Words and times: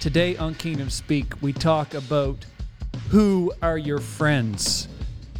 Today 0.00 0.36
on 0.36 0.54
Kingdom 0.54 0.90
Speak, 0.90 1.40
we 1.42 1.52
talk 1.52 1.94
about 1.94 2.44
who 3.08 3.52
are 3.62 3.78
your 3.78 3.98
friends 3.98 4.88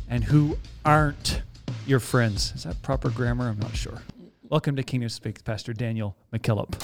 and 0.09 0.25
who 0.25 0.59
aren't 0.85 1.43
your 1.87 2.01
friends. 2.01 2.53
Is 2.57 2.65
that 2.65 2.81
proper 2.83 3.11
grammar? 3.11 3.49
I'm 3.49 3.59
not 3.59 3.77
sure. 3.77 4.03
Welcome 4.49 4.75
to 4.77 4.83
Kingdom 4.83 5.11
Speak, 5.11 5.45
Pastor 5.45 5.73
Daniel 5.73 6.17
McKillop. 6.33 6.83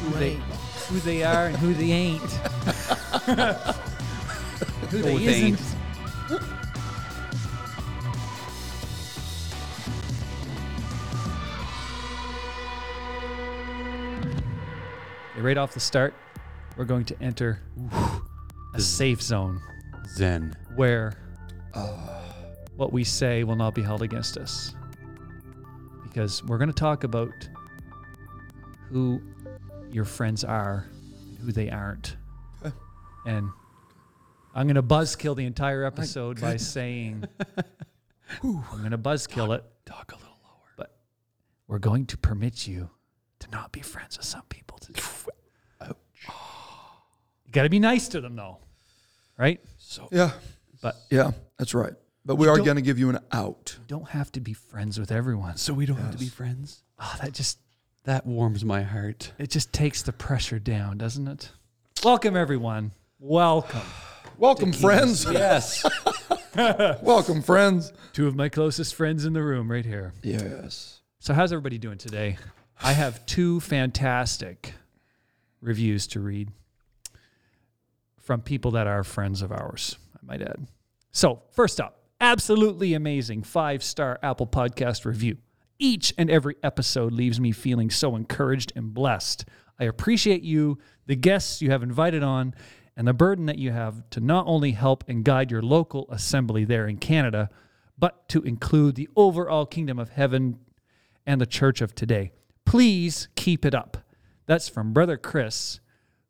Who 0.00 0.18
they, 0.18 0.34
who 0.88 0.98
they 1.00 1.24
are 1.24 1.46
and 1.46 1.56
who 1.56 1.72
they 1.74 1.90
ain't. 1.90 2.20
who 4.90 4.98
they, 4.98 5.12
Who 5.12 5.18
they 5.18 5.24
isn't. 5.24 5.76
Right 15.42 15.58
off 15.58 15.74
the 15.74 15.80
start, 15.80 16.14
we're 16.76 16.84
going 16.84 17.04
to 17.06 17.20
enter 17.20 17.60
a 18.74 18.80
safe 18.80 19.20
zone 19.20 19.60
Zen. 20.14 20.56
where 20.76 21.14
uh. 21.74 22.22
what 22.76 22.92
we 22.92 23.02
say 23.02 23.42
will 23.42 23.56
not 23.56 23.74
be 23.74 23.82
held 23.82 24.02
against 24.02 24.36
us. 24.36 24.76
Because 26.04 26.44
we're 26.44 26.58
going 26.58 26.68
to 26.68 26.74
talk 26.74 27.02
about 27.02 27.32
who 28.88 29.20
your 29.90 30.04
friends 30.04 30.44
are 30.44 30.86
and 31.26 31.38
who 31.38 31.50
they 31.50 31.70
aren't. 31.70 32.16
And 33.26 33.50
I'm 34.54 34.66
going 34.68 34.76
to 34.76 34.82
buzzkill 34.82 35.34
the 35.34 35.44
entire 35.44 35.84
episode 35.84 36.40
by 36.40 36.56
saying, 36.56 37.24
I'm 38.44 38.62
going 38.78 38.92
to 38.92 38.98
buzzkill 38.98 39.56
it, 39.56 39.64
Talk 39.86 40.12
a 40.12 40.16
little 40.16 40.38
lower. 40.44 40.70
but 40.76 40.96
we're 41.66 41.80
going 41.80 42.06
to 42.06 42.16
permit 42.16 42.68
you 42.68 42.90
to 43.42 43.50
not 43.50 43.72
be 43.72 43.80
friends 43.80 44.16
with 44.16 44.26
some 44.26 44.42
people. 44.48 44.78
Ouch. 45.80 45.96
You 47.46 47.52
got 47.52 47.64
to 47.64 47.68
be 47.68 47.78
nice 47.78 48.08
to 48.08 48.20
them, 48.20 48.36
though, 48.36 48.58
right? 49.36 49.60
So 49.78 50.08
Yeah. 50.10 50.30
But 50.80 50.96
Yeah, 51.10 51.32
that's 51.58 51.74
right. 51.74 51.92
But 52.24 52.36
we 52.36 52.46
are 52.48 52.56
going 52.58 52.76
to 52.76 52.82
give 52.82 52.98
you 52.98 53.10
an 53.10 53.18
out. 53.32 53.76
you 53.78 53.84
don't 53.88 54.08
have 54.10 54.30
to 54.32 54.40
be 54.40 54.52
friends 54.52 54.98
with 54.98 55.10
everyone. 55.10 55.56
so 55.56 55.72
we 55.74 55.86
don't 55.86 55.96
have 55.96 56.12
to 56.12 56.18
be 56.18 56.28
friends. 56.28 56.82
Oh, 57.00 57.16
that 57.20 57.32
just 57.32 57.58
That 58.04 58.26
warms 58.26 58.64
my 58.64 58.82
heart. 58.82 59.32
it 59.38 59.50
just 59.50 59.72
takes 59.72 60.02
the 60.02 60.12
pressure 60.12 60.58
down, 60.58 60.98
doesn't 60.98 61.26
it? 61.26 61.50
Welcome 62.04 62.36
everyone. 62.36 62.92
Welcome. 63.18 63.82
Welcome, 64.38 64.72
friends. 64.72 65.24
Yes. 65.30 65.84
Welcome, 66.56 67.42
friends. 67.42 67.92
Two 68.12 68.26
of 68.28 68.34
my 68.34 68.48
closest 68.48 68.94
friends 68.94 69.24
in 69.24 69.32
the 69.32 69.42
room 69.42 69.70
right 69.70 69.84
here. 69.84 70.12
Yes. 70.22 71.00
So 71.20 71.34
how's 71.34 71.52
everybody 71.52 71.78
doing 71.78 71.98
today? 71.98 72.38
I 72.80 72.92
have 72.92 73.24
two 73.26 73.60
fantastic 73.60 74.74
reviews 75.60 76.06
to 76.08 76.20
read 76.20 76.50
from 78.20 78.40
people 78.40 78.72
that 78.72 78.86
are 78.86 79.04
friends 79.04 79.42
of 79.42 79.52
ours, 79.52 79.96
I 80.14 80.18
might 80.24 80.42
add. 80.42 80.66
So, 81.10 81.42
first 81.50 81.80
up, 81.80 82.02
absolutely 82.20 82.94
amazing 82.94 83.42
five 83.42 83.82
star 83.82 84.18
Apple 84.22 84.46
Podcast 84.46 85.04
review. 85.04 85.38
Each 85.78 86.14
and 86.16 86.30
every 86.30 86.56
episode 86.62 87.12
leaves 87.12 87.40
me 87.40 87.50
feeling 87.52 87.90
so 87.90 88.14
encouraged 88.14 88.72
and 88.76 88.94
blessed. 88.94 89.44
I 89.80 89.84
appreciate 89.84 90.42
you, 90.42 90.78
the 91.06 91.16
guests 91.16 91.60
you 91.60 91.70
have 91.70 91.82
invited 91.82 92.22
on, 92.22 92.54
and 92.96 93.08
the 93.08 93.12
burden 93.12 93.46
that 93.46 93.58
you 93.58 93.72
have 93.72 94.08
to 94.10 94.20
not 94.20 94.46
only 94.46 94.72
help 94.72 95.02
and 95.08 95.24
guide 95.24 95.50
your 95.50 95.62
local 95.62 96.06
assembly 96.10 96.64
there 96.64 96.86
in 96.86 96.98
Canada, 96.98 97.50
but 97.98 98.28
to 98.28 98.42
include 98.42 98.94
the 98.94 99.08
overall 99.16 99.66
kingdom 99.66 99.98
of 99.98 100.10
heaven 100.10 100.58
and 101.26 101.40
the 101.40 101.46
church 101.46 101.80
of 101.80 101.94
today. 101.94 102.32
Please 102.64 103.28
keep 103.36 103.64
it 103.64 103.74
up. 103.74 103.98
That's 104.46 104.68
from 104.68 104.92
Brother 104.92 105.16
Chris, 105.16 105.80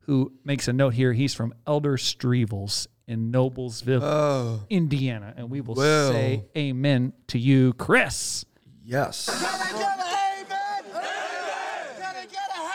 who 0.01 0.33
makes 0.43 0.67
a 0.67 0.73
note 0.73 0.93
here. 0.93 1.13
He's 1.13 1.33
from 1.33 1.53
Elder 1.65 1.97
Strevels 1.97 2.87
in 3.07 3.31
Noblesville, 3.31 4.01
Oh, 4.01 4.63
Indiana. 4.69 5.33
And 5.35 5.49
we 5.49 5.61
will 5.61 5.75
Well. 5.75 6.11
say 6.11 6.45
amen 6.57 7.13
to 7.27 7.39
you, 7.39 7.73
Chris. 7.73 8.45
yes. 8.83 9.29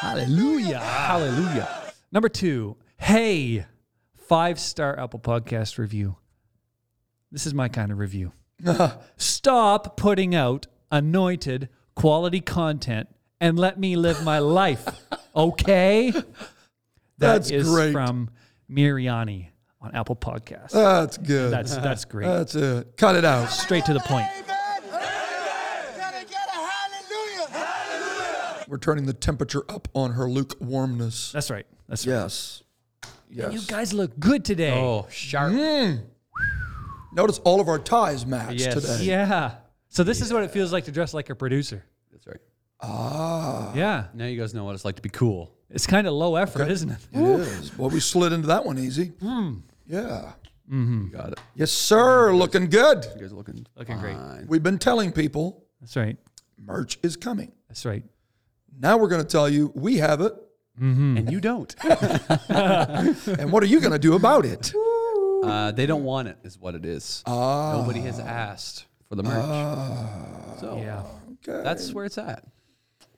Hallelujah. 0.01 0.79
Hallelujah. 0.79 1.69
Number 2.13 2.29
two, 2.29 2.77
hey, 2.99 3.67
five 4.17 4.59
star 4.61 4.99
Apple 4.99 5.19
Podcast 5.21 5.77
review. 5.79 6.17
This 7.33 7.47
is 7.47 7.53
my 7.55 7.69
kind 7.69 7.91
of 7.93 7.99
review. 7.99 8.33
Stop 9.17 9.97
putting 9.97 10.35
out 10.35 10.67
anointed 10.91 11.69
quality 11.95 12.41
content 12.41 13.09
and 13.41 13.59
let 13.59 13.79
me 13.79 13.97
live 13.97 14.25
my 14.25 14.39
life. 14.39 14.87
Okay? 15.35 16.13
That 17.21 17.33
That's 17.33 17.51
is 17.51 17.69
great. 17.69 17.91
from 17.91 18.31
Miriani 18.71 19.49
on 19.81 19.93
Apple 19.93 20.15
Podcasts. 20.15 20.71
That's 20.71 21.19
good. 21.19 21.53
That's 21.53 21.75
that's 21.79 22.05
great. 22.05 22.27
That's 22.29 22.55
it. 22.55 22.97
Cut 22.97 23.17
it 23.17 23.25
out. 23.25 23.51
Straight 23.51 23.85
to 23.87 23.93
the 23.93 23.99
point. 23.99 24.29
We're 28.69 28.79
turning 28.79 29.07
the 29.07 29.15
temperature 29.15 29.65
up 29.69 29.89
on 29.95 30.13
her 30.13 30.29
lukewarmness. 30.31 31.33
That's 31.33 31.51
right. 31.51 31.67
That's 31.89 32.07
right. 32.07 32.13
Yes. 32.15 32.63
Yes. 33.31 33.53
You 33.53 33.61
guys 33.67 33.93
look 33.93 34.19
good 34.21 34.45
today. 34.45 34.79
Oh, 34.79 35.07
sharp. 35.11 35.53
Mm. 35.55 36.05
Notice 37.15 37.39
all 37.39 37.61
of 37.61 37.69
our 37.69 37.79
ties 37.79 38.27
match 38.27 38.55
Yes. 38.55 38.75
today. 38.75 39.05
Yeah. 39.05 39.55
So 39.89 40.05
this 40.05 40.21
is 40.21 40.33
what 40.33 40.45
it 40.45 40.51
feels 40.51 40.73
like 40.73 40.85
to 40.85 40.93
dress 40.93 41.15
like 41.15 41.31
a 41.31 41.35
producer. 41.35 41.85
That's. 42.81 42.93
Ah, 42.93 43.73
Yeah. 43.75 44.07
Now 44.15 44.27
you 44.27 44.39
guys 44.41 44.55
know 44.55 44.65
what 44.65 44.75
it's 44.75 44.85
like 44.85 44.97
to 44.97 45.03
be 45.03 45.09
cool. 45.09 45.55
It's 45.71 45.87
kind 45.87 46.07
of 46.07 46.15
low 46.15 46.37
effort, 46.37 46.63
Okay. 46.63 46.73
isn't 46.73 46.91
it? 46.91 46.99
it 47.13 47.21
is. 47.23 47.77
Well, 47.77 47.91
we 47.91 48.01
slid 48.01 48.33
into 48.33 48.47
that 48.49 48.65
one 48.65 48.79
easy. 48.79 49.13
Hmm. 49.21 49.59
Yeah. 49.87 50.33
You 50.71 51.09
got 51.11 51.33
it. 51.33 51.41
Yes, 51.55 51.73
sir. 51.73 52.35
Looking 52.35 52.69
good. 52.69 53.07
You 53.15 53.21
guys 53.23 53.33
are 53.33 53.37
looking 53.37 53.67
Looking 53.77 53.99
great. 53.99 54.17
fine. 54.17 54.47
We've 54.49 54.63
been 54.63 54.79
telling 54.79 55.13
people 55.13 55.65
That's 55.81 55.97
right. 55.97 56.17
merch 56.59 56.99
is 57.03 57.17
coming. 57.17 57.53
That's 57.69 57.85
right. 57.87 58.05
Now 58.79 58.97
we're 58.99 59.09
going 59.09 59.23
to 59.23 59.29
tell 59.29 59.49
you 59.49 59.73
we 59.75 59.97
have 59.99 60.21
it. 60.21 60.33
And 60.81 61.31
you 61.33 61.41
don't. 61.41 61.75
And 62.49 63.51
what 63.53 63.63
are 63.63 63.67
you 63.67 63.81
going 63.81 63.93
to 63.93 63.99
do 63.99 64.15
about 64.15 64.45
it? 64.45 64.73
uh, 65.45 65.73
they 65.73 65.87
don't 65.87 66.05
want 66.05 66.29
it, 66.29 66.37
is 66.45 66.59
what 66.59 66.75
it 66.75 66.85
is. 66.85 67.23
Ah, 67.27 67.73
Nobody 67.81 68.01
has 68.01 68.19
asked 68.21 68.87
for 69.09 69.15
the 69.17 69.23
merch. 69.23 70.61
so 70.61 70.77
Yeah. 70.81 71.03
okay. 71.49 71.63
that's 71.65 71.93
where 71.93 72.05
it's 72.05 72.19
at. 72.19 72.45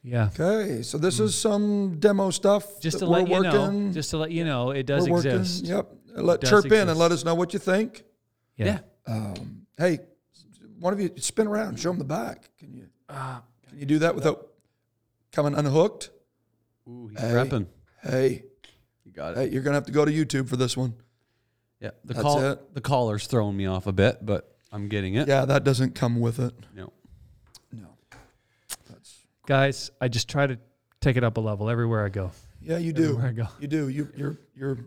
Yeah. 0.03 0.31
okay. 0.39 0.83
So 0.83 0.97
this 0.99 1.21
is 1.21 1.35
some 1.39 1.97
demo 1.99 2.31
stuff. 2.31 2.81
Just 2.81 3.01
that 3.01 3.07
to 3.07 3.11
we're 3.11 3.19
let 3.21 3.29
you 3.29 3.41
know, 3.43 3.61
working. 3.63 3.93
just 3.93 4.11
to 4.11 4.19
let 4.19 4.31
you 4.31 4.45
know, 4.45 4.71
it 4.71 4.87
does 4.87 5.05
we're 5.09 5.17
working. 5.17 5.33
exist. 5.33 5.67
Yep. 5.67 5.89
Let 6.17 6.41
does 6.41 6.51
chirp 6.51 6.67
in 6.73 6.89
and 6.89 6.99
let 6.99 7.13
us 7.13 7.25
know 7.25 7.35
what 7.35 7.53
you 7.53 7.59
think. 7.59 8.05
Yeah. 8.57 8.81
Um, 9.07 9.67
hey, 9.79 10.01
one 10.79 10.93
of 10.93 11.01
you 11.01 11.11
spin 11.17 11.47
around, 11.47 11.79
show 11.79 11.91
them 11.91 11.99
the 11.99 12.05
back. 12.05 12.49
Can 12.59 12.73
you? 12.73 12.87
Uh, 13.09 13.41
Can 13.69 13.79
you 13.79 13.87
do 13.87 13.99
that 14.01 14.15
without 14.15 14.49
coming 15.33 15.55
unhooked? 15.55 16.11
Ooh, 16.89 17.09
he's 17.09 17.21
Hey. 17.21 17.29
repping. 17.33 17.67
Hey, 18.03 18.45
You 19.05 19.13
got 19.13 19.33
it. 19.33 19.37
hey, 19.37 19.49
you're 19.53 19.63
gonna 19.63 19.75
have 19.77 19.87
to 19.87 19.93
go 19.93 20.05
to 20.05 20.11
YouTube 20.13 20.49
for 20.49 20.57
this 20.57 20.77
one. 20.77 20.95
Yeah, 21.81 21.91
the 22.05 22.15
That's 22.15 22.23
call 22.23 22.43
it. 22.43 22.75
the 22.75 22.81
caller's 22.81 23.27
throwing 23.27 23.57
me 23.57 23.67
off 23.67 23.87
a 23.87 23.93
bit, 23.93 24.25
but 24.25 24.55
I'm 24.73 24.89
getting 24.89 25.15
it. 25.15 25.29
Yeah, 25.29 25.45
that 25.47 25.65
doesn't 25.65 25.95
come 25.95 26.21
with 26.21 26.39
it. 26.39 26.55
No. 26.75 26.85
No. 26.85 26.93
That's 29.47 29.89
Guys, 29.89 29.91
I 30.01 30.09
just 30.09 30.29
try 30.29 30.47
to 30.47 30.59
take 31.01 31.17
it 31.17 31.25
up 31.25 31.37
a 31.37 31.41
level 31.41 31.69
everywhere 31.71 32.05
I 32.05 32.09
go. 32.09 32.31
yeah, 32.63 32.79
you 32.79 32.93
do. 32.93 33.05
Everywhere 33.05 33.29
I 33.29 33.33
go. 33.33 33.47
You 33.61 33.69
do. 33.69 33.89
You 33.89 34.09
you're 34.17 34.37
you're 34.55 34.79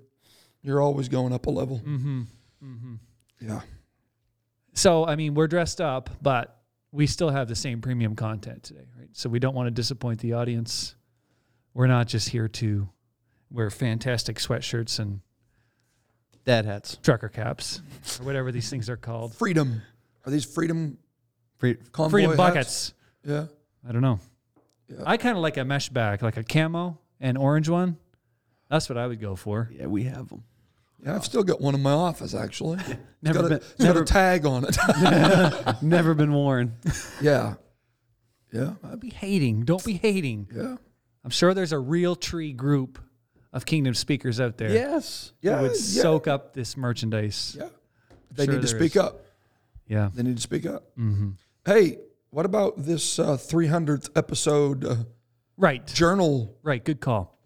you're 0.61 0.81
always 0.81 1.09
going 1.09 1.33
up 1.33 1.45
a 1.47 1.49
level. 1.49 1.79
Mm-hmm. 1.79 2.21
Mm-hmm. 2.63 2.93
Yeah. 3.41 3.61
So, 4.73 5.05
I 5.05 5.15
mean, 5.15 5.33
we're 5.35 5.47
dressed 5.47 5.81
up, 5.81 6.09
but 6.21 6.57
we 6.91 7.05
still 7.07 7.29
have 7.29 7.47
the 7.47 7.55
same 7.55 7.81
premium 7.81 8.15
content 8.15 8.63
today, 8.63 8.85
right? 8.97 9.09
So 9.11 9.29
we 9.29 9.39
don't 9.39 9.53
want 9.55 9.67
to 9.67 9.71
disappoint 9.71 10.19
the 10.19 10.33
audience. 10.33 10.95
We're 11.73 11.87
not 11.87 12.07
just 12.07 12.29
here 12.29 12.47
to 12.47 12.87
wear 13.51 13.69
fantastic 13.69 14.37
sweatshirts 14.37 14.99
and 14.99 15.19
Dad 16.45 16.65
hats. 16.65 16.97
trucker 17.03 17.29
caps 17.29 17.81
or 18.19 18.25
whatever 18.25 18.51
these 18.51 18.69
things 18.69 18.89
are 18.89 18.97
called. 18.97 19.33
Freedom. 19.35 19.81
Are 20.25 20.31
these 20.31 20.45
freedom 20.45 20.97
Free, 21.57 21.75
convoy 21.91 22.11
Freedom 22.11 22.31
hats? 22.31 22.37
buckets. 22.37 22.93
Yeah. 23.25 23.45
I 23.87 23.91
don't 23.91 24.01
know. 24.01 24.19
Yeah. 24.89 25.03
I 25.05 25.17
kind 25.17 25.35
of 25.37 25.41
like 25.41 25.57
a 25.57 25.65
mesh 25.65 25.89
bag, 25.89 26.21
like 26.23 26.37
a 26.37 26.43
camo 26.43 26.99
and 27.19 27.37
orange 27.37 27.69
one. 27.69 27.97
That's 28.69 28.89
what 28.89 28.97
I 28.97 29.07
would 29.07 29.19
go 29.21 29.35
for. 29.35 29.69
yeah, 29.73 29.85
we 29.87 30.03
have 30.03 30.29
them. 30.29 30.43
Yeah, 31.03 31.15
I've 31.15 31.25
still 31.25 31.43
got 31.43 31.59
one 31.61 31.75
in 31.75 31.81
my 31.81 31.91
office 31.91 32.33
actually. 32.33 32.79
It's 32.87 32.97
Never 33.21 33.39
got, 33.39 33.45
a, 33.45 33.49
been, 33.49 33.57
it's 33.57 33.73
got 33.75 33.83
never, 33.85 34.01
a 34.01 34.05
tag 34.05 34.45
on 34.45 34.65
it. 34.67 34.77
never 35.81 36.13
been 36.13 36.33
worn. 36.33 36.73
yeah. 37.21 37.53
Yeah. 38.51 38.73
I'd 38.83 38.99
be 38.99 39.09
hating. 39.11 39.61
Don't 39.61 39.83
be 39.83 39.93
hating. 39.93 40.49
Yeah. 40.53 40.75
I'm 41.23 41.29
sure 41.31 41.53
there's 41.53 41.71
a 41.71 41.77
Realtree 41.77 42.53
group 42.55 42.99
of 43.53 43.65
kingdom 43.65 43.93
speakers 43.93 44.41
out 44.41 44.57
there 44.57 44.71
Yes. 44.71 45.31
Yeah. 45.41 45.57
who 45.57 45.61
would 45.63 45.71
yeah. 45.71 45.77
soak 46.01 46.27
up 46.27 46.53
this 46.53 46.75
merchandise. 46.75 47.55
Yeah. 47.57 47.69
They 48.31 48.43
Sure 48.45 48.55
need 48.55 48.61
to 48.61 48.67
speak 48.67 48.95
is. 48.95 48.97
up. 48.97 49.25
Yeah. 49.87 50.09
They 50.13 50.23
need 50.23 50.35
to 50.35 50.41
speak 50.41 50.65
up. 50.65 50.83
Mm-hmm. 50.97 51.29
Hey, 51.65 51.99
what 52.33 52.45
about 52.47 52.73
this 52.77 53.19
uh, 53.19 53.37
300th 53.37 54.09
episode 54.15 54.83
uh, 54.85 54.95
Right. 55.55 55.85
journal 55.85 56.57
Right. 56.63 56.83
Good 56.83 56.99
call. 56.99 57.37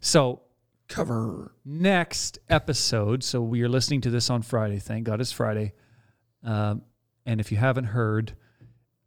So 0.00 0.42
cover. 0.88 1.52
next 1.64 2.38
episode. 2.48 3.24
So 3.24 3.42
we 3.42 3.62
are 3.62 3.68
listening 3.68 4.02
to 4.02 4.10
this 4.10 4.30
on 4.30 4.42
Friday. 4.42 4.78
Thank 4.78 5.04
God 5.04 5.20
it's 5.20 5.32
Friday. 5.32 5.72
Um, 6.44 6.82
and 7.26 7.40
if 7.40 7.50
you 7.50 7.58
haven't 7.58 7.86
heard, 7.86 8.36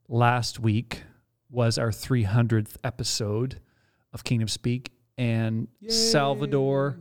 last 0.09 0.59
week 0.59 1.03
was 1.49 1.77
our 1.77 1.89
300th 1.89 2.75
episode 2.83 3.61
of 4.11 4.23
Kingdom 4.25 4.49
Speak, 4.49 4.91
and 5.17 5.67
Salvador 5.87 6.99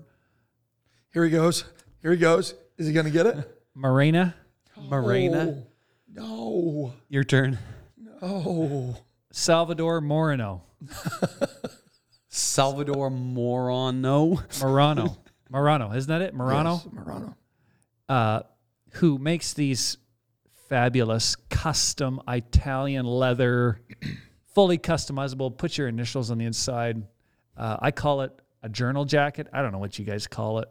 Here 1.13 1.25
he 1.25 1.31
goes. 1.31 1.65
Here 2.03 2.13
he 2.13 2.17
goes. 2.19 2.55
Is 2.77 2.87
he 2.87 2.93
going 2.93 3.07
to 3.07 3.13
get 3.13 3.27
it? 3.27 3.63
Morena, 3.75 4.35
Morena, 4.89 5.65
No. 6.13 6.93
your 7.09 7.25
turn. 7.25 7.59
No. 8.21 8.97
Salvador 9.31 10.01
Moreno, 10.01 10.63
Salvador 12.29 13.11
Morano. 13.11 14.43
Morano, 14.61 15.17
Morano, 15.51 15.93
isn't 15.93 16.09
that 16.09 16.23
it? 16.23 16.35
Morano. 16.35 16.75
Yes, 16.75 16.89
Morano. 16.93 17.37
uh, 18.09 18.41
who 18.93 19.19
makes 19.19 19.53
these 19.53 19.99
fabulous 20.69 21.37
custom 21.51 22.21
Italian 22.29 23.07
leather, 23.07 23.81
fully 24.55 24.79
customizable. 24.79 25.57
Put 25.57 25.79
your 25.79 25.89
initials 25.89 26.31
on 26.31 26.39
the 26.39 26.45
inside. 26.47 27.03
Uh, 27.57 27.77
I 27.81 27.91
call 27.91 28.23
it 28.23 28.33
a 28.63 28.69
journal 28.69 29.05
jacket. 29.05 29.47
I 29.53 29.63
don't 29.63 29.73
know 29.73 29.79
what 29.79 29.99
you 29.99 30.05
guys 30.05 30.27
call 30.27 30.61
it, 30.61 30.69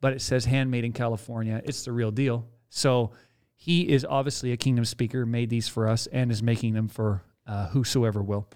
but 0.00 0.12
it 0.12 0.20
says 0.22 0.44
handmade 0.44 0.84
in 0.84 0.92
California. 0.92 1.60
It's 1.64 1.84
the 1.84 1.92
real 1.92 2.10
deal. 2.10 2.46
So 2.68 3.12
he 3.62 3.88
is 3.90 4.06
obviously 4.08 4.52
a 4.52 4.56
kingdom 4.56 4.86
speaker, 4.86 5.26
made 5.26 5.50
these 5.50 5.68
for 5.68 5.86
us, 5.86 6.06
and 6.06 6.30
is 6.32 6.42
making 6.42 6.72
them 6.72 6.88
for 6.88 7.22
uh, 7.46 7.66
whosoever 7.68 8.22
will. 8.22 8.48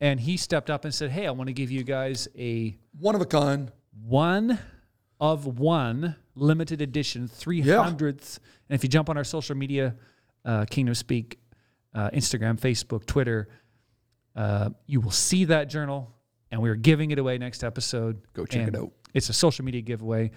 And 0.00 0.20
he 0.20 0.36
stepped 0.36 0.70
up 0.70 0.84
and 0.84 0.94
said, 0.94 1.10
Hey, 1.10 1.26
I 1.26 1.32
want 1.32 1.48
to 1.48 1.52
give 1.52 1.72
you 1.72 1.82
guys 1.82 2.28
a 2.38 2.76
One 3.00 3.14
of 3.16 3.20
a 3.20 3.26
kind. 3.26 3.72
one 4.06 4.58
of 5.20 5.46
one 5.58 6.14
limited 6.36 6.80
edition 6.82 7.28
300th 7.28 8.38
and 8.68 8.74
if 8.76 8.82
you 8.82 8.88
jump 8.88 9.08
on 9.08 9.16
our 9.16 9.22
social 9.24 9.56
media 9.56 9.94
uh, 10.44 10.64
kingdom 10.68 10.92
speak 10.94 11.38
uh, 11.94 12.10
instagram 12.10 12.58
facebook 12.58 13.06
twitter 13.06 13.48
uh, 14.34 14.70
you 14.86 15.00
will 15.00 15.12
see 15.12 15.44
that 15.44 15.68
journal 15.68 16.12
and 16.50 16.60
we're 16.60 16.74
giving 16.74 17.12
it 17.12 17.18
away 17.20 17.38
next 17.38 17.62
episode 17.62 18.20
Go 18.34 18.44
check 18.44 18.66
And 18.66 18.74
it 18.74 18.80
out. 18.80 18.90
it's 19.14 19.28
a 19.28 19.32
social 19.32 19.64
media 19.64 19.80
giveaway 19.82 20.32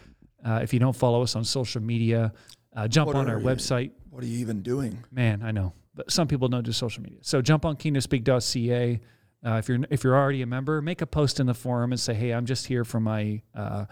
uh, 0.46 0.60
if 0.62 0.72
you 0.74 0.80
don't 0.80 0.96
follow 0.96 1.24
us 1.24 1.36
on 1.36 1.44
social 1.44 1.82
media 1.82 2.32
uh, 2.76 2.88
jump 2.88 3.08
What 3.08 3.16
on 3.16 3.28
are 3.28 3.34
our 3.34 3.40
you- 3.40 3.46
website 3.48 3.92
What 4.18 4.24
are 4.24 4.30
you 4.30 4.40
even 4.40 4.64
doing? 4.64 4.98
Man, 5.12 5.44
I 5.44 5.52
know, 5.52 5.74
but 5.94 6.10
some 6.12 6.28
people 6.28 6.48
don't 6.48 6.64
do 6.64 6.72
social 6.72 7.04
media. 7.04 7.20
So 7.22 7.40
jump 7.40 7.66
on 7.66 7.76
kingdomspeak.ca. 7.76 9.00
Uh, 9.46 9.52
if 9.60 9.70
you're 9.70 9.78
if 9.92 10.04
you're 10.04 10.16
already 10.16 10.42
a 10.42 10.48
member, 10.48 10.82
make 10.82 11.04
a 11.04 11.06
post 11.06 11.40
in 11.40 11.46
the 11.46 11.54
forum 11.54 11.92
and 11.92 12.00
say, 12.00 12.16
"Hey, 12.16 12.32
I'm 12.34 12.48
just 12.48 12.66
here 12.66 12.84
for 12.84 13.00
my 13.00 13.44
uh, 13.54 13.86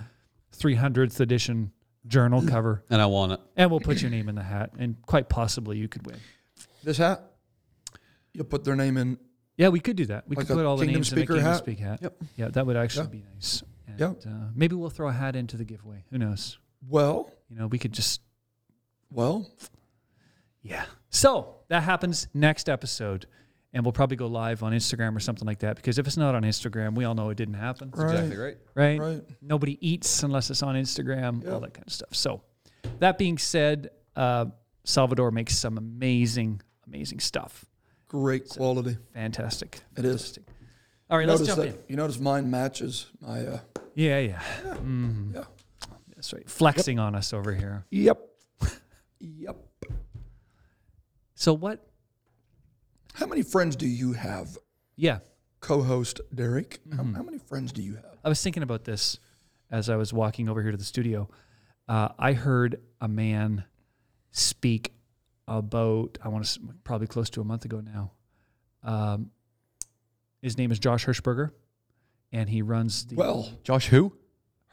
300th 0.58 1.20
edition 1.20 1.72
journal 2.08 2.42
cover," 2.48 2.84
And 2.90 3.00
I 3.04 3.06
want 3.06 3.34
it. 3.34 3.40
and 3.56 3.70
we'll 3.70 3.80
put 3.82 4.02
your 4.02 4.10
name 4.10 4.28
in 4.28 4.34
the 4.34 4.42
hat, 4.42 4.72
and 4.80 5.00
quite 5.04 5.30
possibly 5.30 5.78
you 5.78 5.88
could 5.88 6.08
win. 6.08 6.18
This 6.84 6.98
hat? 6.98 7.22
You'll 8.34 8.46
put 8.46 8.64
their 8.64 8.76
name 8.76 8.98
in. 8.98 9.20
Yeah, 9.58 9.70
we 9.70 9.80
could 9.80 9.96
do 9.96 10.08
that. 10.08 10.28
We 10.28 10.36
Like 10.36 10.48
could 10.48 10.56
put 10.56 10.66
all 10.66 10.76
the 10.76 10.86
Kingdom 10.86 11.02
names 11.02 11.12
in 11.14 11.20
a 11.20 11.22
Kingdom 11.28 11.44
hat? 11.46 11.58
Speak 11.60 11.78
hat. 11.78 12.00
Yep. 12.02 12.24
Yeah, 12.36 12.48
that 12.48 12.66
would 12.66 12.78
actually 12.78 13.04
Yeah. 13.06 13.10
be 13.12 13.24
nice. 13.36 13.64
And, 13.86 14.00
Yeah. 14.00 14.08
uh, 14.32 14.50
maybe 14.56 14.74
we'll 14.76 14.90
throw 14.90 15.08
a 15.08 15.14
hat 15.14 15.36
into 15.36 15.56
the 15.56 15.66
giveaway. 15.66 16.04
Who 16.10 16.18
knows? 16.18 16.58
Well, 16.90 17.30
You 17.48 17.58
know, 17.58 17.68
we 17.68 17.78
could 17.78 17.92
just 17.92 18.22
well, 19.12 19.48
Yeah. 20.66 20.86
So 21.10 21.56
that 21.70 21.84
happens 21.84 22.28
next 22.34 22.70
episode. 22.70 23.28
And 23.74 23.84
we'll 23.84 23.92
probably 23.92 24.16
go 24.16 24.28
live 24.28 24.64
on 24.64 24.72
Instagram 24.72 25.16
or 25.18 25.20
something 25.20 25.46
like 25.46 25.60
that. 25.60 25.76
Because 25.76 25.98
if 26.00 26.08
it's 26.08 26.16
not 26.16 26.34
on 26.34 26.44
Instagram, 26.44 26.96
we 26.96 27.04
all 27.04 27.14
know 27.14 27.30
it 27.30 27.36
didn't 27.36 27.56
happen. 27.56 27.92
Right. 27.94 28.14
Exactly 28.14 28.38
right. 28.38 28.58
Right? 28.74 29.00
right. 29.00 29.24
Nobody 29.42 29.78
eats 29.86 30.24
unless 30.24 30.50
it's 30.50 30.64
on 30.64 30.76
Instagram, 30.76 31.44
Yeah. 31.44 31.52
all 31.52 31.60
that 31.60 31.74
kind 31.74 31.86
of 31.86 31.92
stuff. 31.92 32.10
So 32.16 32.42
that 33.00 33.18
being 33.18 33.38
said, 33.38 33.90
uh, 34.16 34.46
Salvador 34.86 35.30
makes 35.32 35.58
some 35.58 35.78
amazing, 35.78 36.62
amazing 36.88 37.20
stuff. 37.20 37.66
Great 38.08 38.48
quality. 38.48 38.98
Fantastic. 39.14 39.82
It 39.98 40.06
is. 40.06 40.22
Fantastic. 40.22 40.44
All 41.10 41.18
right, 41.18 41.28
let's 41.28 41.42
Notice 41.42 41.56
jump 41.56 41.70
that, 41.70 41.76
in. 41.80 41.84
You 41.90 41.96
notice 41.98 42.20
mine 42.20 42.50
matches 42.50 43.08
my. 43.20 43.46
Uh, 43.46 43.60
Yeah, 43.94 44.20
yeah. 44.20 44.42
Mhm. 44.64 45.36
Yeah. 45.36 45.44
That's 46.16 46.32
right. 46.34 46.50
Flexing 46.50 46.98
on 46.98 47.14
us 47.14 47.34
over 47.34 47.54
here. 47.54 47.86
yep. 47.92 48.20
yep. 49.20 49.58
So 51.46 51.54
what? 51.54 51.86
How 53.14 53.28
many 53.28 53.44
friends 53.44 53.76
do 53.76 53.88
you 53.88 54.14
have, 54.14 54.58
Yeah. 54.96 55.20
co-host 55.60 56.20
Derek? 56.34 56.80
How, 56.92 57.04
Mm-hmm. 57.04 57.14
how 57.14 57.22
many 57.22 57.38
friends 57.38 57.72
do 57.72 57.84
you 57.84 57.94
have? 57.98 58.18
I 58.24 58.30
was 58.30 58.42
thinking 58.42 58.64
about 58.64 58.84
this 58.86 59.20
as 59.70 59.88
I 59.88 59.96
was 59.96 60.12
walking 60.12 60.50
over 60.50 60.64
here 60.64 60.72
to 60.72 60.78
the 60.78 60.84
studio. 60.84 61.30
Uh, 61.88 62.10
I 62.18 62.34
heard 62.34 62.82
a 63.00 63.08
man 63.08 63.64
speak 64.32 64.94
about, 65.48 66.18
I 66.20 66.30
want 66.30 66.46
to 66.46 66.60
probably 66.84 67.06
close 67.06 67.30
to 67.30 67.42
a 67.42 67.46
month 67.46 67.64
ago 67.64 67.80
now. 67.80 68.14
Um, 68.82 69.30
his 70.42 70.58
name 70.58 70.72
is 70.72 70.80
Josh 70.80 71.06
Hirschberger, 71.06 71.52
and 72.32 72.50
he 72.50 72.64
runs 72.64 73.06
the 73.06 73.18
Well, 73.18 73.52
Josh 73.64 73.86
who? 73.90 74.18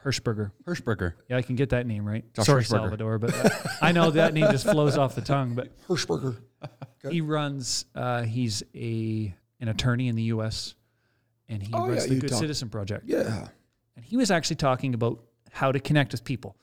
Hirschberger. 0.04 0.50
Hirschberger. 0.66 1.14
Yeah, 1.28 1.36
I 1.36 1.42
can 1.42 1.54
get 1.56 1.70
that 1.70 1.86
name 1.86 2.04
right. 2.04 2.24
Josh 2.34 2.46
Sorry, 2.46 2.62
Hirschberger. 2.64 2.68
Salvador, 2.68 3.18
but 3.18 3.34
uh, 3.34 3.48
I 3.80 3.92
know 3.92 4.10
that 4.10 4.34
name 4.34 4.50
just 4.50 4.66
flows 4.68 4.98
off 4.98 5.14
the 5.14 5.20
tongue. 5.20 5.54
But 5.54 5.68
Hirschberger. 5.88 6.36
he 7.10 7.20
runs. 7.20 7.84
Uh, 7.94 8.22
he's 8.22 8.62
a 8.74 9.34
an 9.60 9.68
attorney 9.68 10.08
in 10.08 10.16
the 10.16 10.24
U.S. 10.24 10.74
and 11.48 11.62
he 11.62 11.72
Oh, 11.72 11.86
runs 11.86 12.04
yeah, 12.06 12.14
the 12.14 12.20
Good 12.20 12.30
talk- 12.30 12.40
Citizen 12.40 12.68
Project. 12.68 13.04
Yeah. 13.06 13.46
and 13.96 14.04
he 14.04 14.16
was 14.16 14.30
actually 14.32 14.56
talking 14.56 14.92
about 14.94 15.20
how 15.52 15.70
to 15.70 15.78
connect 15.78 16.12
with 16.12 16.24
people 16.24 16.56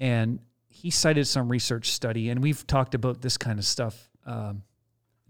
and 0.00 0.40
he 0.66 0.90
cited 0.90 1.24
some 1.26 1.48
research 1.48 1.92
study 1.92 2.28
and 2.30 2.42
we've 2.42 2.66
talked 2.66 2.94
about 2.96 3.20
this 3.22 3.36
kind 3.38 3.60
of 3.60 3.64
stuff 3.64 4.10
um, 4.26 4.62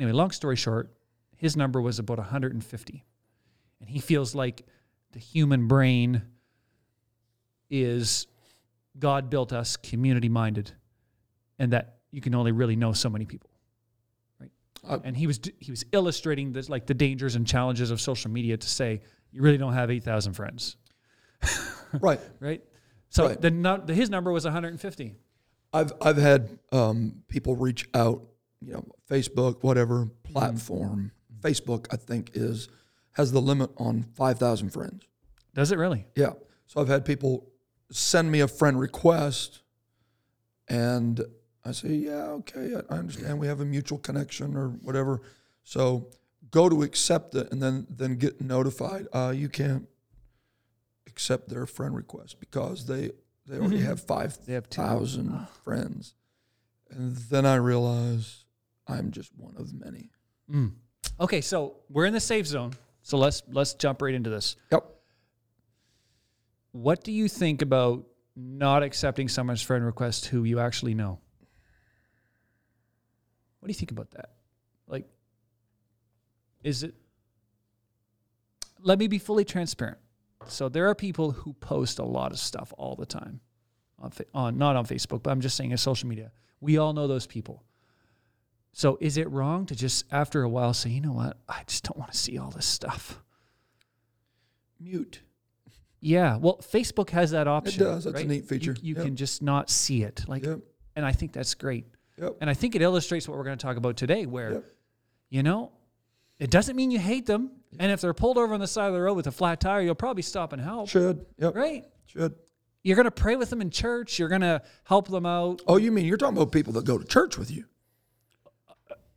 anyway 0.01 0.11
long 0.13 0.31
story 0.31 0.57
short 0.57 0.91
his 1.37 1.55
number 1.55 1.83
was 1.83 1.99
about 1.99 2.17
150 2.17 3.05
and 3.81 3.89
he 3.91 3.99
feels 4.01 4.35
like 4.35 4.67
the 5.13 5.19
human 5.19 5.69
brain 5.69 6.23
is 7.83 8.27
god 8.99 9.29
built 9.31 9.53
us 9.53 9.77
community 9.77 10.29
minded 10.29 10.71
and 11.59 11.73
that 11.73 11.97
you 12.13 12.21
can 12.21 12.35
only 12.35 12.53
really 12.53 12.77
know 12.77 12.93
so 12.93 13.09
many 13.11 13.25
people 13.27 13.51
right 14.41 14.51
Uh, 14.89 14.99
and 15.05 15.17
he 15.17 15.27
was 15.27 15.41
he 15.59 15.71
was 15.73 15.85
illustrating 15.93 16.53
this 16.53 16.69
like 16.69 16.87
the 16.87 16.95
dangers 16.95 17.35
and 17.37 17.47
challenges 17.47 17.91
of 17.91 18.01
social 18.01 18.31
media 18.31 18.57
to 18.57 18.69
say 18.69 19.01
you 19.33 19.43
really 19.43 19.59
don't 19.59 19.73
have 19.75 19.91
8000 19.91 20.33
friends 20.35 20.77
Right. 22.01 22.21
right? 22.41 22.63
So 23.09 23.27
Right. 23.29 23.41
the, 23.41 23.51
the 23.87 23.95
his 23.95 24.11
number 24.11 24.33
was 24.33 24.45
150. 24.45 25.15
I've 25.73 25.93
I've 26.01 26.17
had 26.17 26.59
um, 26.73 27.23
people 27.29 27.55
reach 27.57 27.89
out, 27.95 28.23
you 28.61 28.73
know, 28.75 28.85
Facebook, 29.11 29.63
whatever 29.63 30.09
platform. 30.23 31.13
Facebook, 31.41 31.87
I 31.93 31.97
think, 31.97 32.31
is 32.35 32.69
has 33.13 33.31
the 33.33 33.41
limit 33.41 33.71
on 33.77 34.03
five 34.15 34.39
thousand 34.39 34.71
friends. 34.71 35.03
Does 35.55 35.71
it 35.73 35.79
really? 35.79 36.07
Yeah. 36.17 36.33
So 36.67 36.81
I've 36.81 36.89
had 36.89 37.05
people 37.05 37.49
send 37.91 38.31
me 38.31 38.41
a 38.41 38.49
friend 38.49 38.79
request, 38.79 39.61
and 40.69 41.21
I 41.65 41.73
say, 41.73 41.91
yeah, 41.95 42.27
okay, 42.41 42.75
I, 42.77 42.95
I 42.95 42.99
understand. 42.99 43.39
We 43.39 43.47
have 43.47 43.61
a 43.61 43.65
mutual 43.65 43.99
connection 43.99 44.57
or 44.57 44.69
whatever. 44.69 45.23
So 45.63 46.11
go 46.51 46.69
to 46.69 46.83
accept 46.83 47.35
it, 47.35 47.51
and 47.53 47.63
then 47.63 47.87
then 47.89 48.17
get 48.17 48.41
notified. 48.41 49.07
Uh, 49.13 49.33
you 49.35 49.49
can't 49.49 49.89
accept 51.07 51.49
their 51.49 51.67
friend 51.67 51.95
request 51.95 52.41
because 52.41 52.87
they 52.87 53.11
they 53.47 53.59
already 53.59 53.81
have 53.81 54.01
five 54.01 54.39
They 54.47 54.55
have 54.55 54.69
two. 54.69 54.83
friends. 55.63 56.15
And 56.91 57.17
then 57.17 57.45
I 57.47 57.57
realize 57.57 58.45
I'm 58.87 59.11
just 59.11 59.33
one 59.37 59.55
of 59.57 59.73
many. 59.73 60.11
Mm. 60.51 60.73
Okay, 61.21 61.41
so 61.41 61.77
we're 61.89 62.07
in 62.07 62.13
the 62.13 62.21
safe 62.21 62.47
zone. 62.47 62.73
So 63.03 63.17
let's 63.19 63.43
let's 63.51 63.75
jump 63.75 64.03
right 64.03 64.15
into 64.15 64.31
this. 64.31 64.57
Yep. 64.73 64.85
What 66.75 67.05
do 67.05 67.13
you 67.13 67.29
think 67.29 67.63
about 67.63 68.05
not 68.35 68.83
accepting 68.83 69.29
someone's 69.29 69.63
friend 69.63 69.87
request 69.87 70.27
who 70.27 70.43
you 70.43 70.59
actually 70.59 70.95
know? 70.95 71.21
What 73.61 73.69
do 73.69 73.71
you 73.71 73.79
think 73.79 73.93
about 73.93 74.11
that? 74.11 74.31
Like, 74.89 75.07
is 76.65 76.83
it? 76.83 76.97
Let 78.81 78.99
me 78.99 79.07
be 79.07 79.19
fully 79.19 79.45
transparent. 79.45 79.99
So 80.49 80.69
there 80.69 80.89
are 80.89 80.97
people 80.97 81.31
who 81.31 81.53
post 81.53 82.01
a 82.01 82.05
lot 82.05 82.33
of 82.33 82.41
stuff 82.41 82.73
all 82.77 82.97
the 82.97 83.07
time 83.07 83.39
on, 84.01 84.11
on 84.35 84.59
not 84.59 84.75
on 84.75 84.85
Facebook, 84.85 85.23
but 85.23 85.31
I'm 85.31 85.41
just 85.41 85.57
saying 85.57 85.71
in 85.71 85.77
social 85.77 86.09
media. 86.09 86.33
We 86.61 86.77
all 86.77 86.93
know 86.93 87.07
those 87.07 87.29
people. 87.29 87.63
So 88.73 88.99
is 89.01 89.17
it 89.17 89.31
wrong 89.31 89.65
to 89.67 89.77
just 89.77 90.07
after 90.11 90.43
a 90.43 90.49
while 90.49 90.75
say, 90.75 90.91
you 90.91 91.01
know 91.01 91.13
what, 91.13 91.39
I 91.49 91.63
just 91.69 91.85
don't 91.85 91.99
want 91.99 92.11
to 92.11 92.19
see 92.19 92.37
all 92.37 92.51
this 92.51 92.67
stuff? 92.67 93.23
Mute. 94.81 95.21
Yeah, 96.05 96.37
well, 96.37 96.59
Facebook 96.59 97.09
has 97.11 97.31
that 97.31 97.49
option. 97.49 97.83
It 97.83 97.85
does. 97.87 98.05
That's 98.05 98.21
a 98.21 98.25
neat 98.25 98.45
feature. 98.47 98.73
You, 98.83 98.91
you 98.91 98.95
Yep. 98.97 99.05
can 99.05 99.17
just 99.17 99.41
not 99.43 99.71
see 99.71 100.03
it, 100.03 100.25
like, 100.29 100.45
Yep. 100.45 100.61
and 100.97 101.07
I 101.07 101.13
think 101.13 101.33
that's 101.33 101.55
great. 101.55 101.87
Yep. 102.21 102.37
And 102.43 102.51
I 102.51 102.55
think 102.55 102.75
it 102.75 102.83
illustrates 102.83 103.27
what 103.27 103.39
we're 103.39 103.45
going 103.45 103.57
to 103.57 103.63
talk 103.63 103.79
about 103.79 103.97
today, 103.97 104.27
where, 104.27 104.63
you 105.31 105.43
know, 105.43 105.73
It 106.41 106.51
doesn't 106.51 106.75
mean 106.75 106.91
you 106.91 106.99
hate 106.99 107.27
them. 107.27 107.53
And 107.79 107.93
if 107.93 108.01
they're 108.01 108.13
pulled 108.13 108.39
over 108.39 108.53
on 108.55 108.59
the 108.61 108.67
side 108.67 108.89
of 108.89 108.93
the 108.93 109.01
road 109.01 109.15
with 109.15 109.29
a 109.29 109.33
flat 109.33 109.61
tire, 109.61 109.81
you'll 109.83 109.95
probably 109.95 110.23
stop 110.25 110.53
and 110.53 110.61
help. 110.61 110.89
Should. 110.89 111.25
Yep. 111.39 111.55
Right? 111.55 111.85
Should. 112.07 112.35
You're 112.83 112.97
going 112.97 113.05
to 113.05 113.11
pray 113.13 113.37
with 113.37 113.51
them 113.51 113.61
in 113.61 113.71
church. 113.71 114.19
You're 114.19 114.29
going 114.29 114.41
to 114.41 114.61
help 114.83 115.07
them 115.09 115.25
out. 115.27 115.63
Oh, 115.69 115.77
you 115.77 115.93
mean 115.93 116.05
you're 116.07 116.17
talking 116.17 116.37
about 116.37 116.51
people 116.51 116.73
that 116.75 116.85
go 116.85 116.99
to 116.99 117.05
church 117.05 117.39
with 117.39 117.51
you? 117.53 117.65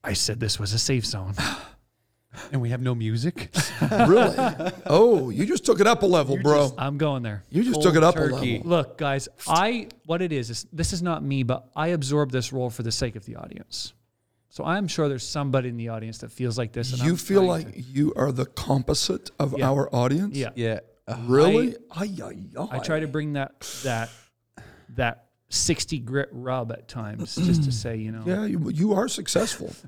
I 0.03 0.13
said 0.13 0.39
this 0.39 0.60
was 0.60 0.74
a 0.74 0.79
safe 0.79 1.06
zone. 1.06 1.34
And 2.51 2.62
we 2.62 2.70
have 2.70 2.82
no 2.82 2.96
music. 2.96 3.50
Really? 4.08 4.36
oh, 4.88 5.29
you 5.29 5.46
just 5.46 5.63
took 5.65 5.79
it 5.79 5.88
up 5.88 6.01
a 6.03 6.06
level, 6.06 6.38
bro. 6.41 6.74
I'm 6.77 6.98
going 6.98 7.22
there. 7.24 7.44
you 7.50 7.63
just 7.63 7.82
took 7.82 7.96
it 7.96 8.03
up 8.03 8.15
turkey. 8.15 8.56
a 8.56 8.58
level. 8.58 8.70
Look, 8.70 8.98
guys, 8.98 9.27
I 9.48 9.88
what 10.06 10.22
it 10.22 10.32
is 10.32 10.50
is 10.50 10.65
this 10.74 10.94
is 10.94 11.01
not 11.03 11.24
me, 11.24 11.44
but 11.44 11.70
I 11.75 11.89
absorb 11.89 12.32
this 12.32 12.51
role 12.51 12.70
for 12.70 12.84
the 12.84 12.91
sake 12.91 13.15
of 13.15 13.25
the 13.25 13.36
audience. 13.36 13.94
So 14.50 14.65
I'm 14.65 14.88
sure 14.88 15.08
there's 15.10 15.27
somebody 15.27 15.70
in 15.70 15.77
the 15.77 15.89
audience 15.89 16.17
that 16.20 16.32
feels 16.32 16.58
like 16.58 16.72
this. 16.72 16.91
And 16.94 17.01
You 17.03 17.12
I'm 17.12 17.17
feel 17.17 17.46
trying 17.46 17.65
like 17.65 17.74
to- 17.74 17.82
you 17.82 18.13
are 18.15 18.32
the 18.32 18.46
composite 18.48 19.29
of 19.39 19.56
Yeah. 19.58 19.70
our 19.70 19.94
audience? 19.94 20.36
yeah. 20.36 20.50
yeah. 20.56 20.79
Uh, 21.08 21.17
Really? 21.27 21.75
Ay, 21.91 22.10
ay, 22.24 22.38
ay. 22.58 22.67
I 22.72 22.79
try 22.79 23.00
to 23.00 23.08
bring 23.08 23.34
that 23.34 23.60
that 23.84 24.10
that 24.96 25.25
60 25.50 26.00
grit 26.00 26.29
rub 26.34 26.72
at 26.74 26.88
times 26.89 27.36
just 27.36 27.63
to 27.65 27.72
say, 27.84 27.98
you 27.98 28.12
know, 28.12 28.24
Yeah, 28.25 28.46
you, 28.46 28.70
you 28.70 28.94
are 28.94 29.08
successful. 29.08 29.72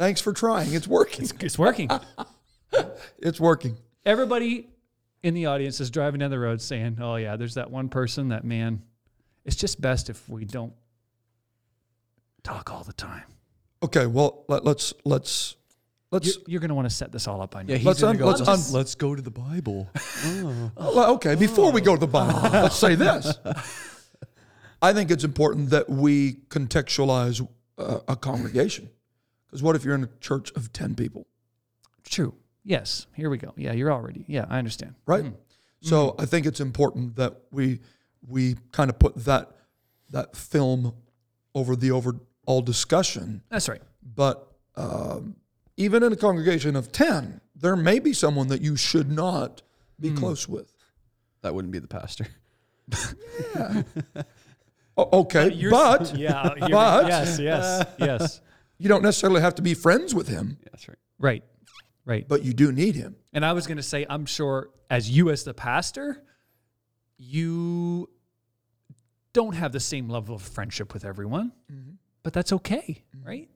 Thanks 0.00 0.22
for 0.22 0.32
trying. 0.32 0.72
It's 0.72 0.88
working. 0.88 1.28
it's 1.40 1.58
working. 1.58 1.90
It's 3.18 3.40
working. 3.40 3.76
Everybody 4.06 4.68
in 5.24 5.34
the 5.34 5.46
audience 5.46 5.80
is 5.80 5.90
driving 5.90 6.20
down 6.20 6.30
the 6.30 6.38
road 6.38 6.62
saying, 6.62 6.98
"Oh 7.00 7.16
yeah, 7.16 7.34
there's 7.34 7.54
that 7.54 7.70
one 7.70 7.88
person 7.88 8.28
that 8.28 8.44
man. 8.44 8.82
It's 9.44 9.56
just 9.56 9.80
best 9.80 10.08
if 10.08 10.26
we 10.28 10.44
don't 10.44 10.72
talk 12.44 12.72
all 12.72 12.84
the 12.84 12.92
time." 12.92 13.24
Okay, 13.82 14.06
well 14.06 14.44
let, 14.48 14.64
let's 14.64 14.94
let's 15.04 15.56
let's 16.12 16.28
You're, 16.28 16.36
you're 16.46 16.60
going 16.60 16.68
to 16.68 16.76
want 16.76 16.88
to 16.88 16.94
set 16.94 17.10
this 17.10 17.26
all 17.26 17.42
up. 17.42 17.56
I 17.56 17.62
know. 17.62 17.72
Yeah, 17.72 17.78
he's 17.78 17.86
Let's 17.86 18.02
un- 18.04 18.16
go, 18.16 18.26
let's 18.26 18.40
let's, 18.40 18.68
un- 18.68 18.78
let's 18.78 18.94
go 18.94 19.14
to 19.16 19.20
the 19.22 19.30
Bible. 19.30 19.90
Oh. 20.24 20.70
well, 20.76 21.14
okay. 21.14 21.34
Before 21.34 21.72
we 21.72 21.80
go 21.80 21.94
to 21.96 22.00
the 22.00 22.06
Bible, 22.06 22.40
let's 22.52 22.76
say 22.76 22.94
this. 22.94 23.36
I 24.80 24.92
think 24.92 25.10
it's 25.10 25.24
important 25.24 25.70
that 25.70 25.90
we 25.90 26.34
contextualize 26.48 27.46
uh, 27.76 27.98
a 28.06 28.14
congregation. 28.16 28.90
Because 29.50 29.62
what 29.62 29.74
if 29.74 29.84
you're 29.84 29.94
in 29.94 30.04
a 30.04 30.10
church 30.20 30.52
of 30.52 30.72
ten 30.72 30.94
people, 30.94 31.26
True. 32.04 32.34
Yes. 32.64 33.06
Here 33.14 33.30
we 33.30 33.38
go. 33.38 33.52
Yeah, 33.56 33.72
you're 33.72 33.92
already. 33.92 34.24
Yeah, 34.28 34.46
I 34.48 34.58
understand. 34.58 34.94
right? 35.06 35.24
Mm-hmm. 35.24 35.34
So 35.82 36.08
mm-hmm. 36.08 36.20
I 36.20 36.26
think 36.26 36.46
it's 36.46 36.60
important 36.60 37.16
that 37.16 37.36
we 37.50 37.80
we 38.26 38.56
kind 38.72 38.90
of 38.90 38.98
put 38.98 39.14
that 39.24 39.50
that 40.10 40.36
film 40.36 40.94
over 41.54 41.74
the 41.76 41.90
overall 41.90 42.62
discussion 42.62 43.42
That's 43.48 43.68
right. 43.68 43.82
But 44.02 44.46
um, 44.76 45.36
even 45.76 46.02
in 46.02 46.12
a 46.12 46.16
congregation 46.16 46.76
of 46.76 46.92
10, 46.92 47.40
there 47.54 47.76
may 47.76 47.98
be 47.98 48.12
someone 48.12 48.48
that 48.48 48.60
you 48.60 48.76
should 48.76 49.10
not 49.10 49.62
be 49.98 50.10
mm. 50.10 50.16
close 50.16 50.48
with. 50.48 50.72
That 51.42 51.54
wouldn't 51.54 51.72
be 51.72 51.78
the 51.78 51.88
pastor. 51.88 52.26
O- 54.96 55.20
okay, 55.20 55.68
but 55.70 56.14
yeah, 56.16 56.52
but- 56.58 57.06
yes, 57.06 57.38
yes, 57.38 57.86
yes. 57.98 58.40
you 58.80 58.88
don't 58.88 59.02
necessarily 59.02 59.40
have 59.40 59.54
to 59.56 59.62
be 59.62 59.74
friends 59.74 60.14
with 60.14 60.28
him, 60.28 60.58
Yeah, 60.60 60.68
that's 60.72 60.88
right. 60.88 60.98
Right. 61.18 61.44
Right. 62.06 62.26
but 62.26 62.42
you 62.42 62.54
do 62.54 62.72
need 62.72 62.96
him. 62.96 63.14
And 63.32 63.44
I 63.44 63.52
was 63.52 63.68
going 63.68 63.76
to 63.76 63.84
say, 63.84 64.04
I'm 64.08 64.26
sure 64.26 64.70
as 64.88 65.08
you 65.08 65.30
as 65.30 65.44
the 65.44 65.54
pastor, 65.54 66.24
you 67.18 68.08
don't 69.32 69.54
have 69.54 69.70
the 69.70 69.78
same 69.80 70.08
level 70.08 70.34
of 70.34 70.42
friendship 70.42 70.92
with 70.92 71.04
everyone, 71.04 71.52
mm-hmm. 71.70 71.92
but 72.24 72.32
that's 72.32 72.52
okay, 72.54 73.04
mm-hmm. 73.14 73.28
right? 73.28 73.48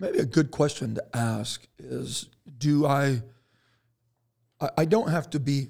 Maybe 0.00 0.18
a 0.18 0.24
good 0.24 0.50
question 0.50 0.96
to 0.96 1.04
ask 1.16 1.68
is 1.78 2.30
do 2.56 2.86
I, 2.86 3.22
I, 4.60 4.70
I 4.78 4.84
don't 4.86 5.10
have 5.10 5.30
to 5.30 5.38
be 5.38 5.68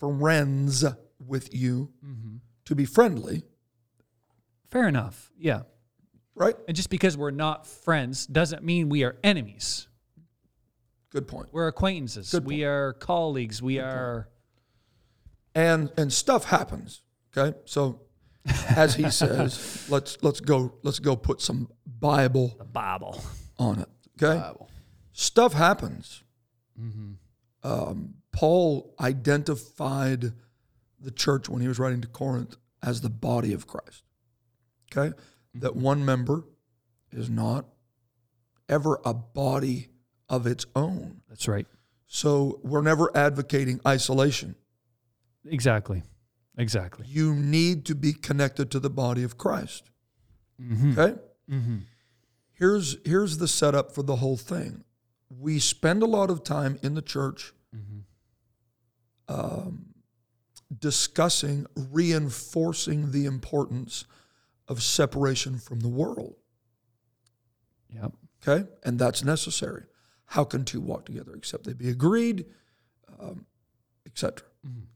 friends 0.00 0.84
with 1.24 1.54
you 1.54 1.92
mm-hmm. 2.04 2.36
to 2.64 2.74
be 2.74 2.86
friendly, 2.86 3.44
Fair 4.70 4.88
enough. 4.88 5.30
Yeah. 5.38 5.62
Right? 6.36 6.54
And 6.68 6.76
just 6.76 6.90
because 6.90 7.16
we're 7.16 7.30
not 7.32 7.66
friends 7.66 8.26
doesn't 8.26 8.62
mean 8.62 8.88
we 8.88 9.02
are 9.02 9.16
enemies. 9.24 9.88
Good 11.10 11.26
point. 11.26 11.48
We're 11.52 11.66
acquaintances. 11.68 12.30
Good 12.30 12.44
we 12.44 12.62
are 12.64 12.92
colleagues. 12.92 13.60
We 13.62 13.78
are. 13.80 14.28
and 15.54 15.90
and 15.96 16.12
stuff 16.12 16.44
happens 16.44 17.02
okay 17.36 17.56
so 17.64 18.00
as 18.76 18.94
he 18.94 19.08
says 19.22 19.86
let's 19.90 20.18
let's 20.22 20.40
go 20.40 20.74
let's 20.82 20.98
go 20.98 21.16
put 21.16 21.40
some 21.40 21.68
bible 21.86 22.54
The 22.58 22.64
Bible. 22.64 23.20
on 23.58 23.78
it 23.80 23.88
okay 24.22 24.38
Bible. 24.38 24.68
stuff 25.12 25.52
happens 25.54 26.22
Mm-hmm. 26.78 27.12
um, 27.66 28.14
paul 28.32 28.94
identified 29.00 30.32
the 31.00 31.10
church 31.10 31.48
when 31.48 31.62
he 31.62 31.68
was 31.68 31.78
writing 31.78 32.02
to 32.02 32.08
corinth 32.08 32.56
as 32.82 33.00
the 33.00 33.08
body 33.08 33.54
of 33.54 33.66
christ 33.66 34.02
okay 34.92 35.16
that 35.60 35.76
one 35.76 36.04
member 36.04 36.44
is 37.12 37.28
not 37.30 37.66
ever 38.68 39.00
a 39.04 39.14
body 39.14 39.88
of 40.28 40.46
its 40.46 40.66
own 40.74 41.20
That's 41.28 41.46
right. 41.48 41.66
so 42.06 42.60
we're 42.62 42.82
never 42.82 43.14
advocating 43.16 43.80
isolation 43.86 44.56
Exactly. 45.48 46.02
Exactly. 46.58 47.06
you 47.08 47.34
need 47.34 47.84
to 47.86 47.94
be 47.94 48.12
connected 48.12 48.70
to 48.72 48.80
the 48.80 48.90
body 48.90 49.22
of 49.22 49.36
Christ. 49.38 49.90
Mm-hmm. 50.60 50.98
Okay? 50.98 51.20
Here's 52.52 52.96
here's 53.04 53.38
the 53.38 53.46
setup 53.46 53.92
for 53.94 54.02
the 54.02 54.16
whole 54.16 54.36
thing. 54.38 54.82
We 55.28 55.58
spend 55.58 56.02
a 56.02 56.06
lot 56.06 56.30
of 56.30 56.42
time 56.42 56.78
in 56.82 56.94
the 56.94 57.02
church 57.02 57.52
um, 59.28 59.94
discussing, 60.76 61.66
reinforcing 61.76 63.10
the 63.12 63.26
importance 63.26 64.04
of 64.68 64.82
separation 64.82 65.58
from 65.58 65.80
the 65.80 65.88
world. 65.88 66.36
Yep. 67.94 68.12
Okay? 68.46 68.68
And 68.84 68.98
that's 68.98 69.24
necessary. 69.24 69.84
How 70.26 70.44
can 70.44 70.64
two 70.64 70.80
walk 70.80 71.06
together 71.06 71.32
except 71.34 71.64
they 71.64 71.72
be 71.72 71.88
agreed, 71.88 72.46
um, 73.20 73.46
etc. 74.06 74.46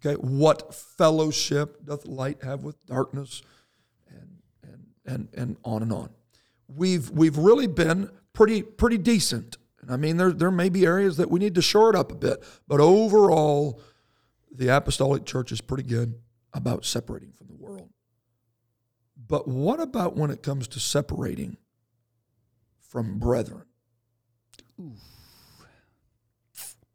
Okay? 0.04 0.20
What 0.20 0.74
fellowship 0.74 1.84
doth 1.84 2.06
light 2.06 2.42
have 2.42 2.64
with 2.64 2.84
darkness? 2.86 3.42
And, 4.08 4.38
and, 4.62 4.86
and, 5.06 5.28
and 5.34 5.56
on 5.64 5.82
and 5.82 5.92
on. 5.92 6.10
We've, 6.68 7.10
we've 7.10 7.38
really 7.38 7.66
been 7.66 8.10
pretty, 8.32 8.62
pretty 8.62 8.98
decent. 8.98 9.56
And 9.80 9.90
I 9.90 9.96
mean, 9.96 10.16
there, 10.16 10.32
there 10.32 10.50
may 10.50 10.68
be 10.68 10.84
areas 10.84 11.16
that 11.16 11.30
we 11.30 11.38
need 11.38 11.54
to 11.54 11.62
shore 11.62 11.90
it 11.90 11.96
up 11.96 12.12
a 12.12 12.14
bit, 12.14 12.42
but 12.68 12.80
overall, 12.80 13.80
the 14.52 14.68
apostolic 14.68 15.24
church 15.24 15.52
is 15.52 15.60
pretty 15.60 15.84
good 15.84 16.14
about 16.52 16.84
separating 16.84 17.32
from 17.32 17.46
the 17.46 17.54
world. 17.54 17.88
But 19.30 19.46
what 19.46 19.80
about 19.80 20.16
when 20.16 20.30
it 20.32 20.42
comes 20.42 20.66
to 20.68 20.80
separating 20.80 21.56
from 22.80 23.18
brethren? 23.20 23.62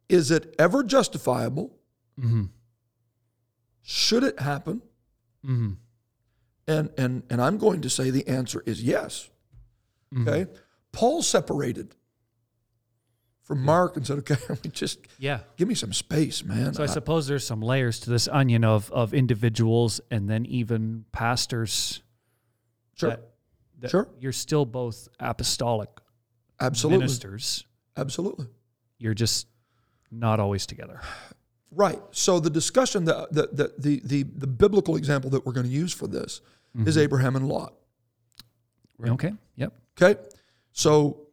Is 0.08 0.30
it 0.30 0.54
ever 0.58 0.84
justifiable? 0.84 1.74
Mm-hmm. 2.20 2.44
Should 3.82 4.22
it 4.22 4.38
happen? 4.38 4.82
Mm-hmm. 5.44 5.72
And 6.68 6.90
and 6.98 7.22
and 7.30 7.40
I'm 7.40 7.56
going 7.58 7.80
to 7.82 7.90
say 7.90 8.10
the 8.10 8.26
answer 8.28 8.62
is 8.66 8.82
yes. 8.82 9.30
Okay. 10.20 10.46
Paul 10.92 11.22
separated 11.22 11.94
from 13.42 13.62
Mark 13.64 13.96
and 13.96 14.06
said, 14.06 14.18
"Okay, 14.18 14.36
just 14.72 14.98
Yeah. 15.18 15.40
give 15.56 15.68
me 15.68 15.74
some 15.74 15.92
space, 15.92 16.44
man." 16.44 16.74
So 16.74 16.82
I 16.82 16.86
I- 16.86 16.90
suppose 16.90 17.26
there's 17.28 17.46
some 17.46 17.60
layers 17.62 18.00
to 18.00 18.10
this 18.10 18.28
onion 18.28 18.64
of 18.64 18.90
of 18.92 19.14
individuals 19.14 20.00
and 20.10 20.28
then 20.28 20.44
even 20.46 21.04
pastors. 21.12 22.02
Sure, 22.96 23.10
That, 23.10 23.30
that 23.80 23.90
Sure. 23.90 24.08
You're 24.18 24.32
still 24.32 24.64
both 24.64 25.08
apostolic 25.20 25.88
absolutely, 26.60 27.00
ministers. 27.00 27.64
absolutely. 27.96 28.46
You're 28.98 29.14
just 29.14 29.46
not 30.10 30.40
always 30.40 30.66
together. 30.66 31.00
Right. 31.70 32.00
So 32.10 32.40
the 32.40 32.50
discussion 32.50 33.04
the 33.04 33.28
the 33.30 33.72
the 33.76 34.00
the, 34.02 34.22
the 34.22 34.46
biblical 34.46 34.96
example 34.96 35.30
that 35.30 35.44
we're 35.44 35.52
going 35.52 35.66
to 35.66 35.72
use 35.72 35.92
for 35.92 36.06
this 36.06 36.40
is 36.74 36.96
mm-hmm. 36.96 37.00
Abraham 37.00 37.36
and 37.36 37.48
Lot. 37.48 37.74
Okay. 39.06 39.32
Yep. 39.56 39.72
Okay. 40.00 40.20
So 40.72 41.26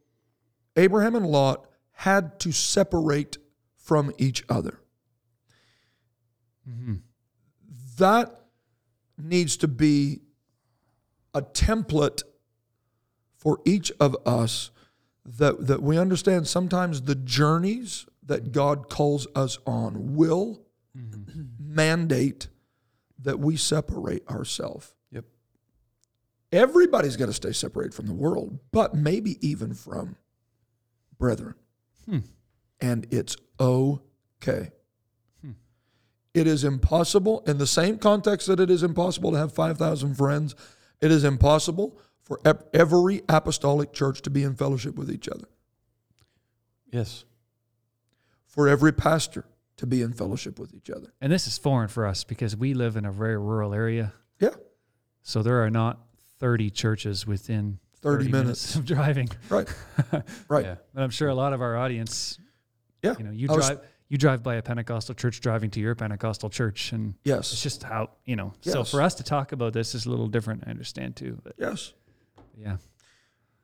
Abraham 0.76 1.14
and 1.14 1.26
Lot 1.26 1.66
had 1.92 2.38
to 2.40 2.52
separate 2.52 3.38
from 3.76 4.12
each 4.18 4.44
other. 4.48 4.80
Mm-hmm. 6.68 6.96
That 7.98 8.40
needs 9.16 9.56
to 9.58 9.68
be 9.68 10.20
a 11.34 11.42
template 11.42 12.22
for 13.36 13.60
each 13.64 13.92
of 14.00 14.16
us 14.24 14.70
that, 15.24 15.66
that 15.66 15.82
we 15.82 15.98
understand 15.98 16.46
sometimes 16.46 17.02
the 17.02 17.14
journeys 17.14 18.06
that 18.24 18.52
God 18.52 18.88
calls 18.88 19.26
us 19.34 19.58
on 19.66 20.14
will 20.14 20.62
mm-hmm. 20.96 21.42
mandate 21.58 22.48
that 23.18 23.38
we 23.38 23.56
separate 23.56 24.26
ourselves. 24.28 24.94
Yep. 25.10 25.24
everybody's 26.52 27.16
going 27.16 27.30
to 27.30 27.34
stay 27.34 27.52
separated 27.52 27.94
from 27.94 28.06
the 28.06 28.14
world, 28.14 28.58
but 28.70 28.94
maybe 28.94 29.38
even 29.46 29.74
from 29.74 30.16
brethren. 31.18 31.54
Hmm. 32.06 32.18
And 32.80 33.06
it's 33.10 33.36
okay. 33.58 34.70
Hmm. 35.40 35.52
It 36.34 36.46
is 36.46 36.64
impossible, 36.64 37.42
in 37.46 37.58
the 37.58 37.66
same 37.66 37.98
context 37.98 38.46
that 38.46 38.60
it 38.60 38.70
is 38.70 38.82
impossible 38.82 39.32
to 39.32 39.38
have 39.38 39.52
5,000 39.52 40.14
friends, 40.16 40.54
it 41.00 41.10
is 41.10 41.24
impossible 41.24 41.98
for 42.22 42.40
every 42.72 43.22
apostolic 43.28 43.92
church 43.92 44.22
to 44.22 44.30
be 44.30 44.42
in 44.42 44.54
fellowship 44.54 44.96
with 44.96 45.10
each 45.10 45.28
other, 45.28 45.46
Yes. 46.90 47.24
for 48.46 48.68
every 48.68 48.92
pastor 48.92 49.44
to 49.76 49.86
be 49.86 50.00
in 50.02 50.12
fellowship 50.12 50.58
with 50.58 50.72
each 50.72 50.88
other. 50.90 51.12
And 51.20 51.32
this 51.32 51.46
is 51.46 51.58
foreign 51.58 51.88
for 51.88 52.06
us 52.06 52.24
because 52.24 52.56
we 52.56 52.72
live 52.74 52.96
in 52.96 53.04
a 53.04 53.12
very 53.12 53.36
rural 53.36 53.74
area. 53.74 54.12
Yeah, 54.40 54.50
So 55.22 55.42
there 55.42 55.62
are 55.64 55.70
not 55.70 55.98
30 56.38 56.70
churches 56.70 57.26
within 57.26 57.78
30 58.00 58.24
minutes 58.30 58.32
minutes. 58.32 58.76
of 58.76 58.84
driving. 58.96 59.28
right, 59.48 59.68
right. 60.48 60.64
Yeah. 60.64 60.76
But 60.94 61.02
I'm 61.02 61.10
sure 61.10 61.28
a 61.28 61.34
lot 61.34 61.52
of 61.52 61.60
our 61.62 61.76
audience, 61.76 62.38
Yeah, 63.02 63.14
you 63.18 63.24
know, 63.24 63.30
you 63.32 63.48
I 63.50 63.52
was- 63.56 63.66
drive 63.68 63.80
you 64.08 64.18
drive 64.18 64.42
by 64.42 64.56
a 64.56 64.62
Pentecostal 64.62 65.14
church 65.14 65.40
driving 65.40 65.70
to 65.70 65.80
your 65.80 65.94
Pentecostal 65.94 66.50
church 66.50 66.92
and 66.92 67.14
yes, 67.24 67.52
it's 67.52 67.62
just 67.62 67.82
how, 67.82 68.10
you 68.24 68.36
know. 68.36 68.52
So 68.60 68.84
for 68.84 69.02
us 69.02 69.14
to 69.16 69.24
talk 69.24 69.52
about 69.52 69.72
this 69.72 69.94
is 69.94 70.06
a 70.06 70.10
little 70.10 70.28
different, 70.28 70.64
I 70.66 70.70
understand 70.70 71.16
too. 71.16 71.38
But 71.42 71.54
yes. 71.58 71.92
yeah. 72.56 72.76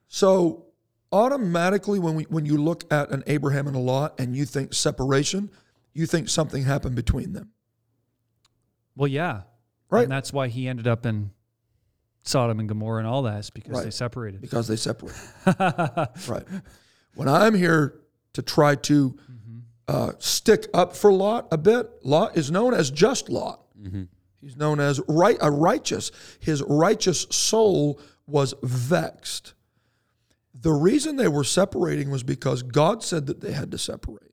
So 0.09 0.67
automatically, 1.13 1.99
when 1.99 2.15
we 2.15 2.25
when 2.25 2.47
you 2.47 2.59
look 2.59 2.91
at 2.93 3.11
an 3.11 3.23
Abraham 3.27 3.67
and 3.67 3.77
a 3.77 3.81
Lot, 3.81 4.19
and 4.19 4.37
you 4.37 4.45
think 4.45 4.75
separation, 4.75 5.51
you 5.93 6.07
think 6.07 6.29
something 6.29 6.63
happened 6.65 6.97
between 6.97 7.33
them, 7.33 7.51
Well, 8.97 9.09
yeah. 9.09 9.43
right? 9.91 10.03
And 10.03 10.13
that's 10.13 10.33
why 10.33 10.49
he 10.49 10.69
ended 10.69 10.87
up 10.87 11.07
in 11.07 11.31
Sodom 12.23 12.61
and 12.61 12.69
Gomorrah 12.69 12.99
and 12.99 13.07
all 13.07 13.23
that 13.23 13.41
is 13.41 13.51
because 13.51 13.83
they 13.85 13.91
separated. 13.91 14.41
because 14.41 14.69
they 14.69 14.77
separated. 14.77 15.21
right. 16.29 16.45
When 17.15 17.29
I'm 17.29 17.55
here 17.55 18.01
to 18.35 18.43
try 18.43 18.75
to 18.75 19.11
mm-hmm. 19.11 19.40
Uh, 19.91 20.13
stick 20.21 20.69
up 20.73 20.95
for 20.95 21.13
Lot 21.13 21.49
a 21.51 21.59
bit, 21.59 21.91
Lot 22.05 22.37
is 22.37 22.49
known 22.49 22.75
as 22.75 22.93
just 22.93 23.29
Lot. 23.29 23.61
Mm-hmm. 23.77 24.05
He's 24.41 24.57
known 24.57 24.79
as 24.79 25.01
right 25.09 25.37
a 25.41 25.51
righteous. 25.51 26.13
His 26.39 26.63
righteous 26.63 27.27
soul 27.31 28.01
was 28.25 28.55
vexed. 28.63 29.55
The 30.55 30.73
reason 30.73 31.17
they 31.17 31.27
were 31.27 31.43
separating 31.43 32.09
was 32.09 32.23
because 32.23 32.63
God 32.63 33.03
said 33.03 33.27
that 33.27 33.41
they 33.41 33.51
had 33.51 33.73
to 33.73 33.79
separate. 33.79 34.33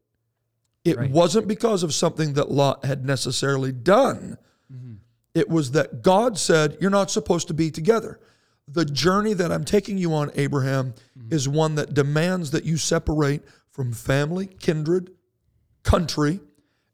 It 0.85 0.97
Right. 0.97 1.09
wasn't 1.09 1.47
because 1.47 1.81
of 1.81 1.91
something 1.91 2.33
that 2.33 2.51
Lot 2.51 2.85
had 2.85 3.03
necessarily 3.03 3.71
done. 3.71 4.37
Mm-hmm. 4.71 4.93
It 5.33 5.49
was 5.49 5.71
that 5.71 6.03
God 6.03 6.37
said, 6.37 6.77
You're 6.79 6.91
not 6.91 7.09
supposed 7.09 7.47
to 7.47 7.55
be 7.55 7.71
together. 7.71 8.19
The 8.67 8.85
journey 8.85 9.33
that 9.33 9.51
I'm 9.51 9.63
taking 9.63 9.97
you 9.97 10.13
on, 10.13 10.29
Abraham, 10.35 10.93
mm-hmm. 11.17 11.33
is 11.33 11.49
one 11.49 11.73
that 11.75 11.95
demands 11.95 12.51
that 12.51 12.63
you 12.63 12.77
separate 12.77 13.41
from 13.71 13.91
family, 13.91 14.45
kindred, 14.45 15.11
country, 15.87 16.39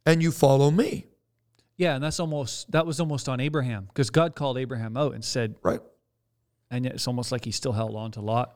and 0.05 0.21
you 0.21 0.31
follow 0.31 0.71
me. 0.71 1.05
Yeah, 1.77 1.95
and 1.95 2.03
that's 2.03 2.19
almost 2.19 2.71
that 2.71 2.85
was 2.85 2.99
almost 2.99 3.27
on 3.27 3.39
Abraham 3.39 3.85
because 3.87 4.09
God 4.09 4.35
called 4.35 4.57
Abraham 4.57 4.95
out 4.95 5.13
and 5.15 5.23
said, 5.25 5.55
Right? 5.63 5.81
and 6.71 6.85
yet 6.85 6.93
it's 6.95 7.07
almost 7.07 7.31
like 7.31 7.45
he 7.45 7.51
still 7.51 7.71
held 7.73 7.95
on 7.95 8.11
to 8.11 8.21
Lot 8.21 8.51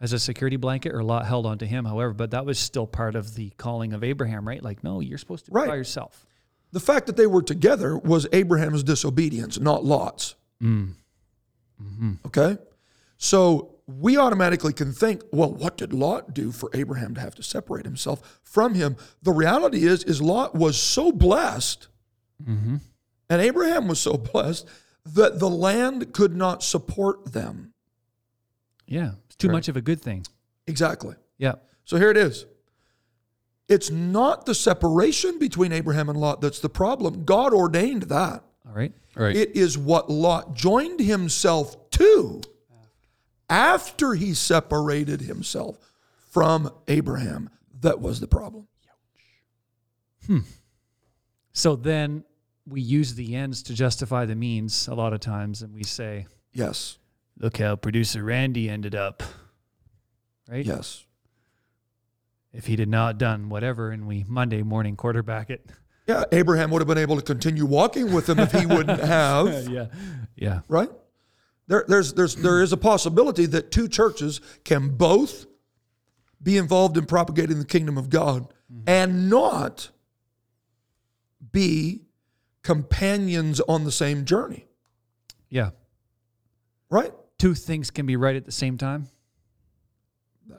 as 0.00 0.12
a 0.12 0.18
security 0.18 0.56
blanket, 0.56 0.92
or 0.94 1.02
Lot 1.02 1.24
held 1.26 1.46
on 1.46 1.58
to 1.58 1.66
him. 1.66 1.84
However, 1.84 2.12
but 2.12 2.30
that 2.32 2.44
was 2.44 2.58
still 2.58 2.86
part 2.86 3.14
of 3.14 3.34
the 3.36 3.50
calling 3.58 3.92
of 3.92 4.02
Abraham, 4.04 4.46
right? 4.46 4.62
Like, 4.62 4.82
no, 4.84 5.00
you're 5.00 5.18
supposed 5.18 5.44
to 5.46 5.50
be 5.50 5.54
Right. 5.54 5.68
by 5.68 5.76
yourself. 5.76 6.26
The 6.72 6.80
fact 6.80 7.06
that 7.06 7.16
they 7.16 7.26
were 7.26 7.42
together 7.42 7.96
was 7.96 8.26
Abraham's 8.32 8.82
disobedience, 8.82 9.58
not 9.60 9.84
Lot's. 9.84 10.34
Mm. 10.62 10.94
Okay? 12.26 12.56
So 13.18 13.73
we 13.86 14.16
automatically 14.16 14.72
can 14.72 14.92
think, 14.92 15.22
well, 15.30 15.52
what 15.52 15.76
did 15.76 15.92
Lot 15.92 16.32
do 16.32 16.52
for 16.52 16.70
Abraham 16.72 17.14
to 17.14 17.20
have 17.20 17.34
to 17.34 17.42
separate 17.42 17.84
himself 17.84 18.40
from 18.42 18.74
him? 18.74 18.96
The 19.22 19.32
reality 19.32 19.84
is, 19.84 20.04
is 20.04 20.22
Lot 20.22 20.54
was 20.54 20.80
so 20.80 21.12
blessed, 21.12 21.88
mm-hmm. 22.42 22.76
and 23.28 23.42
Abraham 23.42 23.88
was 23.88 24.00
so 24.00 24.12
blessed 24.32 24.66
that 25.04 25.38
the 25.38 25.50
land 25.50 26.14
could 26.14 26.34
not 26.34 26.62
support 26.62 27.32
them. 27.32 27.74
Yeah, 28.86 29.12
it's 29.26 29.36
too 29.36 29.50
much 29.50 29.68
of 29.68 29.76
a 29.76 29.82
good 29.82 30.00
thing. 30.00 30.26
Exactly. 30.66 31.14
Yeah, 31.36 31.54
So 31.84 31.98
here 31.98 32.10
it 32.10 32.16
is. 32.16 32.46
It's 33.68 33.90
not 33.90 34.46
the 34.46 34.54
separation 34.54 35.38
between 35.38 35.72
Abraham 35.72 36.08
and 36.08 36.18
Lot 36.18 36.40
that's 36.40 36.60
the 36.60 36.68
problem. 36.68 37.24
God 37.24 37.52
ordained 37.52 38.04
that. 38.04 38.44
all 38.66 38.74
right. 38.74 38.92
Right. 39.16 39.36
It 39.36 39.56
is 39.56 39.78
what 39.78 40.10
Lot 40.10 40.54
joined 40.54 41.00
himself 41.00 41.90
to 41.90 42.42
after 43.48 44.14
he 44.14 44.34
separated 44.34 45.20
himself 45.22 45.78
from 46.30 46.70
Abraham 46.88 47.50
that 47.80 48.00
was 48.00 48.20
the 48.20 48.26
problem. 48.26 48.66
Hmm. 50.26 50.38
So 51.52 51.76
then 51.76 52.24
we 52.66 52.80
use 52.80 53.14
the 53.14 53.36
ends 53.36 53.62
to 53.64 53.74
justify 53.74 54.24
the 54.24 54.34
means 54.34 54.88
a 54.88 54.94
lot 54.94 55.12
of 55.12 55.20
times, 55.20 55.62
and 55.62 55.72
we 55.74 55.84
say, 55.84 56.26
Yes. 56.52 56.98
"Look 57.38 57.58
how 57.58 57.76
producer 57.76 58.24
Randy 58.24 58.70
ended 58.70 58.94
up." 58.94 59.22
Right? 60.48 60.64
Yes. 60.64 61.04
If 62.52 62.66
he 62.66 62.76
did 62.76 62.88
not 62.88 63.18
done 63.18 63.48
whatever, 63.48 63.90
and 63.90 64.06
we 64.06 64.24
Monday 64.26 64.62
morning 64.62 64.96
quarterback 64.96 65.50
it. 65.50 65.68
Yeah, 66.06 66.24
Abraham 66.32 66.70
would 66.70 66.80
have 66.80 66.88
been 66.88 66.98
able 66.98 67.16
to 67.16 67.22
continue 67.22 67.66
walking 67.66 68.12
with 68.12 68.28
him 68.28 68.38
if 68.38 68.52
he 68.52 68.66
wouldn't 68.66 69.00
have, 69.04 69.68
yeah, 69.68 69.86
yeah, 70.36 70.60
right? 70.68 70.90
There, 71.66 71.84
there's, 71.88 72.12
there's, 72.12 72.36
there 72.36 72.62
is 72.62 72.72
a 72.72 72.76
possibility 72.76 73.46
that 73.46 73.70
two 73.70 73.88
churches 73.88 74.40
can 74.64 74.90
both 74.90 75.46
be 76.42 76.58
involved 76.58 76.96
in 76.98 77.06
propagating 77.06 77.58
the 77.58 77.64
kingdom 77.64 77.96
of 77.96 78.10
God 78.10 78.52
and 78.86 79.30
not 79.30 79.90
be 81.52 82.02
companions 82.62 83.60
on 83.60 83.84
the 83.84 83.92
same 83.92 84.24
journey, 84.24 84.66
yeah. 85.48 85.70
right? 86.90 87.12
Two 87.38 87.54
things 87.54 87.90
can 87.90 88.04
be 88.04 88.16
right 88.16 88.36
at 88.36 88.44
the 88.44 88.52
same 88.52 88.76
time. 88.76 89.08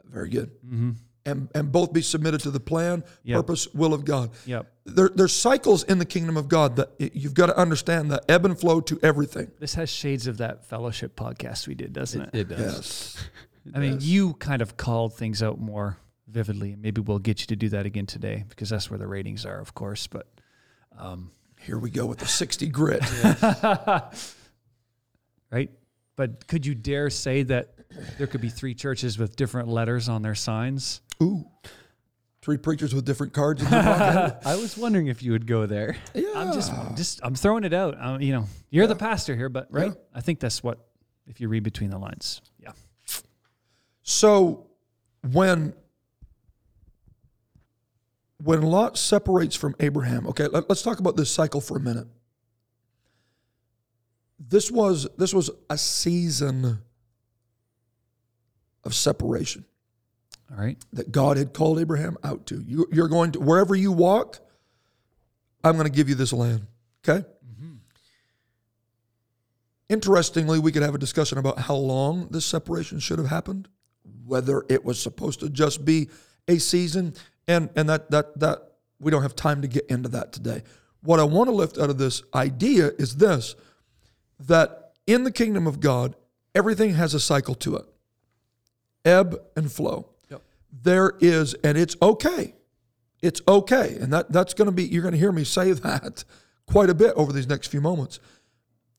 Very 0.05 0.29
good. 0.29 0.51
Mm-hmm. 0.65 0.91
And, 1.27 1.49
and 1.55 1.71
both 1.71 1.91
be 1.91 2.03
submitted 2.03 2.41
to 2.41 2.51
the 2.51 2.59
plan, 2.59 3.03
Yep. 3.23 3.37
purpose, 3.37 3.67
will 3.73 3.95
of 3.95 4.05
God. 4.05 4.29
Yep. 4.45 4.71
There, 4.85 5.09
there's 5.09 5.33
cycles 5.33 5.81
in 5.83 5.97
the 5.97 6.05
kingdom 6.05 6.37
of 6.37 6.47
God 6.47 6.75
that 6.75 6.91
you've 6.99 7.33
got 7.33 7.47
to 7.47 7.57
understand 7.57 8.11
the 8.11 8.21
ebb 8.29 8.45
and 8.45 8.59
flow 8.59 8.79
to 8.81 8.99
everything. 9.01 9.49
This 9.59 9.73
has 9.73 9.89
shades 9.89 10.27
of 10.27 10.37
that 10.37 10.65
fellowship 10.65 11.15
podcast 11.15 11.67
we 11.67 11.73
did, 11.73 11.93
doesn't 11.93 12.21
it? 12.21 12.29
It 12.35 12.49
does. 12.49 12.59
Yes. 12.59 13.17
I 13.75 13.79
mean, 13.79 13.97
you 14.01 14.35
kind 14.35 14.61
of 14.61 14.77
called 14.77 15.15
things 15.15 15.41
out 15.41 15.59
more 15.59 15.97
vividly, 16.27 16.73
and 16.73 16.81
maybe 16.83 17.01
we'll 17.01 17.17
get 17.17 17.41
you 17.41 17.47
to 17.47 17.55
do 17.55 17.69
that 17.69 17.87
again 17.87 18.05
today 18.05 18.43
because 18.47 18.69
that's 18.69 18.91
where 18.91 18.99
the 18.99 19.07
ratings 19.07 19.47
are, 19.47 19.59
of 19.59 19.73
course. 19.73 20.05
But 20.05 20.27
um, 20.99 21.31
Here 21.61 21.79
we 21.79 21.89
go 21.89 22.05
with 22.05 22.19
the 22.19 22.27
60 22.27 22.67
grit. 22.67 23.01
right? 25.51 25.69
But 26.15 26.47
could 26.47 26.65
you 26.65 26.75
dare 26.75 27.09
say 27.09 27.43
that 27.43 27.73
there 28.17 28.27
could 28.27 28.41
be 28.41 28.49
three 28.49 28.73
churches 28.73 29.17
with 29.17 29.35
different 29.35 29.69
letters 29.69 30.09
on 30.09 30.21
their 30.21 30.35
signs? 30.35 31.01
Ooh. 31.21 31.45
Three 32.41 32.57
preachers 32.57 32.93
with 32.93 33.05
different 33.05 33.33
cards 33.33 33.61
in. 33.63 33.67
I 33.73 34.55
was 34.55 34.77
wondering 34.77 35.07
if 35.07 35.23
you 35.23 35.31
would 35.31 35.47
go 35.47 35.65
there. 35.65 35.97
Yeah. 36.13 36.29
I'm 36.35 36.53
just, 36.53 36.71
just, 36.95 37.19
I'm 37.23 37.33
throwing 37.33 37.63
it 37.63 37.73
out. 37.73 37.95
Um, 37.99 38.21
you 38.21 38.33
know, 38.33 38.45
you're 38.69 38.85
the 38.87 38.95
pastor 38.95 39.35
here, 39.35 39.49
but 39.49 39.67
right? 39.71 39.87
Yeah. 39.87 40.01
I 40.13 40.21
think 40.21 40.39
that's 40.39 40.61
what, 40.61 40.85
if 41.25 41.41
you 41.41 41.47
read 41.47 41.63
between 41.63 41.89
the 41.89 41.97
lines, 41.97 42.41
yeah. 42.59 42.71
So 44.03 44.67
when 45.31 45.73
when 48.43 48.61
Lot 48.61 48.97
separates 48.97 49.55
from 49.55 49.75
Abraham, 49.79 50.27
okay, 50.27 50.45
let, 50.45 50.69
us 50.69 50.83
talk 50.83 50.99
about 50.99 51.15
this 51.15 51.31
cycle 51.31 51.59
for 51.59 51.77
a 51.77 51.79
minute. 51.79 52.07
This 54.37 54.69
was 54.69 55.07
this 55.17 55.33
was 55.33 55.49
a 55.69 55.77
season 55.77 56.79
of 58.83 58.93
separation 58.93 59.65
All 60.51 60.57
right. 60.57 60.77
that 60.93 61.11
God 61.11 61.37
had 61.37 61.53
called 61.53 61.79
Abraham 61.79 62.17
out 62.23 62.45
to. 62.47 62.63
You, 62.67 62.87
you're 62.91 63.07
going 63.07 63.31
to 63.31 63.39
wherever 63.39 63.75
you 63.75 63.91
walk, 63.91 64.39
I'm 65.63 65.73
going 65.73 65.87
to 65.87 65.91
give 65.91 66.07
you 66.07 66.15
this 66.15 66.31
land. 66.31 66.67
Okay. 67.07 67.25
Mm-hmm. 67.27 67.73
Interestingly, 69.89 70.59
we 70.59 70.71
could 70.71 70.83
have 70.83 70.95
a 70.95 70.99
discussion 70.99 71.37
about 71.39 71.59
how 71.59 71.75
long 71.75 72.27
this 72.29 72.45
separation 72.45 72.99
should 72.99 73.17
have 73.17 73.27
happened, 73.27 73.67
whether 74.25 74.63
it 74.69 74.85
was 74.85 74.99
supposed 74.99 75.39
to 75.39 75.49
just 75.49 75.83
be 75.83 76.09
a 76.47 76.59
season, 76.59 77.15
and 77.47 77.69
and 77.75 77.89
that 77.89 78.11
that 78.11 78.39
that 78.39 78.73
we 78.99 79.11
don't 79.11 79.23
have 79.23 79.35
time 79.35 79.61
to 79.63 79.67
get 79.67 79.85
into 79.87 80.09
that 80.09 80.31
today. 80.31 80.61
What 81.01 81.19
I 81.19 81.23
want 81.23 81.49
to 81.49 81.55
lift 81.55 81.77
out 81.77 81.89
of 81.89 81.97
this 81.97 82.21
idea 82.35 82.91
is 82.99 83.17
this: 83.17 83.55
that 84.39 84.93
in 85.07 85.23
the 85.23 85.31
kingdom 85.31 85.65
of 85.65 85.79
God, 85.79 86.15
everything 86.53 86.93
has 86.93 87.13
a 87.15 87.19
cycle 87.19 87.55
to 87.55 87.75
it, 87.77 87.85
ebb 89.03 89.39
and 89.55 89.71
flow. 89.71 90.14
There 90.71 91.13
is, 91.19 91.53
and 91.63 91.77
it's 91.77 91.95
okay. 92.01 92.53
It's 93.21 93.41
okay, 93.47 93.97
and 93.99 94.11
that 94.13 94.31
that's 94.31 94.53
going 94.53 94.67
to 94.67 94.71
be. 94.71 94.83
You're 94.83 95.01
going 95.01 95.13
to 95.13 95.17
hear 95.17 95.31
me 95.31 95.43
say 95.43 95.71
that 95.87 96.23
quite 96.67 96.89
a 96.89 96.93
bit 96.95 97.13
over 97.15 97.31
these 97.31 97.47
next 97.47 97.67
few 97.67 97.79
moments 97.81 98.19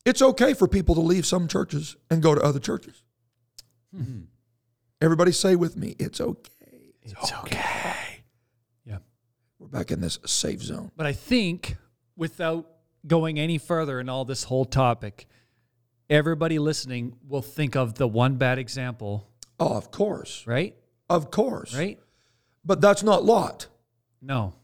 It's 0.05 0.22
okay 0.22 0.55
for 0.55 0.68
people 0.68 0.94
to 0.94 1.00
leave 1.00 1.26
some 1.26 1.48
churches 1.48 1.96
and 2.11 2.22
go 2.22 2.35
to 2.35 2.40
other 2.40 2.61
churches. 2.61 3.02
Hmm. 3.94 4.22
Everybody 5.00 5.33
say 5.33 5.57
with 5.57 5.76
me, 5.76 5.94
it's 5.98 6.20
okay. 6.20 6.94
It's 7.02 7.33
okay. 7.33 8.22
Yeah. 8.85 8.98
We're 9.59 9.66
back 9.68 9.90
in 9.90 10.00
this 10.00 10.18
safe 10.24 10.62
zone. 10.62 10.90
But 10.96 11.07
I 11.07 11.12
think 11.12 11.76
without 12.16 12.66
going 13.07 13.38
any 13.38 13.59
further 13.59 14.00
in 14.00 14.09
all 14.09 14.24
this 14.24 14.44
whole 14.44 14.64
topic, 14.64 15.26
everybody 16.09 16.59
listening 16.59 17.16
will 17.29 17.42
think 17.42 17.76
of 17.76 17.94
the 17.94 18.09
one 18.09 18.37
bad 18.37 18.59
example, 18.59 19.29
Oh, 19.61 19.76
of 19.76 19.90
course. 19.90 20.44
right? 20.46 20.74
Of 21.08 21.30
course. 21.30 21.74
Right? 21.74 21.98
But 22.64 22.80
that's 22.80 23.02
not 23.02 23.24
Lot. 23.24 23.66
No. 24.20 24.54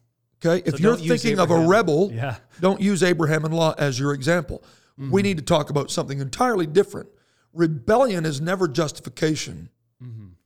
Okay. 0.44 0.62
If 0.68 0.80
you're 0.80 0.96
thinking 0.96 1.38
of 1.38 1.50
a 1.50 1.66
rebel, 1.66 2.10
Yeah. 2.12 2.36
don't 2.60 2.80
use 2.80 3.02
Abraham 3.02 3.44
and 3.44 3.54
Lot 3.54 3.78
as 3.78 3.98
your 3.98 4.12
example. 4.12 4.62
We 4.98 5.22
need 5.22 5.36
to 5.38 5.42
talk 5.42 5.70
about 5.70 5.90
something 5.90 6.20
entirely 6.20 6.66
different. 6.66 7.08
Rebellion 7.52 8.24
is 8.24 8.40
never 8.40 8.68
justification 8.68 9.68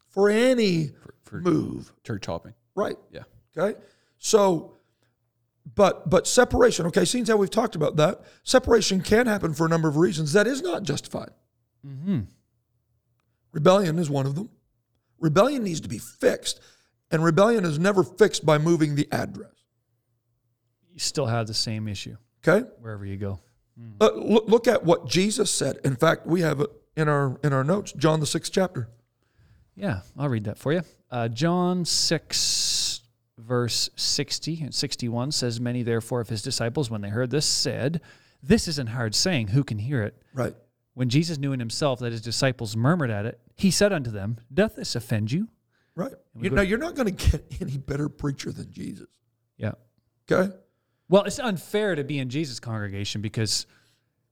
for 0.09 0.28
any 0.30 0.92
for- 1.24 1.40
move. 1.40 1.92
Church 2.04 2.24
hopping. 2.26 2.54
Right. 2.74 2.96
Yeah. 3.11 3.22
Okay. 3.56 3.78
So, 4.18 4.76
but 5.74 6.09
but 6.09 6.26
separation. 6.26 6.87
Okay. 6.87 7.04
Seeing 7.04 7.24
how 7.26 7.37
we've 7.37 7.50
talked 7.50 7.74
about 7.74 7.96
that, 7.96 8.22
separation 8.44 9.00
can 9.02 9.26
happen 9.26 9.52
for 9.54 9.66
a 9.66 9.68
number 9.68 9.88
of 9.88 9.96
reasons. 9.96 10.32
That 10.32 10.46
is 10.46 10.62
not 10.62 10.82
justified. 10.85 11.30
Mm-hmm. 11.87 12.20
Rebellion 13.52 13.98
is 13.98 14.09
one 14.11 14.26
of 14.26 14.35
them. 14.35 14.50
Rebellion 15.18 15.64
needs 15.64 15.81
to 15.81 15.88
be 15.88 15.98
fixed, 15.98 16.61
and 17.11 17.22
rebellion 17.24 17.64
is 17.64 17.79
never 17.79 18.02
fixed 18.02 18.44
by 18.44 18.59
moving 18.59 18.94
the 18.94 19.09
address. 19.12 19.52
You 20.92 20.98
still 21.00 21.26
have 21.26 21.46
the 21.46 21.55
same 21.55 21.88
issue 21.88 22.16
Okay. 22.46 22.66
wherever 22.81 23.05
you 23.05 23.16
go. 23.16 23.40
Uh, 24.00 24.11
look, 24.14 24.48
look 24.48 24.66
at 24.68 24.85
what 24.85 25.07
Jesus 25.07 25.50
said. 25.50 25.79
In 25.85 25.96
fact, 25.96 26.26
we 26.26 26.40
have 26.40 26.61
it 26.61 26.70
in 26.96 27.09
our 27.09 27.38
in 27.44 27.52
our 27.52 27.62
notes, 27.64 27.92
John 27.92 28.20
the 28.20 28.26
sixth 28.26 28.50
chapter. 28.52 28.88
Yeah, 29.74 30.00
I'll 30.16 30.31
read 30.31 30.44
that 30.44 30.57
for 30.57 30.72
you. 30.72 30.81
Uh, 31.11 31.29
John 31.29 31.85
6, 31.85 33.00
verse 33.37 33.90
60 33.94 34.62
and 34.62 34.74
61 34.74 35.33
says, 35.33 35.61
Many 35.61 35.83
therefore 35.83 36.20
of 36.22 36.31
his 36.31 36.40
disciples, 36.40 36.90
when 36.90 37.02
they 37.02 37.11
heard 37.11 37.31
this, 37.31 37.44
said, 37.44 38.00
This 38.42 38.68
isn't 38.68 38.88
hard 38.88 39.14
saying, 39.14 39.48
who 39.48 39.62
can 39.62 39.79
hear 39.79 40.02
it? 40.02 40.16
Right. 40.33 40.55
When 40.96 41.11
Jesus 41.11 41.37
knew 41.37 41.52
in 41.52 41.61
himself 41.61 41.98
that 41.98 42.11
his 42.11 42.22
disciples 42.22 42.74
murmured 42.74 43.11
at 43.11 43.26
it, 43.26 43.38
he 43.54 43.70
said 43.70 43.92
unto 43.92 44.11
them, 44.11 44.38
Doth 44.52 44.76
this 44.76 44.96
offend 44.96 45.30
you? 45.30 45.48
Right. 45.94 46.14
You 46.40 46.48
know, 46.48 46.62
you're 46.62 46.78
not 46.78 46.94
going 46.94 47.14
to 47.14 47.30
get 47.30 47.44
any 47.61 47.76
better 47.76 48.09
preacher 48.09 48.50
than 48.50 48.72
Jesus. 48.72 49.09
Yeah. 49.59 49.72
Okay. 50.32 50.54
Well, 51.11 51.24
it's 51.24 51.38
unfair 51.38 51.96
to 51.96 52.02
be 52.02 52.18
in 52.18 52.30
Jesus' 52.30 52.61
congregation 52.61 53.20
because 53.20 53.66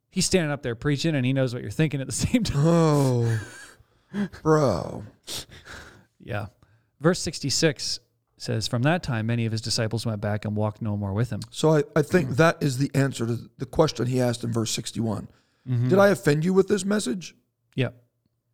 he's 0.08 0.24
standing 0.24 0.50
up 0.50 0.62
there 0.62 0.74
preaching 0.74 1.14
and 1.14 1.26
he 1.26 1.34
knows 1.34 1.52
what 1.52 1.60
you're 1.60 1.70
thinking 1.70 2.00
at 2.00 2.06
the 2.06 2.12
same 2.14 2.42
time. 2.42 2.62
Oh, 2.66 3.40
bro. 4.42 5.04
Yeah. 6.18 6.46
Verse 6.98 7.20
66 7.20 8.00
says, 8.38 8.66
From 8.68 8.80
that 8.84 9.02
time, 9.02 9.26
many 9.26 9.44
of 9.44 9.52
his 9.52 9.60
disciples 9.60 10.06
went 10.06 10.22
back 10.22 10.46
and 10.46 10.56
walked 10.56 10.80
no 10.80 10.96
more 10.96 11.12
with 11.12 11.28
him. 11.28 11.40
So 11.50 11.76
I, 11.76 11.82
I 11.94 12.00
think 12.00 12.30
that 12.36 12.62
is 12.62 12.78
the 12.78 12.90
answer 12.94 13.26
to 13.26 13.50
the 13.58 13.66
question 13.66 14.06
he 14.06 14.18
asked 14.18 14.44
in 14.44 14.50
verse 14.50 14.70
61. 14.70 15.28
Mm-hmm. 15.68 15.88
Did 15.88 15.98
I 15.98 16.08
offend 16.08 16.44
you 16.44 16.52
with 16.52 16.68
this 16.68 16.84
message? 16.84 17.34
Yeah. 17.74 17.88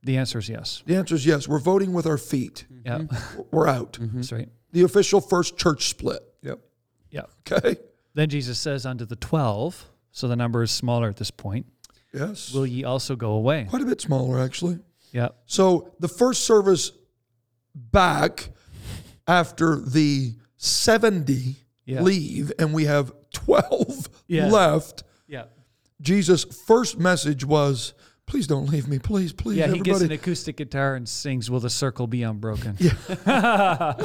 The 0.02 0.16
answer 0.16 0.38
is 0.38 0.48
yes. 0.48 0.82
The 0.86 0.96
answer 0.96 1.14
is 1.14 1.26
yes. 1.26 1.46
We're 1.48 1.58
voting 1.58 1.92
with 1.92 2.06
our 2.06 2.16
feet. 2.18 2.66
Yeah. 2.86 3.02
We're 3.50 3.68
out. 3.68 3.98
That's 4.00 4.32
right. 4.32 4.48
The 4.72 4.82
official 4.82 5.20
first 5.20 5.56
church 5.58 5.88
split. 5.88 6.20
Yep. 6.42 6.60
Yeah. 7.10 7.22
Okay. 7.50 7.76
Then 8.14 8.28
Jesus 8.28 8.58
says 8.58 8.86
unto 8.86 9.04
the 9.04 9.16
twelve, 9.16 9.88
so 10.12 10.26
the 10.28 10.36
number 10.36 10.62
is 10.62 10.70
smaller 10.70 11.08
at 11.08 11.16
this 11.16 11.30
point, 11.30 11.66
Yes. 12.14 12.52
will 12.52 12.66
ye 12.66 12.84
also 12.84 13.14
go 13.16 13.32
away? 13.32 13.66
Quite 13.68 13.82
a 13.82 13.86
bit 13.86 14.00
smaller, 14.00 14.40
actually. 14.40 14.78
Yeah. 15.12 15.28
So 15.46 15.92
the 16.00 16.08
first 16.08 16.44
service 16.44 16.92
back 17.74 18.48
after 19.28 19.76
the 19.76 20.34
70 20.56 21.56
Yeah. 21.84 22.02
leave, 22.02 22.52
and 22.58 22.72
we 22.74 22.84
have 22.86 23.12
12 23.32 24.08
Yeah. 24.28 24.48
left. 24.50 25.02
Yeah. 26.00 26.04
Jesus' 26.04 26.44
first 26.44 26.98
message 26.98 27.44
was, 27.44 27.94
Please 28.30 28.46
don't 28.46 28.66
leave 28.66 28.86
me. 28.86 29.00
Please, 29.00 29.32
please, 29.32 29.56
Yeah, 29.56 29.64
he 29.64 29.80
everybody. 29.80 29.90
gets 29.90 30.02
an 30.02 30.12
acoustic 30.12 30.56
guitar 30.56 30.94
and 30.94 31.08
sings 31.08 31.50
Will 31.50 31.58
the 31.58 31.68
Circle 31.68 32.06
Be 32.06 32.22
Unbroken? 32.22 32.76
Yeah. 32.78 32.92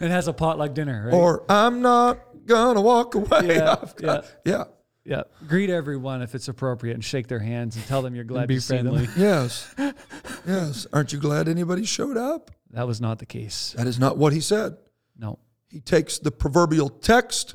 and 0.00 0.10
has 0.10 0.26
a 0.26 0.32
potluck 0.32 0.74
dinner, 0.74 1.04
right? 1.06 1.14
or 1.14 1.44
I'm 1.48 1.80
not 1.80 2.18
going 2.44 2.74
to 2.74 2.80
walk 2.80 3.14
away. 3.14 3.56
Yeah, 3.56 3.84
got-" 3.94 4.26
yeah. 4.44 4.64
yeah. 5.04 5.22
Greet 5.46 5.70
everyone 5.70 6.22
if 6.22 6.34
it's 6.34 6.48
appropriate 6.48 6.94
and 6.94 7.04
shake 7.04 7.28
their 7.28 7.38
hands 7.38 7.76
and 7.76 7.86
tell 7.86 8.02
them 8.02 8.16
you're 8.16 8.24
glad 8.24 8.48
be 8.48 8.56
to 8.56 8.60
see 8.60 8.80
friendly. 8.80 9.06
them. 9.06 9.14
Yes. 9.16 9.72
yes. 10.44 10.88
Aren't 10.92 11.12
you 11.12 11.20
glad 11.20 11.46
anybody 11.48 11.84
showed 11.84 12.16
up? 12.16 12.50
That 12.70 12.88
was 12.88 13.00
not 13.00 13.20
the 13.20 13.26
case. 13.26 13.76
That 13.78 13.86
is 13.86 14.00
not 14.00 14.18
what 14.18 14.32
he 14.32 14.40
said. 14.40 14.76
No. 15.16 15.38
He 15.68 15.78
takes 15.78 16.18
the 16.18 16.32
proverbial 16.32 16.88
text 16.88 17.54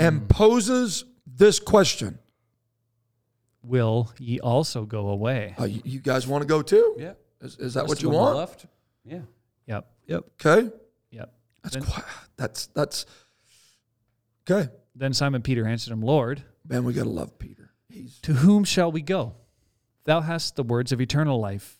and 0.00 0.22
mm. 0.22 0.28
poses 0.30 1.04
this 1.34 1.58
question. 1.58 2.18
Will 3.62 4.12
ye 4.18 4.40
also 4.40 4.84
go 4.84 5.08
away? 5.08 5.54
Uh, 5.58 5.64
you, 5.64 5.82
you 5.84 6.00
guys 6.00 6.26
want 6.26 6.42
to 6.42 6.48
go 6.48 6.62
too? 6.62 6.96
Yeah. 6.98 7.12
Is, 7.40 7.56
is 7.58 7.74
that 7.74 7.82
Rest 7.82 7.88
what 7.88 7.98
of 7.98 8.02
you 8.02 8.08
them 8.10 8.18
want? 8.18 8.36
Left. 8.36 8.66
Yeah. 9.04 9.20
Yep. 9.66 9.86
Yep. 10.06 10.24
Okay. 10.44 10.70
Yep. 11.10 11.32
That's 11.62 11.74
Then- 11.76 11.84
quite, 11.84 12.04
that's 12.36 12.66
that's 12.66 13.06
okay. 14.50 14.68
Then 14.94 15.12
Simon 15.12 15.42
Peter 15.42 15.66
answered 15.66 15.92
him, 15.92 16.02
Lord, 16.02 16.42
Man, 16.68 16.84
we 16.84 16.92
gotta 16.92 17.08
love 17.08 17.38
Peter. 17.38 17.70
He's 17.88 18.18
to 18.22 18.34
whom 18.34 18.64
shall 18.64 18.90
we 18.92 19.00
go? 19.02 19.34
Thou 20.04 20.20
hast 20.20 20.56
the 20.56 20.62
words 20.64 20.90
of 20.92 21.00
eternal 21.00 21.38
life. 21.40 21.78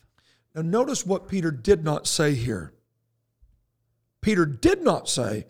now 0.54 0.62
notice 0.62 1.04
what 1.04 1.26
Peter 1.28 1.50
did 1.50 1.82
not 1.84 2.06
say 2.06 2.34
here. 2.34 2.72
Peter 4.20 4.46
did 4.46 4.82
not 4.82 5.08
say, 5.08 5.46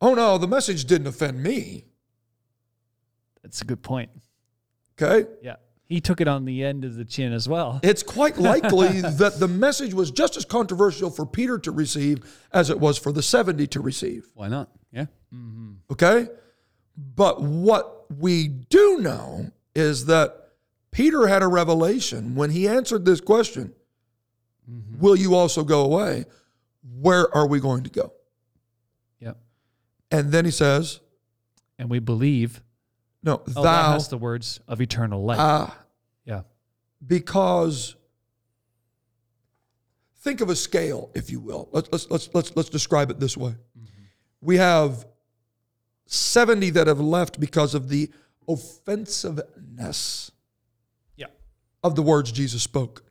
"Oh 0.00 0.14
no, 0.14 0.36
the 0.36 0.48
message 0.48 0.84
didn't 0.84 1.06
offend 1.06 1.42
me." 1.42 1.86
That's 3.42 3.62
a 3.62 3.64
good 3.64 3.82
point. 3.82 4.10
Okay. 5.00 5.28
Yeah. 5.42 5.56
He 5.90 6.00
took 6.00 6.20
it 6.20 6.28
on 6.28 6.44
the 6.44 6.62
end 6.64 6.84
of 6.84 6.94
the 6.94 7.04
chin 7.04 7.32
as 7.32 7.48
well. 7.48 7.80
It's 7.82 8.04
quite 8.04 8.38
likely 8.52 9.00
that 9.00 9.40
the 9.40 9.48
message 9.48 9.92
was 9.92 10.12
just 10.12 10.36
as 10.36 10.44
controversial 10.44 11.10
for 11.10 11.26
Peter 11.26 11.58
to 11.58 11.72
receive 11.72 12.18
as 12.52 12.70
it 12.70 12.78
was 12.78 12.96
for 12.96 13.10
the 13.10 13.22
70 13.22 13.66
to 13.66 13.80
receive. 13.80 14.30
Why 14.34 14.48
not? 14.48 14.70
Yeah. 14.92 15.06
Mm-hmm. 15.34 15.72
Okay? 15.90 16.28
But 16.96 17.42
what 17.42 18.06
we 18.18 18.46
do 18.46 18.98
know 18.98 19.50
is 19.74 20.06
that 20.06 20.50
Peter 20.92 21.26
had 21.26 21.42
a 21.42 21.48
revelation 21.48 22.34
when 22.34 22.50
he 22.50 22.68
answered 22.68 23.04
this 23.04 23.20
question 23.20 23.72
mm-hmm. 24.70 25.00
Will 25.00 25.16
you 25.16 25.34
also 25.34 25.64
go 25.64 25.84
away? 25.84 26.24
Where 27.00 27.34
are 27.34 27.46
we 27.46 27.58
going 27.58 27.82
to 27.84 27.90
go? 27.90 28.12
Yep. 29.20 29.38
And 30.10 30.30
then 30.30 30.44
he 30.44 30.50
says, 30.50 31.00
And 31.78 31.90
we 31.90 31.98
believe, 31.98 32.62
No, 33.22 33.42
oh, 33.56 33.62
thou 33.62 33.92
hast 33.92 34.10
the 34.10 34.18
words 34.18 34.60
of 34.66 34.80
eternal 34.80 35.22
life. 35.24 35.38
ah, 35.40 35.76
yeah. 36.24 36.42
because 37.06 37.94
think 40.20 40.40
of 40.40 40.48
a 40.48 40.56
scale, 40.56 41.10
if 41.14 41.30
you 41.30 41.40
will. 41.40 41.68
Let's, 41.72 41.90
let's, 41.92 42.10
let's, 42.10 42.30
let's, 42.34 42.56
let's 42.56 42.68
describe 42.70 43.10
it 43.10 43.20
this 43.20 43.36
way. 43.36 43.54
We 44.40 44.56
have 44.56 45.06
70 46.06 46.70
that 46.70 46.86
have 46.86 47.00
left 47.00 47.38
because 47.38 47.74
of 47.74 47.88
the 47.90 48.10
offensiveness 48.48 50.30
Yeah. 51.16 51.26
of 51.84 51.94
the 51.94 52.02
words 52.02 52.32
Jesus 52.32 52.62
spoke. 52.62 53.04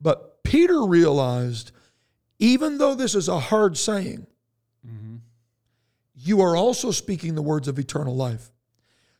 But 0.00 0.42
Peter 0.44 0.84
realized, 0.84 1.72
even 2.38 2.76
though 2.78 2.94
this 2.94 3.14
is 3.14 3.28
a 3.28 3.38
hard 3.40 3.76
saying, 3.78 4.26
you 6.16 6.40
are 6.40 6.54
also 6.56 6.90
speaking 6.90 7.34
the 7.34 7.42
words 7.42 7.66
of 7.68 7.78
eternal 7.78 8.14
life. 8.14 8.50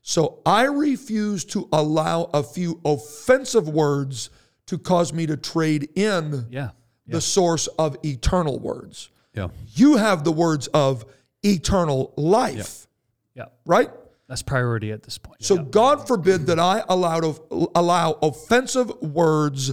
So 0.06 0.40
I 0.44 0.64
refuse 0.64 1.46
to 1.46 1.66
allow 1.72 2.24
a 2.34 2.42
few 2.42 2.78
offensive 2.84 3.66
words 3.66 4.28
to 4.66 4.76
cause 4.76 5.14
me 5.14 5.24
to 5.26 5.36
trade 5.38 5.88
in 5.94 6.46
Yeah. 6.50 6.70
the 7.06 7.22
source 7.22 7.68
of 7.78 7.96
eternal 8.04 8.58
words. 8.58 9.08
Yeah. 9.34 9.48
You 9.74 9.96
have 9.96 10.22
the 10.22 10.30
words 10.30 10.66
of 10.68 11.06
eternal 11.42 12.12
life, 12.18 12.86
Yeah. 13.34 13.46
right? 13.64 13.90
That's 14.28 14.42
priority 14.42 14.92
at 14.92 15.02
this 15.04 15.16
point. 15.16 15.42
So 15.42 15.56
God 15.56 16.06
forbid 16.06 16.46
that 16.48 16.58
I 16.60 16.84
allowed 16.86 17.38
allow 17.74 18.12
offensive 18.22 18.90
words 19.00 19.72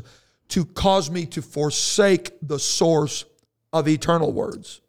to 0.49 0.63
cause 0.65 1.11
me 1.11 1.25
to 1.25 1.41
forsake 1.41 2.31
the 2.41 2.57
source 2.57 3.25
of 3.73 3.87
eternal 3.89 4.31
words. 4.31 4.79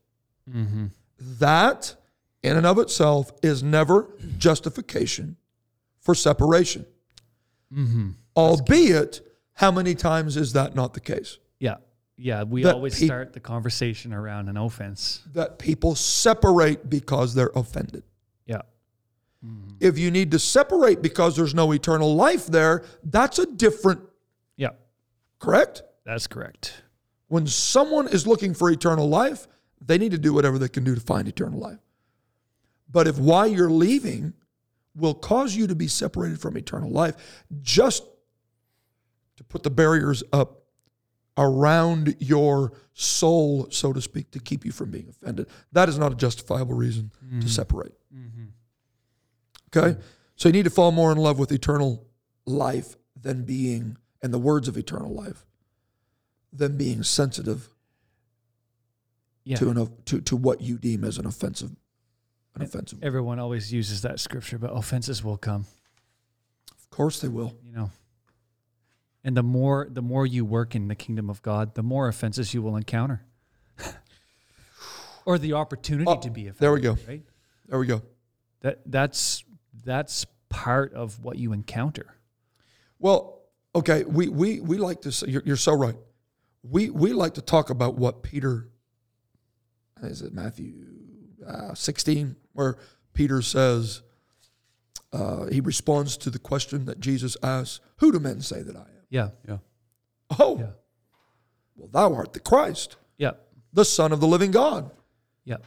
Mm-hmm. 0.49 0.87
That, 1.19 1.97
in 2.43 2.57
and 2.57 2.67
of 2.67 2.79
itself, 2.79 3.33
is 3.43 3.63
never 3.63 4.09
justification 4.39 5.37
for 6.01 6.15
separation. 6.15 6.85
Mm-hmm. 7.73 8.11
Albeit, 8.37 9.21
how 9.55 9.71
many 9.71 9.95
times 9.95 10.37
is 10.37 10.53
that 10.55 10.75
not 10.75 10.95
the 10.95 11.01
case? 11.01 11.39
Yeah. 11.59 11.77
Yeah. 12.17 12.43
We 12.43 12.63
That 12.65 12.75
always 12.75 12.99
peop- 12.99 13.09
start 13.09 13.33
the 13.33 13.41
conversation 13.41 14.13
around 14.13 14.49
an 14.49 14.57
offense. 14.57 15.23
That 15.33 15.59
people 15.59 15.95
separate 15.95 16.89
because 16.91 17.35
they're 17.35 17.53
offended. 17.55 18.03
Yeah. 18.47 18.63
Mm-hmm. 19.45 19.77
If 19.81 19.99
you 19.99 20.11
need 20.11 20.31
to 20.33 20.39
separate 20.39 21.03
because 21.03 21.37
there's 21.37 21.55
no 21.55 21.73
eternal 21.73 22.15
life 22.15 22.47
there, 22.47 22.85
that's 23.05 23.39
a 23.39 23.47
different, 23.47 24.01
Yeah, 24.57 24.71
correct? 25.39 25.83
that's 26.05 26.27
correct. 26.27 26.83
When 27.29 27.47
someone 27.47 28.09
is 28.09 28.27
looking 28.27 28.53
for 28.55 28.71
eternal 28.71 29.09
life, 29.09 29.47
they 29.81 29.97
need 29.99 30.11
to 30.13 30.19
do 30.19 30.33
whatever 30.35 30.59
they 30.59 30.69
can 30.69 30.85
do 30.85 30.95
to 30.95 31.01
find 31.01 31.27
eternal 31.27 31.59
life. 31.59 31.79
But 32.93 33.09
if 33.09 33.19
why 33.19 33.47
you're 33.47 33.71
leaving 33.71 34.35
will 34.95 35.15
cause 35.15 35.57
you 35.57 35.67
to 35.67 35.75
be 35.75 35.89
separated 35.89 36.41
from 36.41 36.57
eternal 36.57 36.91
life, 36.91 37.45
just 37.63 38.05
to 39.37 39.45
put 39.45 39.63
the 39.63 39.71
barriers 39.71 40.23
up 40.33 40.65
around 41.39 42.15
your 42.19 42.75
soul, 42.93 43.67
so 43.71 43.93
to 43.95 44.03
speak, 44.03 44.31
to 44.33 44.39
keep 44.39 44.67
you 44.67 44.71
from 44.73 44.91
being 44.91 45.09
offended, 45.09 45.47
that 45.73 45.89
is 45.89 45.99
not 45.99 46.13
a 46.13 46.15
justifiable 46.15 46.75
reason 46.75 47.11
to 47.21 47.27
mm-hmm. 47.27 47.47
separate. 47.47 47.95
Mm-hmm. 48.15 48.45
Okay? 49.75 49.99
So 50.37 50.49
you 50.49 50.53
need 50.53 50.65
to 50.65 50.71
fall 50.71 50.93
more 50.93 51.11
in 51.11 51.19
love 51.19 51.39
with 51.39 51.51
eternal 51.51 52.07
life 52.45 52.97
than 53.19 53.45
being, 53.45 53.97
and 54.21 54.35
the 54.35 54.39
words 54.39 54.69
of 54.69 54.77
eternal 54.77 55.15
life, 55.15 55.47
than 56.53 56.77
being 56.77 57.03
sensitive 57.03 57.71
Yeah. 59.45 59.57
to 59.57 59.71
an 59.71 59.89
to, 60.05 60.21
to 60.21 60.37
what 60.37 60.61
you 60.61 60.77
deem 60.77 61.03
as 61.03 61.17
an 61.17 61.27
offensive 61.27 61.71
an 62.55 62.63
offensive. 62.63 62.99
Everyone 63.03 63.39
always 63.39 63.73
uses 63.73 64.03
that 64.03 64.21
scripture, 64.21 64.59
but 64.59 64.69
offenses 64.71 65.23
will 65.25 65.37
come, 65.39 65.67
Of 66.79 66.91
course 66.91 67.21
they 67.21 67.29
will. 67.29 67.55
you 67.65 67.73
know. 67.73 67.91
And 69.25 69.37
the 69.37 69.43
more 69.43 69.87
the 69.91 70.03
more 70.03 70.27
you 70.27 70.45
work 70.45 70.75
in 70.75 70.89
the 70.89 70.95
kingdom 70.97 71.31
of 71.31 71.41
God, 71.43 71.75
the 71.75 71.83
more 71.83 72.09
offenses 72.09 72.53
you 72.55 72.61
will 72.63 72.77
encounter. 72.77 73.25
or 75.25 75.39
the 75.39 75.53
opportunity 75.53 76.11
Oh, 76.11 76.17
to 76.21 76.31
be 76.31 76.43
offended. 76.49 76.59
there 76.61 76.73
we 76.73 76.81
go. 76.81 76.97
Right? 77.07 77.23
There 77.69 77.79
we 77.79 77.87
go. 77.87 78.03
That 78.61 78.81
that's 78.87 79.45
that's 79.85 80.27
part 80.49 80.93
of 80.95 81.21
what 81.25 81.39
you 81.39 81.53
encounter. 81.53 82.17
Well, 82.99 83.41
okay, 83.75 84.05
we 84.05 84.29
we 84.29 84.61
we 84.61 84.77
like 84.79 85.03
to 85.03 85.13
say 85.13 85.29
you're, 85.29 85.43
you're 85.45 85.57
so 85.57 85.73
right. 85.75 85.97
We 86.63 86.91
we 86.91 87.13
like 87.13 87.35
to 87.35 87.43
talk 87.43 87.71
about 87.71 87.95
what 87.97 88.23
Peter 88.23 88.69
is 90.03 90.21
it 90.23 90.33
Matthew 90.33 90.75
uh, 91.47 91.75
16 91.75 92.37
where 92.53 92.77
Peter 93.15 93.43
says 93.43 94.03
uh, 95.13 95.47
he 95.47 95.61
responds 95.61 96.17
to 96.19 96.31
the 96.31 96.39
question 96.39 96.87
that 96.87 97.01
Jesus 97.01 97.37
asks, 97.43 97.81
"Who 97.99 98.13
do 98.13 98.19
men 98.19 98.41
say 98.41 98.63
that 98.63 98.77
I 98.77 98.81
am?" 98.81 98.87
Yeah. 99.11 99.29
Yeah. 99.47 99.59
Oh, 100.39 100.59
Yeah. 100.59 100.71
well, 101.77 101.89
thou 101.93 102.15
art 102.15 102.33
the 102.33 102.41
Christ, 102.41 102.97
Yeah. 103.19 103.33
the 103.73 103.85
Son 103.85 104.13
of 104.13 104.21
the 104.21 104.27
living 104.27 104.51
God. 104.51 104.91
Yeah. 105.45 105.59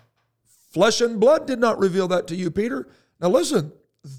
Flesh 0.71 1.01
and 1.01 1.19
blood 1.19 1.45
did 1.45 1.59
not 1.59 1.77
reveal 1.79 2.07
that 2.07 2.27
to 2.27 2.35
you, 2.35 2.49
Peter. 2.49 2.87
Now, 3.21 3.29
listen, 3.29 3.71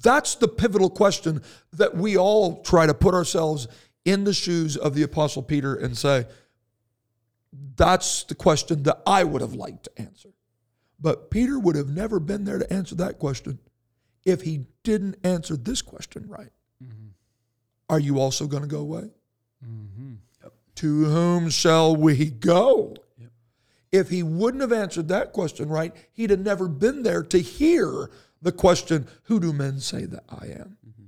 that's 0.02 0.36
the 0.36 0.48
pivotal 0.48 0.90
question 0.90 1.42
that 1.72 1.96
we 1.96 2.16
all 2.16 2.62
try 2.62 2.86
to 2.86 2.94
put 2.94 3.14
ourselves 3.14 3.66
in 4.04 4.22
the 4.24 4.32
shoes 4.32 4.76
of 4.76 4.94
the 4.94 5.02
Apostle 5.02 5.42
Peter 5.42 5.74
and 5.74 5.98
say, 5.98 6.26
that's 7.76 8.24
the 8.24 8.34
question 8.34 8.82
that 8.84 9.02
I 9.06 9.24
would 9.24 9.40
have 9.42 9.54
liked 9.54 9.84
to 9.84 9.90
answer. 10.02 10.30
But 10.98 11.30
Peter 11.30 11.59
would 11.59 11.76
have 11.76 11.88
never 11.88 12.18
been 12.18 12.44
there 12.44 12.59
to 12.59 12.72
answer 12.72 12.94
that 12.96 13.18
question 13.18 13.59
if 14.24 14.42
he 14.42 14.66
didn't 14.82 15.16
answer 15.22 15.56
this 15.56 15.82
question 15.82 16.26
right. 16.28 16.50
Mm-hmm. 16.82 17.09
Are 17.88 18.00
you 18.00 18.18
also 18.18 18.46
going 18.46 18.62
to 18.62 18.68
go 18.68 18.80
away? 18.80 19.11
Mm-hmm. 19.64 20.14
To 20.76 21.04
whom 21.04 21.48
shall 21.48 21.96
we 21.96 22.26
go? 22.26 22.94
If 23.92 24.11
he 24.11 24.22
wouldn't 24.22 24.61
have 24.61 24.72
answered 24.72 25.09
that 25.09 25.32
question 25.32 25.68
right, 25.68 25.94
he'd 26.12 26.30
have 26.30 26.40
never 26.40 26.68
been 26.68 27.02
there 27.02 27.22
to 27.22 27.38
hear 27.38 28.11
the 28.42 28.52
question, 28.52 29.06
Who 29.24 29.40
do 29.40 29.52
men 29.52 29.80
say 29.80 30.04
that 30.04 30.24
I 30.28 30.46
am? 30.46 30.76
Mm-hmm. 30.87 31.04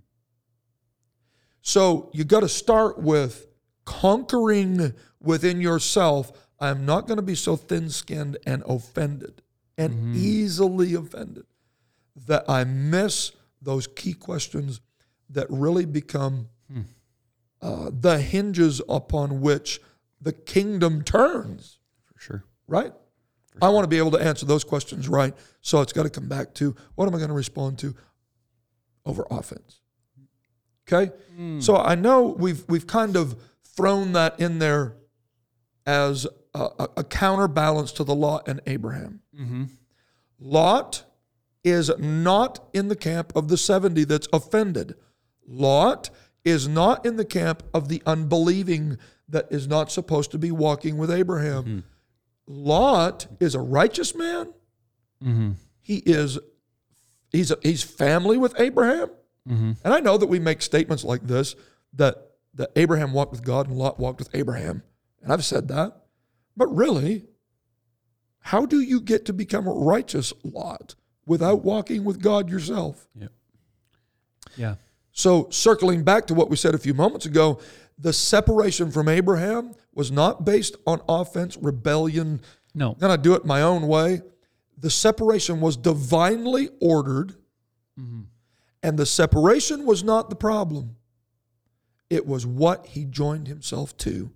So 1.61 2.11
you 2.15 2.25
got 2.25 2.41
to 2.41 2.49
start 2.49 2.99
with 2.99 3.47
conquering 3.85 4.95
within 5.21 5.61
yourself. 5.61 6.33
I'm 6.61 6.87
not 6.87 7.07
going 7.07 7.17
to 7.17 7.23
be 7.23 7.35
so 7.35 7.57
thin 7.57 7.91
skinned 7.91 8.39
and 8.47 8.63
offended 8.67 9.43
and 9.79 9.95
mm-hmm. 9.95 10.15
easily 10.17 10.95
offended 10.95 11.47
that 12.27 12.45
I 12.49 12.65
miss 12.65 13.33
those 13.63 13.87
key 13.87 14.13
questions 14.13 14.81
that 15.31 15.47
really 15.49 15.87
become 15.87 16.49
hmm. 16.71 16.83
uh, 17.63 17.91
the 17.93 18.19
hinges 18.19 18.83
upon 18.89 19.41
which 19.41 19.81
the 20.21 20.33
kingdom 20.33 21.03
turns 21.03 21.79
For 22.13 22.21
sure. 22.21 22.45
right? 22.67 22.93
I 23.61 23.71
want 23.71 23.85
to 23.85 23.89
be 23.89 23.99
able 23.99 24.13
to 24.13 24.19
answer 24.19 24.47
those 24.47 24.65
questions 24.65 25.09
right. 25.09 25.35
So 25.63 25.81
it's 25.81 25.93
got 25.93 26.05
to 26.05 26.11
come 26.11 26.29
back 26.29 26.55
to 26.55 26.77
what 26.95 27.07
am 27.07 27.15
I 27.15 27.19
going 27.19 27.29
to 27.29 27.35
respond 27.35 27.79
to 27.81 27.95
over 29.05 29.27
offense? 29.31 29.81
Okay? 30.87 31.13
Hmm. 31.35 31.61
So 31.61 31.77
I 31.77 31.95
know 31.95 32.23
we've 32.39 32.65
we've 32.69 32.87
kind 32.87 33.17
of 33.17 33.41
thrown 33.65 34.13
that 34.13 34.41
in 34.41 34.59
there 34.59 34.97
as 35.87 36.27
a, 36.55 36.89
a, 36.97 37.05
counterbalance 37.05 37.93
to 37.93 38.05
the 38.05 38.15
Lot 38.15 38.49
and 38.49 38.61
Abraham. 38.67 39.21
Mm-hmm. 39.39 39.65
Lot 40.41 41.05
is 41.65 41.91
not 41.99 42.69
in 42.73 42.89
the 42.89 42.97
camp 42.97 43.33
of 43.37 43.49
the 43.49 43.57
70 43.57 44.05
that's 44.05 44.29
offended. 44.33 44.95
Lot 45.47 46.11
is 46.45 46.69
not 46.69 47.05
in 47.05 47.17
the 47.17 47.25
camp 47.25 47.63
of 47.75 47.89
the 47.89 48.03
unbelieving 48.07 48.99
that 49.29 49.47
is 49.51 49.67
not 49.67 49.93
supposed 49.93 50.31
to 50.31 50.39
be 50.39 50.51
walking 50.51 50.97
with 50.97 51.11
Abraham. 51.11 51.65
Mm-hmm. 51.65 51.79
Lot 52.47 53.27
is 53.41 53.55
a 53.55 53.61
righteous 53.61 54.15
man. 54.15 54.53
Mm-hmm. 55.23 55.53
He 55.81 55.97
is 55.99 56.39
he's 57.31 57.51
a, 57.51 57.59
he's 57.63 57.83
family 57.83 58.39
with 58.39 58.59
Abraham. 58.59 59.11
And 59.85 59.95
I 59.95 60.01
know 60.01 60.17
that 60.17 60.27
we 60.27 60.39
make 60.39 60.63
statements 60.63 61.05
like 61.05 61.27
this 61.27 61.55
that 61.95 62.17
that 62.55 62.71
Abraham 62.77 63.13
walked 63.13 63.33
with 63.33 63.45
God 63.45 63.69
and 63.69 63.77
Lot 63.77 63.99
walked 63.99 64.19
with 64.19 64.31
Abraham. 64.35 64.83
And 65.23 65.33
I've 65.33 65.45
said 65.45 65.69
that. 65.69 66.05
But 66.59 66.75
really, 66.75 67.25
how 68.41 68.67
do 68.67 68.81
you 68.81 69.01
get 69.01 69.25
to 69.27 69.33
become 69.33 69.69
a 69.69 69.73
righteous 69.73 70.33
Lot 70.43 70.97
without 71.25 71.65
walking 71.65 72.03
with 72.03 72.21
God 72.21 72.51
yourself? 72.51 73.07
Yeah. 73.15 73.29
Yeah. 74.57 74.75
So, 75.13 75.49
circling 75.51 76.03
back 76.03 76.27
to 76.27 76.35
what 76.35 76.51
we 76.51 76.57
said 76.57 76.75
a 76.75 76.79
few 76.79 76.95
moments 76.95 77.27
ago, 77.27 77.61
the 77.97 78.13
separation 78.13 78.91
from 78.91 79.09
Abraham 79.09 79.75
was 79.95 80.11
not 80.11 80.45
based 80.45 80.77
on 80.85 81.01
offense, 81.09 81.57
rebellion, 81.57 82.41
No. 82.75 82.95
To 83.17 83.17
do 83.17 83.35
it 83.35 83.45
my 83.45 83.63
own 83.63 83.87
way. 83.87 84.23
The 84.77 84.91
separation 84.91 85.61
was 85.61 85.77
divinely 85.77 86.71
ordered, 86.81 87.35
mm-hmm. 87.99 88.23
and 88.83 88.99
the 88.99 89.07
separation 89.07 89.87
was 89.87 90.03
not 90.03 90.29
the 90.29 90.37
problem. 90.37 90.97
It 92.11 92.27
was 92.27 92.47
what 92.47 92.87
he 92.87 93.05
joined 93.05 93.47
himself 93.49 93.97
to 93.99 94.31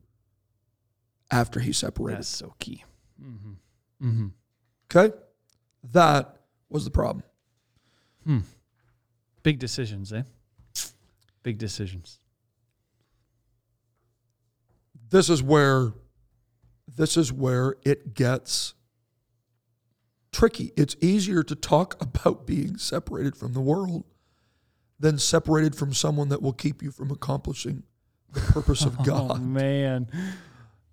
after 1.32 1.58
he 1.58 1.72
separated. 1.72 2.18
That's 2.18 2.28
so 2.28 2.54
key. 2.60 2.84
Mm-hmm. 3.20 4.06
Mm-hmm. 4.08 4.26
Okay? 4.94 5.16
That 5.90 6.36
was 6.68 6.84
the 6.84 6.90
problem. 6.90 7.24
Hmm. 8.24 8.40
Big 9.42 9.58
decisions, 9.58 10.12
eh? 10.12 10.22
Big 11.42 11.58
decisions. 11.58 12.20
This 15.10 15.28
is 15.28 15.42
where 15.42 15.92
this 16.94 17.16
is 17.16 17.32
where 17.32 17.74
it 17.84 18.14
gets 18.14 18.74
tricky. 20.30 20.72
It's 20.76 20.94
easier 21.00 21.42
to 21.42 21.54
talk 21.54 21.96
about 22.00 22.46
being 22.46 22.76
separated 22.76 23.36
from 23.36 23.54
the 23.54 23.60
world 23.60 24.04
than 25.00 25.18
separated 25.18 25.74
from 25.74 25.92
someone 25.92 26.28
that 26.28 26.40
will 26.42 26.52
keep 26.52 26.82
you 26.82 26.90
from 26.92 27.10
accomplishing 27.10 27.82
the 28.32 28.40
purpose 28.40 28.84
of 28.84 28.96
Oh 29.00 29.04
God. 29.04 29.42
man. 29.42 30.08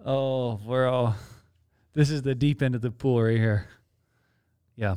Oh, 0.05 0.59
we're 0.65 0.87
all 0.87 1.15
this 1.93 2.09
is 2.09 2.21
the 2.21 2.35
deep 2.35 2.61
end 2.61 2.75
of 2.75 2.81
the 2.81 2.91
pool 2.91 3.21
right 3.23 3.37
here. 3.37 3.67
Yeah. 4.75 4.95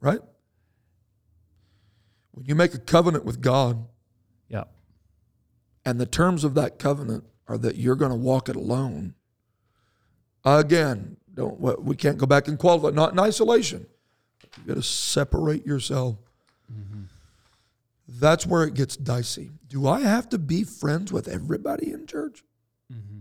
right? 0.00 0.20
When 2.32 2.46
you 2.46 2.54
make 2.54 2.74
a 2.74 2.78
covenant 2.78 3.24
with 3.24 3.40
God, 3.40 3.84
Yeah. 4.48 4.64
and 5.84 6.00
the 6.00 6.06
terms 6.06 6.44
of 6.44 6.54
that 6.54 6.78
covenant 6.78 7.24
are 7.48 7.58
that 7.58 7.76
you're 7.76 7.96
going 7.96 8.10
to 8.10 8.16
walk 8.16 8.48
it 8.48 8.56
alone. 8.56 9.14
Again, 10.44 11.16
don't 11.32 11.58
we 11.82 11.96
can't 11.96 12.18
go 12.18 12.26
back 12.26 12.48
and 12.48 12.58
qualify. 12.58 12.90
Not 12.90 13.12
in 13.12 13.18
isolation. 13.18 13.86
You 14.58 14.68
got 14.68 14.74
to 14.74 14.82
separate 14.82 15.66
yourself. 15.66 16.16
Mm-hmm. 16.72 17.02
That's 18.06 18.46
where 18.46 18.62
it 18.64 18.74
gets 18.74 18.96
dicey. 18.96 19.50
Do 19.68 19.88
I 19.88 20.00
have 20.00 20.28
to 20.28 20.38
be 20.38 20.62
friends 20.62 21.12
with 21.12 21.26
everybody 21.26 21.90
in 21.90 22.06
church? 22.06 22.44
Mm-hmm. 22.92 23.20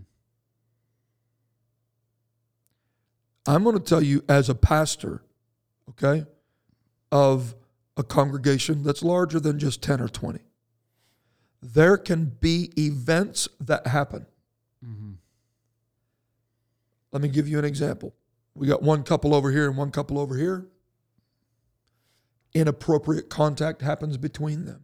I'm 3.45 3.63
going 3.63 3.77
to 3.77 3.83
tell 3.83 4.01
you 4.01 4.23
as 4.29 4.49
a 4.49 4.55
pastor, 4.55 5.23
okay, 5.89 6.25
of 7.11 7.55
a 7.97 8.03
congregation 8.03 8.83
that's 8.83 9.03
larger 9.03 9.39
than 9.39 9.59
just 9.59 9.81
10 9.81 10.01
or 10.01 10.07
20 10.07 10.39
there 11.63 11.97
can 11.97 12.25
be 12.25 12.71
events 12.77 13.47
that 13.61 13.87
happen. 13.87 14.25
Mm-hmm. 14.85 15.13
Let 17.13 17.21
me 17.21 17.29
give 17.29 17.47
you 17.47 17.57
an 17.57 17.65
example. 17.65 18.13
We 18.53 18.67
got 18.67 18.83
one 18.83 19.03
couple 19.03 19.33
over 19.33 19.49
here 19.49 19.67
and 19.67 19.77
one 19.77 19.89
couple 19.91 20.19
over 20.19 20.37
here. 20.37 20.67
inappropriate 22.53 23.29
contact 23.29 23.81
happens 23.81 24.17
between 24.17 24.65
them. 24.65 24.83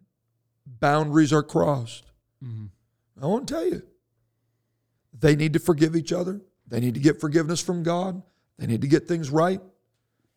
Boundaries 0.66 1.34
are 1.34 1.44
crossed. 1.44 2.06
Mm-hmm. 2.44 2.68
I 3.22 3.28
want 3.28 3.48
to 3.48 3.54
tell 3.54 3.66
you, 3.66 3.84
they 5.14 5.36
need 5.36 5.54
to 5.54 5.60
forgive 5.60 5.96
each 5.96 6.14
other. 6.14 6.42
They 6.68 6.80
need 6.80 6.94
to 6.94 7.00
get 7.00 7.20
forgiveness 7.20 7.62
from 7.62 7.84
God. 7.84 8.24
They 8.60 8.68
need 8.68 8.82
to 8.82 8.88
get 8.88 9.08
things 9.08 9.32
right. 9.32 9.62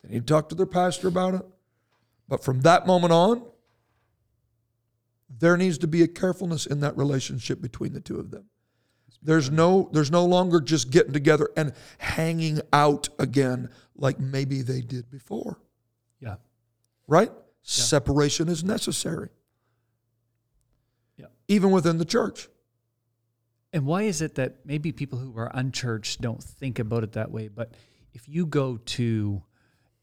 They 0.03 0.15
need 0.15 0.27
to 0.27 0.33
talk 0.33 0.49
to 0.49 0.55
their 0.55 0.65
pastor 0.67 1.09
about 1.09 1.35
it. 1.35 1.43
But 2.29 2.43
from 2.43 2.61
that 2.63 2.87
moment 2.87 3.13
on, 3.13 3.43
there 5.39 5.57
needs 5.57 5.79
to 5.79 5.87
be 5.89 6.03
a 6.03 6.09
carefulness 6.09 6.67
in 6.67 6.81
that 6.81 6.97
relationship 6.97 7.61
between 7.61 7.93
the 7.93 8.01
two 8.01 8.19
of 8.19 8.31
them. 8.31 8.45
There's 9.25 9.51
no 9.51 9.89
there's 9.93 10.11
no 10.11 10.25
longer 10.25 10.61
just 10.61 10.91
getting 10.91 11.13
together 11.13 11.49
and 11.57 11.73
hanging 11.99 12.61
out 12.73 13.09
again 13.19 13.69
like 13.95 14.19
maybe 14.19 14.63
they 14.63 14.81
did 14.81 15.11
before, 15.11 15.59
Yeah. 16.21 16.37
right? 17.07 17.31
Separation 17.63 18.49
is 18.49 18.65
necessary. 18.65 19.29
Yeah. 21.17 21.27
Even 21.47 21.71
within 21.71 21.99
the 21.99 22.05
church. 22.05 22.49
And 23.73 23.87
why 23.87 24.03
is 24.03 24.21
it 24.21 24.35
that 24.35 24.67
maybe 24.67 24.91
people 24.93 25.19
who 25.19 25.37
are 25.39 25.51
unchurched 25.55 26.21
don't 26.21 26.43
think 26.43 26.79
about 26.81 27.05
it 27.05 27.13
that 27.13 27.31
way? 27.31 27.47
But 27.49 27.73
if 28.13 28.29
you 28.29 28.47
go 28.47 28.77
to 28.77 29.43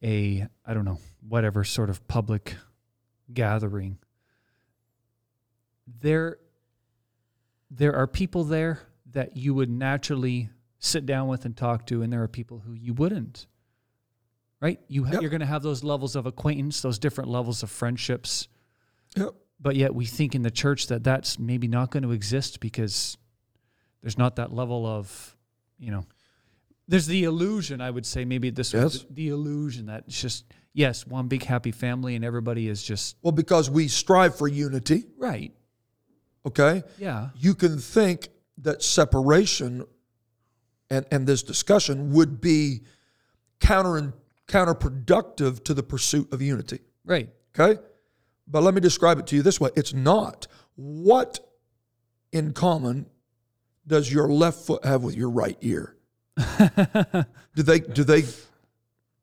a, 0.04 0.48
I 0.66 0.74
don't 0.74 0.86
know, 0.86 1.00
whatever 1.28 1.64
sort 1.64 1.90
of 1.90 2.08
public 2.08 2.56
gathering, 3.34 3.98
there, 6.02 6.38
there 7.72 7.96
are 7.96 8.08
people 8.08 8.44
there 8.44 8.80
that 9.12 9.36
you 9.38 9.54
would 9.54 9.70
naturally 9.70 10.50
sit 10.80 11.06
down 11.06 11.28
with 11.28 11.46
and 11.46 11.56
talk 11.58 11.86
to, 11.88 12.02
and 12.02 12.12
there 12.14 12.24
are 12.24 12.28
people 12.28 12.60
who 12.60 12.74
you 12.74 12.94
wouldn't. 12.94 13.48
Right? 14.62 14.80
You 14.88 15.06
ha- 15.06 15.14
Yep. 15.14 15.22
you're 15.22 15.30
going 15.32 15.40
to 15.40 15.46
have 15.46 15.64
those 15.64 15.84
levels 15.84 16.16
of 16.16 16.26
acquaintance, 16.26 16.82
those 16.82 17.00
different 17.00 17.30
levels 17.30 17.64
of 17.64 17.70
friendships 17.72 18.48
Yep. 19.16 19.30
but 19.60 19.76
yet 19.76 19.96
we 19.96 20.06
think 20.06 20.36
in 20.36 20.42
the 20.44 20.52
church 20.52 20.88
that 20.88 21.04
that's 21.04 21.40
maybe 21.40 21.68
not 21.68 21.90
going 21.92 22.04
to 22.04 22.12
exist 22.12 22.60
because 22.60 23.18
there's 24.02 24.18
not 24.18 24.36
that 24.36 24.54
level 24.54 24.86
of 24.86 25.36
you 25.80 25.90
know 25.92 26.06
there's 26.90 27.06
the 27.08 27.24
illusion 27.24 27.80
i 27.82 27.90
would 27.90 28.06
say 28.06 28.26
maybe 28.26 28.50
this 28.50 28.74
Yes. 28.74 28.84
was 28.84 29.04
the, 29.06 29.14
the 29.14 29.28
illusion 29.30 29.86
that 29.86 30.04
it's 30.08 30.22
just 30.22 30.44
yes 30.74 31.08
one 31.08 31.28
big 31.28 31.44
happy 31.44 31.72
family 31.72 32.16
and 32.16 32.26
everybody 32.26 32.68
is 32.68 32.84
just 32.84 33.16
Well, 33.22 33.32
because 33.32 33.70
we 33.70 33.88
strive 33.88 34.36
for 34.38 34.48
unity, 34.48 35.06
right 35.18 35.54
okay? 36.46 36.84
yeah 36.98 37.30
You 37.36 37.54
can 37.56 37.78
think 37.78 38.30
that 38.58 38.84
separation 38.84 39.86
and, 40.90 41.06
and 41.12 41.26
this 41.28 41.44
discussion 41.44 42.12
would 42.14 42.42
be 42.42 42.82
counter 43.60 44.14
counterproductive 44.48 45.64
to 45.64 45.74
the 45.74 45.84
pursuit 45.84 46.32
of 46.34 46.42
unity. 46.42 46.80
right 47.06 47.30
Okay? 47.58 47.80
But 48.48 48.64
let 48.64 48.74
me 48.74 48.82
describe 48.82 49.20
it 49.20 49.28
to 49.28 49.36
you 49.36 49.44
this 49.44 49.60
way. 49.60 49.70
It's 49.76 49.94
not. 49.94 50.48
What 50.76 51.40
in 52.32 52.54
common 52.54 53.06
does 53.86 54.12
your 54.12 54.28
left 54.28 54.66
foot 54.66 54.84
have 54.86 55.04
with 55.04 55.16
your 55.16 55.30
right 55.30 55.58
ear? 55.62 55.96
do 57.56 57.64
they 57.64 57.80
do 57.80 58.04
they 58.04 58.22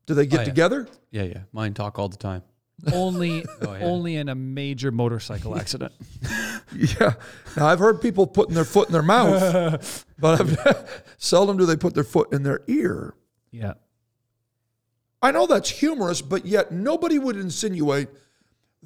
do 0.05 0.13
they 0.13 0.25
get 0.25 0.39
Oh, 0.39 0.41
yeah. 0.41 0.45
together? 0.45 0.87
Yeah, 1.11 1.23
yeah. 1.23 1.39
Mine 1.51 1.73
talk 1.73 1.97
all 1.99 2.09
the 2.09 2.17
time. 2.17 2.43
only 2.93 3.43
Oh, 3.61 3.73
yeah. 3.73 3.83
only 3.85 4.15
in 4.17 4.29
a 4.29 4.35
major 4.35 4.91
motorcycle 4.91 5.57
accident 5.57 5.93
Yeah. 6.75 7.13
Now 7.55 7.67
I've 7.67 7.79
heard 7.79 8.01
people 8.01 8.27
putting 8.27 8.53
their 8.53 8.65
foot 8.65 8.87
in 8.89 8.93
their 8.93 9.01
mouth, 9.01 10.05
but 10.19 10.39
I've, 10.41 11.03
seldom 11.17 11.57
do 11.57 11.65
they 11.65 11.75
put 11.77 11.93
their 11.95 12.03
foot 12.03 12.31
in 12.33 12.43
their 12.43 12.61
ear. 12.67 13.15
yeah 13.51 13.73
I 15.21 15.31
know 15.31 15.47
that's 15.47 15.69
humorous, 15.71 16.21
but 16.21 16.45
yet 16.45 16.71
nobody 16.71 17.17
would 17.17 17.35
insinuate 17.37 18.09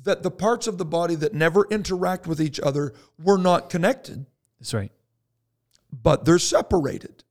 that 0.03 0.23
the 0.23 0.31
parts 0.31 0.65
of 0.65 0.77
the 0.77 0.85
body 0.85 1.15
that 1.15 1.33
never 1.33 1.67
interact 1.69 2.25
with 2.25 2.39
each 2.39 2.57
other 2.61 2.93
were 3.21 3.37
not 3.37 3.69
connected, 3.69 4.25
that's 4.59 4.73
right 4.73 4.91
but 6.03 6.23
they're 6.23 6.39
separated. 6.39 7.25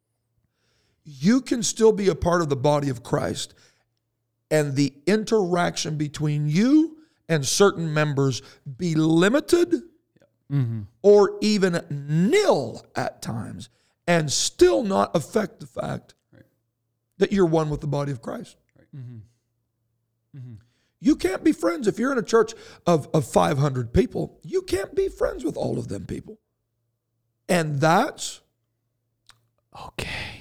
You 1.19 1.41
can 1.41 1.63
still 1.63 1.93
be 1.93 2.09
a 2.09 2.15
part 2.15 2.41
of 2.41 2.49
the 2.49 2.57
body 2.57 2.89
of 2.89 3.03
Christ, 3.03 3.55
and 4.51 4.77
the 4.77 4.93
interaction 5.07 5.97
between 5.97 6.49
you 6.49 6.99
and 7.29 7.45
certain 7.45 7.93
members 7.93 8.43
be 8.77 8.95
limited 8.95 9.73
mm-hmm. 10.51 10.83
or 11.03 11.37
even 11.41 11.83
nil 11.91 12.87
at 12.95 13.23
times, 13.23 13.69
and 14.07 14.31
still 14.31 14.85
not 14.85 15.15
affect 15.17 15.61
the 15.61 15.67
fact 15.67 16.15
Right. 16.33 16.43
that 17.19 17.33
you're 17.33 17.47
one 17.47 17.71
with 17.71 17.81
the 17.81 17.89
body 17.89 18.13
of 18.13 18.23
Christ. 18.23 18.57
Mm-hmm. 18.97 19.19
Mm-hmm. 20.37 20.55
You 21.01 21.17
can't 21.17 21.43
be 21.43 21.53
friends 21.53 21.89
if 21.89 21.99
you're 21.99 22.13
in 22.13 22.19
a 22.19 22.23
church 22.23 22.53
of, 22.87 23.09
of 23.15 23.27
500 23.27 23.93
people. 23.93 24.39
You 24.45 24.63
can't 24.63 24.95
be 24.95 25.09
friends 25.09 25.45
with 25.45 25.57
all 25.57 25.79
of 25.79 25.89
them 25.89 26.05
people. 26.05 26.39
And 27.49 27.81
that's 27.81 28.43
okay. 29.87 30.40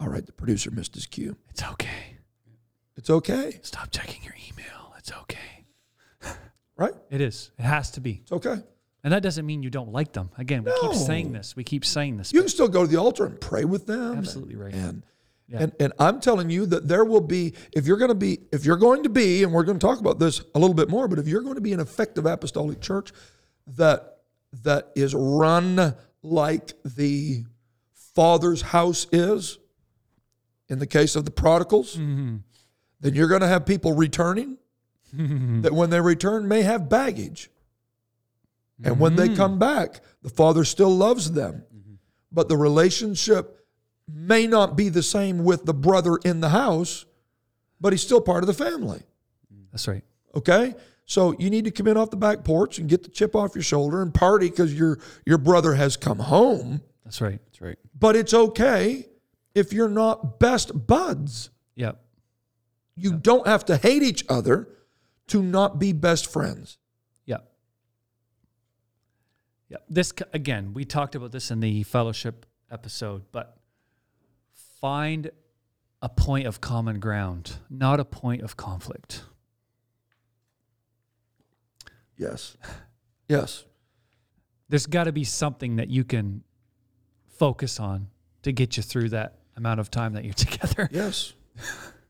All 0.00 0.08
right, 0.08 0.24
the 0.24 0.32
producer 0.32 0.70
missed 0.70 0.94
his 0.94 1.06
cue. 1.06 1.36
it's 1.50 1.62
okay 1.62 2.16
It's 2.96 3.10
okay, 3.10 3.58
stop 3.62 3.90
checking 3.90 4.22
your 4.22 4.34
email 4.48 4.94
it's 4.98 5.12
okay 5.12 5.66
right? 6.76 6.94
it 7.10 7.20
is 7.20 7.50
it 7.58 7.62
has 7.62 7.90
to 7.92 8.00
be 8.00 8.20
It's 8.22 8.32
okay. 8.32 8.56
And 9.02 9.12
that 9.12 9.22
doesn't 9.22 9.44
mean 9.44 9.62
you 9.62 9.68
don't 9.68 9.92
like 9.92 10.14
them. 10.14 10.30
Again, 10.38 10.64
we 10.64 10.72
keep 10.80 10.94
saying 10.94 11.32
this. 11.32 11.54
We 11.54 11.62
keep 11.62 11.84
saying 11.84 12.16
this. 12.16 12.32
You 12.32 12.40
can 12.40 12.48
still 12.48 12.68
go 12.68 12.86
to 12.86 12.90
the 12.90 12.96
altar 12.98 13.26
and 13.26 13.38
pray 13.38 13.66
with 13.66 13.84
them. 13.86 14.16
Absolutely 14.16 14.56
right. 14.56 14.72
And 14.72 15.04
Yeah. 15.46 15.64
and 15.64 15.72
and 15.78 15.92
I'm 15.98 16.20
telling 16.20 16.48
you 16.48 16.64
that 16.66 16.88
there 16.88 17.04
will 17.04 17.20
be 17.20 17.52
if 17.72 17.86
you're 17.86 17.98
going 17.98 18.08
to 18.08 18.14
be 18.14 18.38
if 18.50 18.64
you're 18.64 18.78
going 18.78 19.02
to 19.02 19.10
be 19.10 19.42
and 19.42 19.52
we're 19.52 19.64
going 19.64 19.78
to 19.78 19.86
talk 19.86 20.00
about 20.00 20.18
this 20.18 20.40
a 20.54 20.58
little 20.58 20.72
bit 20.72 20.88
more, 20.88 21.06
but 21.06 21.18
if 21.18 21.28
you're 21.28 21.42
going 21.42 21.56
to 21.56 21.60
be 21.60 21.74
an 21.74 21.80
effective 21.80 22.24
apostolic 22.24 22.80
church 22.80 23.12
that 23.66 24.20
that 24.62 24.90
is 24.96 25.14
run 25.14 25.94
like 26.22 26.72
the 26.86 27.44
Father's 28.14 28.62
house 28.62 29.06
is, 29.12 29.58
in 30.68 30.78
the 30.78 30.86
case 30.86 31.16
of 31.16 31.24
the 31.24 31.30
prodigals, 31.30 31.96
Mhm. 31.96 32.40
then 33.00 33.14
you're 33.14 33.28
going 33.28 33.40
to 33.40 33.48
have 33.48 33.66
people 33.66 33.92
returning 33.92 34.58
mm-hmm. 35.14 35.60
that 35.62 35.72
when 35.72 35.90
they 35.90 36.00
return 36.00 36.48
may 36.48 36.62
have 36.62 36.88
baggage. 36.88 37.50
And 38.82 38.98
when 38.98 39.16
they 39.16 39.28
mm-hmm. 39.28 39.36
come 39.36 39.58
back, 39.58 40.00
the 40.22 40.28
Father 40.28 40.64
still 40.64 40.90
loves 40.90 41.32
them. 41.32 41.64
Mm-hmm. 41.74 41.94
But 42.32 42.48
the 42.48 42.56
relationship 42.56 43.66
may 44.08 44.46
not 44.46 44.76
be 44.76 44.88
the 44.88 45.02
same 45.02 45.44
with 45.44 45.64
the 45.64 45.74
brother 45.74 46.18
in 46.24 46.40
the 46.40 46.48
house, 46.48 47.06
but 47.80 47.92
he's 47.92 48.02
still 48.02 48.20
part 48.20 48.42
of 48.42 48.46
the 48.46 48.54
family. 48.54 49.02
That's 49.70 49.88
right. 49.88 50.04
Okay? 50.34 50.74
So 51.06 51.34
you 51.38 51.50
need 51.50 51.64
to 51.64 51.70
come 51.70 51.86
in 51.86 51.96
off 51.96 52.10
the 52.10 52.16
back 52.16 52.44
porch 52.44 52.78
and 52.78 52.88
get 52.88 53.02
the 53.02 53.10
chip 53.10 53.36
off 53.36 53.54
your 53.54 53.62
shoulder 53.62 54.02
and 54.02 54.12
party 54.12 54.48
because 54.48 54.72
your 54.72 54.98
your 55.26 55.38
brother 55.38 55.74
has 55.74 55.96
come 55.96 56.18
home. 56.18 56.80
That's 57.04 57.20
right. 57.20 57.40
That's 57.46 57.60
right. 57.60 57.78
But 57.98 58.16
it's 58.16 58.32
okay 58.32 59.06
if 59.54 59.72
you're 59.72 59.88
not 59.88 60.38
best 60.40 60.86
buds. 60.86 61.50
Yep. 61.76 62.00
You 62.96 63.14
don't 63.14 63.46
have 63.46 63.64
to 63.66 63.76
hate 63.76 64.02
each 64.02 64.24
other 64.28 64.68
to 65.28 65.42
not 65.42 65.78
be 65.78 65.92
best 65.92 66.30
friends. 66.30 66.78
Yep. 67.26 67.50
Yep. 69.68 69.84
This 69.88 70.12
again, 70.32 70.74
we 70.74 70.84
talked 70.84 71.14
about 71.14 71.32
this 71.32 71.50
in 71.50 71.60
the 71.60 71.82
fellowship 71.82 72.46
episode, 72.70 73.22
but 73.32 73.56
find 74.80 75.30
a 76.02 76.08
point 76.08 76.46
of 76.46 76.60
common 76.60 77.00
ground, 77.00 77.56
not 77.70 77.98
a 77.98 78.04
point 78.04 78.42
of 78.42 78.56
conflict. 78.56 79.22
Yes. 82.16 82.56
Yes. 83.26 83.64
There's 84.68 84.84
got 84.84 85.04
to 85.04 85.12
be 85.12 85.24
something 85.24 85.76
that 85.76 85.88
you 85.88 86.04
can 86.04 86.42
focus 87.26 87.80
on 87.80 88.08
to 88.42 88.52
get 88.52 88.76
you 88.76 88.82
through 88.82 89.08
that 89.08 89.38
amount 89.56 89.80
of 89.80 89.90
time 89.90 90.12
that 90.14 90.24
you're 90.24 90.34
together. 90.34 90.88
Yes. 90.92 91.32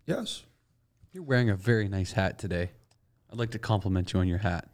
Yes. 0.06 0.42
You're 1.12 1.22
wearing 1.22 1.50
a 1.50 1.56
very 1.56 1.88
nice 1.88 2.12
hat 2.12 2.38
today. 2.38 2.70
I'd 3.30 3.38
like 3.38 3.50
to 3.52 3.58
compliment 3.58 4.12
you 4.12 4.20
on 4.20 4.28
your 4.28 4.38
hat. 4.38 4.68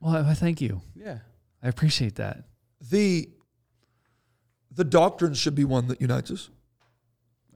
Well, 0.00 0.16
I 0.26 0.34
thank 0.34 0.60
you. 0.60 0.80
Yeah. 0.94 1.18
I 1.62 1.68
appreciate 1.68 2.16
that. 2.16 2.44
The 2.80 3.28
the 4.72 4.84
doctrine 4.84 5.34
should 5.34 5.54
be 5.54 5.64
one 5.64 5.88
that 5.88 6.00
unites 6.00 6.30
us, 6.30 6.48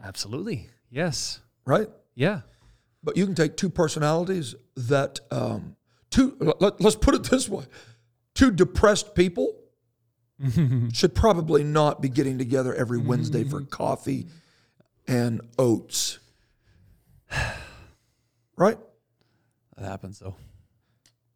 Absolutely. 0.02 0.68
Yes. 0.90 1.40
right? 1.64 1.88
Yeah. 2.14 2.40
But 3.02 3.16
you 3.16 3.24
can 3.24 3.34
take 3.34 3.56
two 3.56 3.70
personalities 3.70 4.54
that 4.76 5.20
um 5.30 5.76
two 6.10 6.36
let, 6.60 6.80
let's 6.80 6.96
put 6.96 7.14
it 7.14 7.24
this 7.24 7.48
way. 7.48 7.64
Two 8.34 8.50
depressed 8.50 9.14
people 9.14 9.56
should 10.92 11.14
probably 11.14 11.62
not 11.64 12.02
be 12.02 12.08
getting 12.08 12.36
together 12.36 12.74
every 12.74 12.98
Wednesday 12.98 13.44
for 13.44 13.60
coffee 13.80 14.26
and 15.06 15.40
oats. 15.58 16.18
Right? 18.56 18.78
That 19.76 19.84
happens 19.86 20.20
though. 20.20 20.36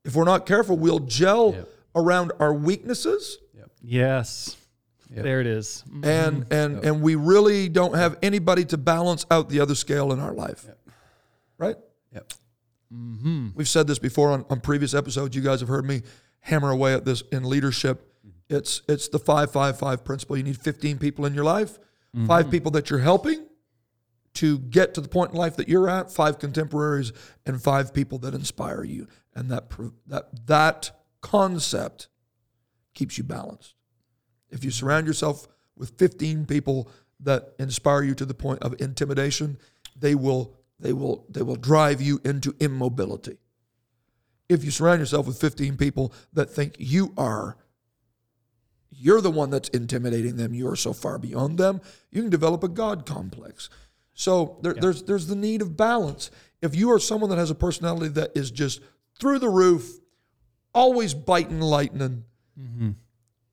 If 0.05 0.14
we're 0.14 0.25
not 0.25 0.47
careful, 0.47 0.77
we'll 0.77 1.01
gel 1.01 1.53
Yep. 1.53 1.69
around 1.97 2.33
our 2.39 2.55
weaknesses 2.55 3.39
Yep. 3.57 3.71
Yes. 3.83 4.57
Yep. 5.11 5.25
There 5.25 5.41
it 5.41 5.47
is. 5.49 5.83
Mm-hmm. 5.89 6.05
and 6.05 6.47
and 6.53 6.85
and 6.85 7.03
we 7.03 7.16
really 7.16 7.69
don't 7.69 7.97
have 7.97 8.19
anybody 8.23 8.64
to 8.66 8.77
balance 8.77 9.27
out 9.33 9.49
the 9.49 9.59
other 9.59 9.75
scale 9.75 10.12
in 10.12 10.21
our 10.21 10.33
life. 10.33 10.62
Yep. 10.66 10.79
Right? 11.59 11.77
Yep. 12.14 12.33
Mm-hmm. 12.95 13.49
We've 13.57 13.69
said 13.69 13.87
this 13.89 13.99
before 13.99 14.31
on, 14.31 14.45
on 14.49 14.61
previous 14.61 14.95
episodes. 14.95 15.35
You 15.35 15.43
guys 15.43 15.59
have 15.61 15.69
heard 15.69 15.85
me 15.85 16.03
hammer 16.41 16.71
away 16.71 16.95
at 16.95 17.05
this 17.05 17.23
in 17.33 17.43
leadership. 17.43 18.14
Mm-hmm. 18.25 18.57
It's 18.57 18.83
it's 18.87 19.09
the 19.09 19.19
five 19.19 19.51
five 19.51 19.77
five 19.79 20.05
principle. 20.05 20.37
You 20.37 20.45
need 20.45 20.59
15 20.59 20.99
people 20.99 21.25
in 21.27 21.35
your 21.35 21.45
life, 21.45 21.79
five 22.27 22.49
people 22.51 22.71
that 22.73 22.91
you're 22.91 23.01
helping 23.01 23.48
to 24.35 24.59
get 24.59 24.95
to 24.95 25.01
the 25.01 25.09
point 25.09 25.33
in 25.33 25.37
life 25.37 25.57
that 25.57 25.68
you're 25.68 25.89
at, 25.89 26.11
five 26.12 26.39
contemporaries, 26.39 27.12
and 27.47 27.62
five 27.62 27.93
people 27.93 28.18
that 28.18 28.35
inspire 28.35 28.85
you. 28.85 29.09
And 29.35 29.51
that 29.51 29.70
that 30.07 30.47
that 30.47 30.91
concept 31.20 32.09
keeps 32.95 33.18
you 33.18 33.24
balanced. 33.24 33.74
If 34.51 34.64
you 34.64 34.70
surround 34.70 35.07
yourself 35.07 35.47
with 35.76 35.99
15 35.99 36.47
people 36.47 36.91
that 37.20 37.55
inspire 37.59 38.03
you 38.03 38.14
to 38.14 38.24
the 38.24 38.35
point 38.35 38.62
of 38.62 38.81
intimidation, 38.81 39.59
they 39.97 40.14
will 40.14 40.55
they 40.81 40.93
will 40.93 41.26
they 41.29 41.43
will 41.43 41.57
drive 41.57 42.01
you 42.01 42.20
into 42.24 42.55
immobility. 42.61 43.39
If 44.49 44.64
you 44.64 44.70
surround 44.70 45.01
yourself 45.01 45.26
with 45.26 45.41
15 45.41 45.76
people 45.76 46.12
that 46.33 46.51
think 46.51 46.76
you 46.79 47.12
are 47.16 47.57
you're 48.91 49.20
the 49.20 49.31
one 49.31 49.51
that's 49.51 49.68
intimidating 49.68 50.37
them, 50.37 50.55
you're 50.55 50.76
so 50.76 50.93
far 50.93 51.18
beyond 51.18 51.59
them, 51.59 51.81
you 52.11 52.22
can 52.22 52.31
develop 52.31 52.64
a 52.64 52.68
god 52.68 53.07
complex. 53.07 53.68
So 54.19 54.59
there, 54.62 54.75
there's 54.75 55.05
there's 55.05 55.29
the 55.29 55.37
need 55.37 55.62
of 55.62 55.77
balance. 55.77 56.33
If 56.61 56.75
you 56.75 56.91
are 56.91 56.99
someone 56.99 57.31
that 57.31 57.39
has 57.39 57.53
a 57.53 57.55
personality 57.55 58.09
that 58.14 58.33
is 58.35 58.51
just 58.51 58.81
through 59.21 59.39
the 59.39 59.49
roof, 59.49 60.01
always 60.75 61.14
biting 61.14 61.61
lightning, 61.61 62.25
mm-hmm. 62.61 62.91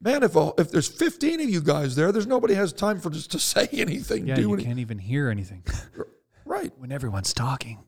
man, 0.01 0.23
if 0.23 0.35
a, 0.35 0.53
if 0.57 0.71
there's 0.71 0.87
15 0.87 1.41
of 1.41 1.49
you 1.51 1.61
guys 1.61 1.95
there, 1.95 2.11
there's 2.11 2.25
nobody 2.25 2.55
has 2.55 2.73
time 2.73 2.99
for 2.99 3.11
just 3.11 3.29
to 3.33 3.39
say 3.53 3.69
anything. 3.73 4.25
Yeah, 4.25 4.33
do 4.33 4.41
you 4.41 4.53
any- 4.55 4.63
can't 4.63 4.79
even 4.79 4.97
hear 4.97 5.29
anything 5.29 5.63
right, 6.45 6.73
when 6.79 6.91
everyone's 6.91 7.31
talking. 7.31 7.83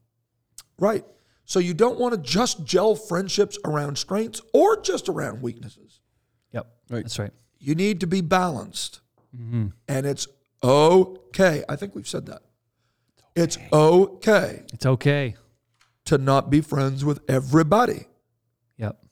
right. 0.77 1.03
So 1.45 1.59
you 1.59 1.73
don't 1.73 1.97
want 1.97 2.13
to 2.13 2.19
just 2.19 2.63
gel 2.63 2.93
friendships 2.93 3.57
around 3.65 3.97
strengths 3.97 4.41
or 4.53 4.81
just 4.81 5.07
around 5.09 5.41
weaknesses. 5.41 6.01
Yep. 6.51 6.67
Right. 6.89 7.03
That's 7.03 7.17
right. 7.17 7.31
You 7.57 7.73
need 7.73 8.01
to 8.01 8.07
be 8.07 8.21
balanced, 8.21 8.99
mm-hmm. 9.35 9.67
and 9.87 10.05
it's 10.05 10.27
okay. 10.61 11.63
I 11.67 11.75
think 11.75 11.95
we've 11.95 12.07
said 12.07 12.27
that. 12.27 12.41
It's 13.37 13.57
okay 13.71 14.63
It's 14.73 14.85
okay. 14.85 15.35
to 16.05 16.17
not 16.17 16.49
be 16.49 16.61
friends 16.61 17.05
with 17.05 17.19
everybody. 17.29 18.07
Yep. 18.77 19.03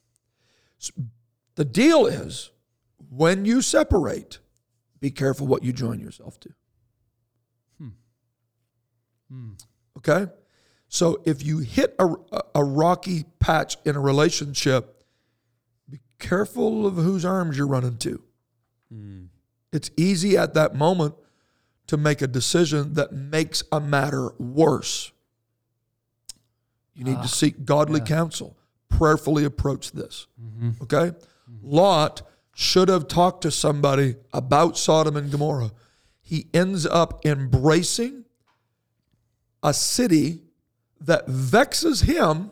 The 1.56 1.66
deal 1.66 2.06
is 2.08 2.52
when 3.10 3.46
you 3.46 3.62
separate, 3.62 4.40
be 5.00 5.12
careful 5.12 5.48
what 5.48 5.64
you 5.64 5.72
join 5.74 6.00
yourself 6.00 6.40
to. 6.42 6.50
Hmm. 7.80 7.88
Hmm. 9.32 9.52
Okay? 9.98 10.32
So 10.88 11.22
if 11.26 11.44
you 11.46 11.60
hit 11.60 11.96
a, 12.00 12.08
a- 12.32 12.42
a 12.56 12.64
rocky 12.64 13.26
patch 13.40 13.78
in 13.86 13.96
a 13.96 14.00
relationship, 14.00 15.04
be 15.90 16.00
careful 16.20 16.86
of 16.88 16.96
whose 16.96 17.26
arms 17.26 17.58
you're 17.58 17.68
running 17.68 17.98
to. 17.98 18.22
It's 19.74 19.92
easy 19.98 20.38
at 20.38 20.54
that 20.54 20.74
moment 20.76 21.16
to 21.88 21.98
make 21.98 22.22
a 22.22 22.28
decision 22.28 22.94
that 22.94 23.12
makes 23.12 23.64
a 23.72 23.80
matter 23.80 24.32
worse. 24.40 25.12
You 26.94 27.04
need 27.04 27.16
to 27.16 27.20
ah, 27.20 27.26
seek 27.26 27.66
godly 27.66 28.00
counsel, 28.00 28.58
prayerfully 28.90 29.44
approach 29.44 29.92
this. 29.92 30.28
Mm-hmm. 30.42 30.84
Okay? 30.84 31.12
Mm-hmm. 31.12 31.70
Lot 31.70 32.22
should 32.54 32.88
have 32.88 33.08
talked 33.08 33.42
to 33.42 33.52
somebody 33.52 34.16
about 34.34 34.78
Sodom 34.78 35.18
and 35.18 35.30
Gomorrah. 35.30 35.72
He 36.22 36.48
ends 36.54 36.86
up 36.86 37.26
embracing 37.26 38.24
a 39.62 39.74
city 39.74 40.42
that 41.02 41.28
vexes 41.28 42.02
him, 42.02 42.52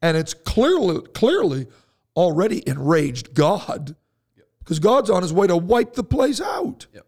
and 0.00 0.16
it's 0.16 0.34
clearly 0.34 1.02
clearly 1.12 1.66
already 2.16 2.66
enraged 2.66 3.34
God 3.34 3.96
because 4.60 4.78
God's 4.78 5.10
on 5.10 5.22
his 5.22 5.32
way 5.32 5.46
to 5.46 5.56
wipe 5.56 5.94
the 5.94 6.04
place 6.04 6.40
out. 6.40 6.86
Yep. 6.92 7.06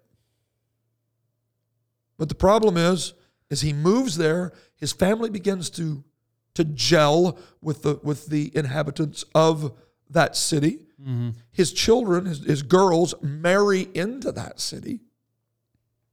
But 2.21 2.29
the 2.29 2.35
problem 2.35 2.77
is, 2.77 3.14
as 3.51 3.62
he 3.62 3.73
moves 3.73 4.18
there, 4.18 4.53
his 4.77 4.93
family 4.93 5.31
begins 5.31 5.71
to 5.71 6.05
to 6.53 6.64
gel 6.64 7.39
with 7.62 7.81
the 7.81 7.99
with 8.03 8.27
the 8.27 8.55
inhabitants 8.55 9.25
of 9.35 9.73
that 10.11 10.37
city. 10.37 10.81
Mm-hmm. 11.01 11.31
His 11.51 11.73
children, 11.73 12.27
his, 12.27 12.45
his 12.45 12.62
girls, 12.62 13.14
marry 13.23 13.89
into 13.95 14.33
that 14.33 14.61
city, 14.61 15.01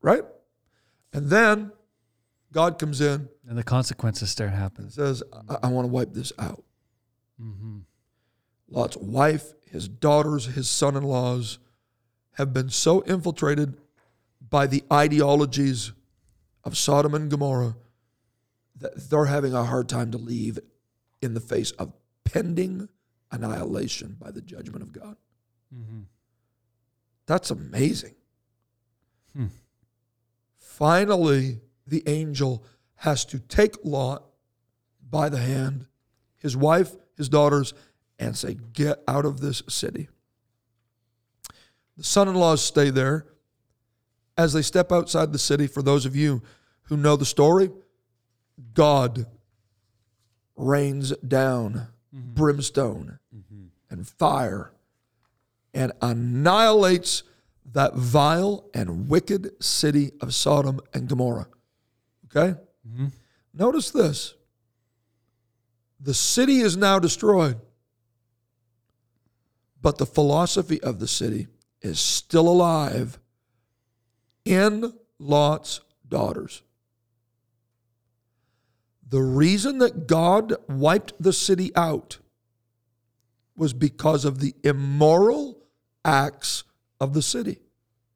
right? 0.01 0.23
And 1.11 1.29
then 1.29 1.73
God 2.53 2.79
comes 2.79 3.01
in 3.01 3.27
And 3.45 3.57
the 3.57 3.63
consequences 3.63 4.29
start 4.29 4.51
happening. 4.51 4.89
says, 4.89 5.23
I, 5.49 5.57
I 5.63 5.67
want 5.67 5.87
to 5.87 5.91
wipe 5.91 6.13
this 6.13 6.31
out. 6.39 6.63
Mm-hmm. 7.41 7.79
Lot's 8.69 8.95
wife, 8.95 9.51
his 9.69 9.89
daughters, 9.89 10.45
his 10.45 10.69
son 10.69 10.95
in 10.95 11.03
laws 11.03 11.59
have 12.35 12.53
been 12.53 12.69
so 12.69 13.01
infiltrated 13.01 13.75
by 14.49 14.67
the 14.67 14.85
ideologies 14.91 15.91
of 16.67 16.77
Sodom 16.77 17.15
and 17.15 17.31
Gomorrah 17.31 17.77
that 18.75 19.09
they're 19.09 19.25
having 19.25 19.53
a 19.53 19.63
hard 19.63 19.87
time 19.87 20.11
to 20.11 20.17
leave 20.17 20.59
in 21.21 21.33
the 21.33 21.39
face 21.39 21.71
of 21.71 21.93
pending 22.25 22.89
annihilation 23.31 24.17
by 24.19 24.31
the 24.31 24.41
judgment 24.41 24.83
of 24.83 24.91
God. 24.91 25.15
Mm-hmm. 25.73 26.01
That's 27.25 27.51
amazing. 27.51 28.15
Hmm. 29.33 29.45
Finally, 30.57 31.61
the 31.87 32.03
angel 32.05 32.65
has 32.95 33.23
to 33.25 33.39
take 33.39 33.75
Lot 33.85 34.25
by 35.09 35.29
the 35.29 35.39
hand, 35.39 35.87
his 36.35 36.57
wife, 36.57 36.93
his 37.15 37.29
daughters, 37.29 37.73
and 38.19 38.37
say, 38.37 38.57
Get 38.73 39.01
out 39.07 39.25
of 39.25 39.39
this 39.39 39.63
city. 39.69 40.09
The 41.95 42.03
son 42.03 42.27
in 42.27 42.35
laws 42.35 42.61
stay 42.61 42.89
there. 42.89 43.25
As 44.37 44.53
they 44.53 44.61
step 44.61 44.91
outside 44.91 45.33
the 45.33 45.39
city, 45.39 45.67
for 45.67 45.81
those 45.81 46.05
of 46.05 46.15
you 46.15 46.43
who 46.83 46.97
know 46.97 47.15
the 47.15 47.25
story, 47.25 47.71
God 48.73 49.25
rains 50.55 51.15
down 51.17 51.87
mm-hmm. 52.13 52.33
brimstone 52.33 53.19
mm-hmm. 53.35 53.65
and 53.89 54.07
fire 54.07 54.71
and 55.73 55.91
annihilates 56.01 57.23
that 57.73 57.93
vile 57.93 58.69
and 58.73 59.09
wicked 59.09 59.61
city 59.63 60.11
of 60.21 60.33
Sodom 60.33 60.79
and 60.93 61.07
Gomorrah. 61.07 61.47
Okay? 62.25 62.57
Mm-hmm. 62.87 63.07
Notice 63.53 63.91
this 63.91 64.35
the 65.99 66.13
city 66.13 66.59
is 66.59 66.77
now 66.77 66.99
destroyed, 66.99 67.59
but 69.81 69.97
the 69.97 70.05
philosophy 70.05 70.81
of 70.81 70.99
the 70.99 71.07
city 71.07 71.47
is 71.81 71.99
still 71.99 72.47
alive 72.47 73.19
in 74.47 74.93
Lot's 75.19 75.81
daughters. 76.07 76.63
The 79.09 79.21
reason 79.21 79.77
that 79.79 80.07
God 80.07 80.55
wiped 80.67 81.13
the 81.19 81.33
city 81.33 81.75
out 81.75 82.19
was 83.55 83.73
because 83.73 84.25
of 84.25 84.39
the 84.39 84.53
immoral 84.63 85.59
acts 86.05 86.63
of 86.99 87.13
the 87.13 87.21
city. 87.21 87.59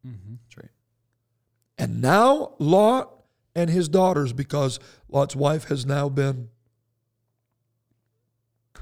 Mm-hmm. 0.06 0.36
That's 0.44 0.58
right. 0.58 0.72
And 1.78 2.02
now 2.02 2.54
Lot 2.60 3.12
and 3.56 3.70
his 3.70 3.90
daughters, 3.90 4.34
because 4.34 4.80
Lot's 5.10 5.36
wife 5.36 5.66
has 5.66 5.86
now 5.86 6.08
been 6.10 6.50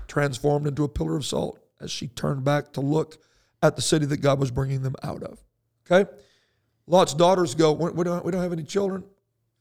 transformed 0.07 0.67
into 0.67 0.83
a 0.83 0.89
pillar 0.89 1.15
of 1.15 1.25
salt 1.25 1.59
as 1.79 1.89
she 1.89 2.07
turned 2.07 2.43
back 2.43 2.73
to 2.73 2.81
look 2.81 3.17
at 3.61 3.75
the 3.75 3.81
city 3.81 4.05
that 4.07 4.17
God 4.17 4.39
was 4.39 4.51
bringing 4.51 4.81
them 4.81 4.95
out 5.03 5.23
of. 5.23 5.43
Okay? 5.89 6.09
Lot's 6.89 7.13
daughters 7.13 7.53
go, 7.53 7.71
we 7.71 8.03
don't, 8.03 8.25
we 8.25 8.31
don't 8.31 8.41
have 8.41 8.51
any 8.51 8.63
children. 8.63 9.03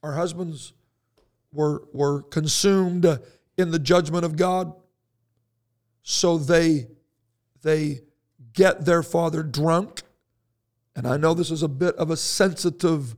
Our 0.02 0.14
husbands 0.14 0.72
were, 1.52 1.84
were 1.92 2.22
consumed 2.22 3.04
in 3.58 3.70
the 3.70 3.78
judgment 3.78 4.24
of 4.24 4.34
God. 4.34 4.72
So 6.02 6.38
they, 6.38 6.88
they 7.62 8.00
get 8.54 8.86
their 8.86 9.02
father 9.02 9.42
drunk. 9.42 10.00
And 10.96 11.06
I 11.06 11.18
know 11.18 11.34
this 11.34 11.50
is 11.50 11.62
a 11.62 11.68
bit 11.68 11.94
of 11.96 12.10
a 12.10 12.16
sensitive 12.16 13.14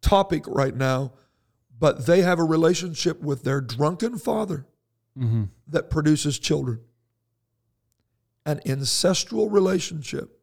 topic 0.00 0.44
right 0.46 0.76
now, 0.76 1.14
but 1.76 2.06
they 2.06 2.22
have 2.22 2.38
a 2.38 2.44
relationship 2.44 3.20
with 3.20 3.42
their 3.42 3.60
drunken 3.60 4.18
father 4.18 4.66
mm-hmm. 5.18 5.44
that 5.66 5.90
produces 5.90 6.38
children. 6.38 6.80
An 8.46 8.60
ancestral 8.64 9.50
relationship, 9.50 10.38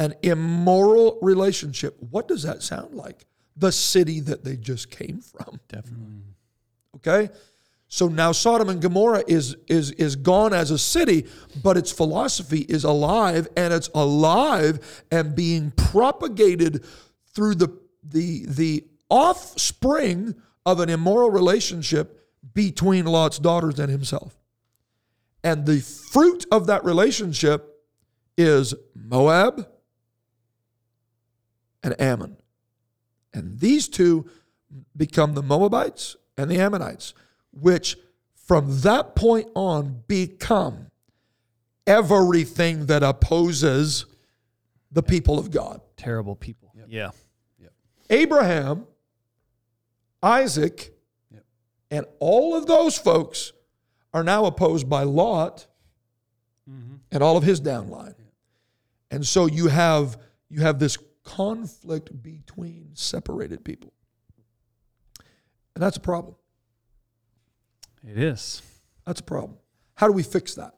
an 0.00 0.14
immoral 0.22 1.18
relationship. 1.20 1.94
What 2.10 2.26
does 2.26 2.42
that 2.42 2.62
sound 2.62 2.94
like? 2.94 3.26
The 3.56 3.70
city 3.70 4.20
that 4.20 4.42
they 4.42 4.56
just 4.56 4.90
came 4.90 5.20
from. 5.20 5.60
Definitely. 5.68 6.22
Okay? 6.96 7.28
So 7.88 8.08
now 8.08 8.32
Sodom 8.32 8.70
and 8.70 8.80
Gomorrah 8.80 9.24
is 9.26 9.56
is 9.66 9.90
is 9.92 10.16
gone 10.16 10.54
as 10.54 10.70
a 10.70 10.78
city, 10.78 11.26
but 11.62 11.76
its 11.76 11.92
philosophy 11.92 12.60
is 12.60 12.84
alive 12.84 13.48
and 13.56 13.74
it's 13.74 13.90
alive 13.94 15.04
and 15.10 15.34
being 15.34 15.72
propagated 15.72 16.84
through 17.34 17.56
the 17.56 17.68
the 18.02 18.46
the 18.46 18.84
offspring 19.10 20.34
of 20.64 20.80
an 20.80 20.88
immoral 20.88 21.30
relationship 21.30 22.26
between 22.54 23.04
Lot's 23.04 23.38
daughters 23.38 23.78
and 23.78 23.90
himself. 23.90 24.38
And 25.42 25.66
the 25.66 25.80
fruit 25.80 26.46
of 26.52 26.68
that 26.68 26.84
relationship 26.84 27.66
is 28.38 28.72
Moab 28.94 29.66
and 31.82 32.00
Ammon. 32.00 32.36
And 33.32 33.60
these 33.60 33.88
two 33.88 34.28
become 34.96 35.34
the 35.34 35.42
Moabites 35.42 36.16
and 36.36 36.50
the 36.50 36.58
Ammonites, 36.58 37.14
which 37.52 37.96
from 38.34 38.80
that 38.80 39.14
point 39.14 39.48
on 39.54 40.02
become 40.06 40.90
everything 41.86 42.86
that 42.86 43.02
opposes 43.02 44.06
the 44.90 45.02
people 45.02 45.38
of 45.38 45.50
God. 45.50 45.80
Terrible 45.96 46.34
people. 46.34 46.72
Yeah. 47.58 47.68
Abraham, 48.10 48.86
Isaac, 50.22 50.92
Yep. 51.30 51.44
and 51.90 52.06
all 52.18 52.56
of 52.56 52.66
those 52.66 52.98
folks 52.98 53.52
are 54.12 54.24
now 54.24 54.44
opposed 54.46 54.88
by 54.88 55.04
Lot 55.04 55.68
mm-hmm. 56.68 56.96
and 57.12 57.22
all 57.22 57.36
of 57.36 57.44
his 57.44 57.60
downline. 57.60 58.14
And 59.10 59.24
so 59.26 59.46
you 59.46 59.68
have 59.68 60.18
you 60.48 60.62
have 60.62 60.80
this 60.80 60.98
conflict 61.36 62.22
between 62.22 62.90
separated 62.94 63.64
people. 63.64 63.92
And 65.74 65.82
that's 65.82 65.96
a 65.96 66.00
problem. 66.00 66.36
It 68.06 68.18
is. 68.18 68.62
That's 69.06 69.20
a 69.20 69.24
problem. 69.24 69.58
How 69.94 70.06
do 70.06 70.12
we 70.12 70.22
fix 70.22 70.54
that? 70.54 70.74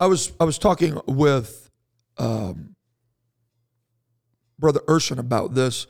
I 0.00 0.06
was 0.06 0.32
I 0.40 0.44
was 0.44 0.58
talking 0.58 1.00
with 1.06 1.70
um, 2.18 2.74
Brother 4.58 4.80
Urshan 4.88 5.18
about 5.18 5.54
this, 5.54 5.86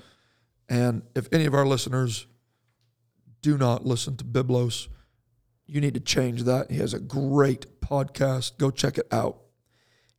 and 0.69 1.03
if 1.17 1.29
any 1.33 1.47
of 1.47 1.55
our 1.55 1.67
listeners 1.67 2.27
do 3.41 3.57
not 3.57 3.85
listen 3.87 4.17
to 4.19 4.25
Biblos, 4.25 4.89
you 5.67 5.81
need 5.81 5.95
to 5.95 6.01
change 6.01 6.45
that. 6.45 6.71
He 6.71 6.79
has 6.79 6.95
a 6.95 7.01
great 7.01 7.81
podcast. 7.81 8.59
Go 8.59 8.71
check 8.71 8.99
it 8.99 9.07
out. 9.11 9.44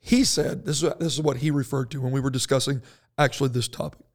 He 0.05 0.23
said 0.23 0.65
this 0.65 0.83
is 0.83 0.93
this 0.99 1.13
is 1.13 1.19
what 1.19 1.37
he 1.37 1.49
referred 1.49 1.89
to 1.89 1.99
when 1.99 2.11
we 2.11 2.19
were 2.19 2.29
discussing 2.29 2.83
actually 3.17 3.49
this 3.49 3.67
topic. 3.67 4.05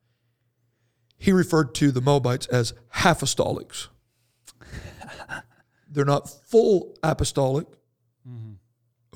He 1.19 1.33
referred 1.33 1.75
to 1.75 1.91
the 1.91 2.01
Moabites 2.01 2.47
as 2.47 2.75
half-apostolics. 2.91 3.89
They're 5.91 6.05
not 6.05 6.31
full 6.31 6.97
apostolic. 7.03 7.67
Mm-hmm. 8.27 8.53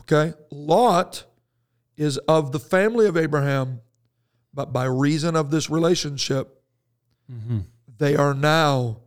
Okay? 0.01 0.35
Lot 0.51 1.27
is 1.97 2.19
of 2.19 2.51
the 2.51 2.59
family 2.59 3.07
of 3.07 3.17
Abraham, 3.17 3.81
but 4.53 4.73
by 4.73 4.87
reason 4.87 5.37
of 5.37 5.53
this 5.53 5.71
relationship, 5.71 6.61
mm-hmm. 7.33 7.61
they 7.99 8.17
are 8.17 8.35
now 8.35 8.99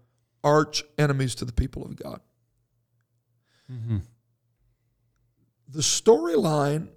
arch 0.42 0.86
enemies 0.98 1.36
to 1.36 1.44
the 1.46 1.52
people 1.52 1.84
of 1.84 1.98
God. 1.98 2.22
Mm-hmm. 3.70 3.98
The 5.68 5.82
storyline 5.82 6.88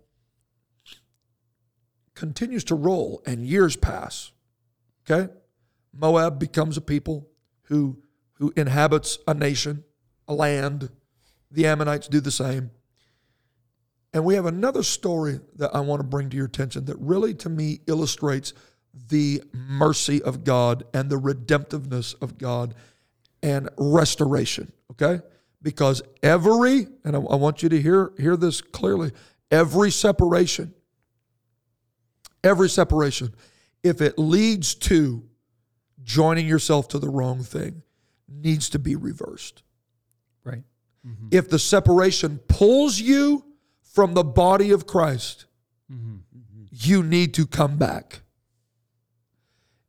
continues 2.20 2.64
to 2.64 2.74
roll 2.74 3.22
and 3.24 3.46
years 3.46 3.76
pass. 3.76 4.30
Okay? 5.08 5.32
Moab 5.94 6.38
becomes 6.38 6.76
a 6.76 6.82
people 6.82 7.26
who, 7.62 7.96
who 8.34 8.52
inhabits 8.56 9.18
a 9.26 9.32
nation, 9.32 9.84
a 10.28 10.34
land. 10.34 10.90
The 11.50 11.66
Ammonites 11.66 12.08
do 12.08 12.20
the 12.20 12.30
same. 12.30 12.72
And 14.12 14.22
we 14.22 14.34
have 14.34 14.44
another 14.44 14.82
story 14.82 15.40
that 15.56 15.74
I 15.74 15.80
want 15.80 16.00
to 16.00 16.06
bring 16.06 16.28
to 16.28 16.36
your 16.36 16.44
attention 16.44 16.84
that 16.84 16.98
really, 16.98 17.32
to 17.36 17.48
me, 17.48 17.80
illustrates 17.86 18.52
the 19.08 19.42
mercy 19.54 20.22
of 20.22 20.44
God 20.44 20.84
and 20.92 21.08
the 21.08 21.18
redemptiveness 21.18 22.20
of 22.20 22.36
God 22.36 22.74
and 23.42 23.70
restoration. 23.78 24.72
Okay? 24.90 25.22
Because 25.62 26.02
every, 26.22 26.86
and 27.02 27.16
I, 27.16 27.18
I 27.18 27.36
want 27.36 27.62
you 27.62 27.70
to 27.70 27.80
hear, 27.80 28.12
hear 28.18 28.36
this 28.36 28.60
clearly, 28.60 29.12
every 29.50 29.90
separation, 29.90 30.74
every 32.42 32.68
separation, 32.68 33.34
if 33.82 34.00
it 34.00 34.18
leads 34.18 34.74
to 34.74 35.24
joining 36.02 36.46
yourself 36.46 36.88
to 36.88 36.98
the 36.98 37.08
wrong 37.08 37.42
thing, 37.42 37.82
needs 38.28 38.68
to 38.70 38.78
be 38.78 38.96
reversed. 38.96 39.62
Right. 40.44 40.62
Mm-hmm. 41.06 41.28
If 41.30 41.48
the 41.50 41.58
separation 41.58 42.38
pulls 42.48 43.00
you 43.00 43.44
from 43.82 44.14
the 44.14 44.24
body 44.24 44.70
of 44.70 44.86
Christ, 44.86 45.46
mm-hmm. 45.92 46.16
you 46.70 47.02
need 47.02 47.34
to 47.34 47.46
come 47.46 47.76
back. 47.76 48.20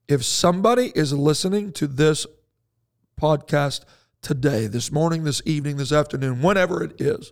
If 0.08 0.26
somebody 0.26 0.92
is 0.96 1.14
listening 1.14 1.72
to 1.74 1.88
this 1.88 2.26
podcast 3.20 3.86
today, 4.22 4.68
this 4.68 4.92
morning, 4.92 5.24
this 5.24 5.42
evening, 5.46 5.78
this 5.78 5.92
afternoon, 5.92 6.42
whenever 6.42 6.84
it 6.84 7.00
is, 7.00 7.32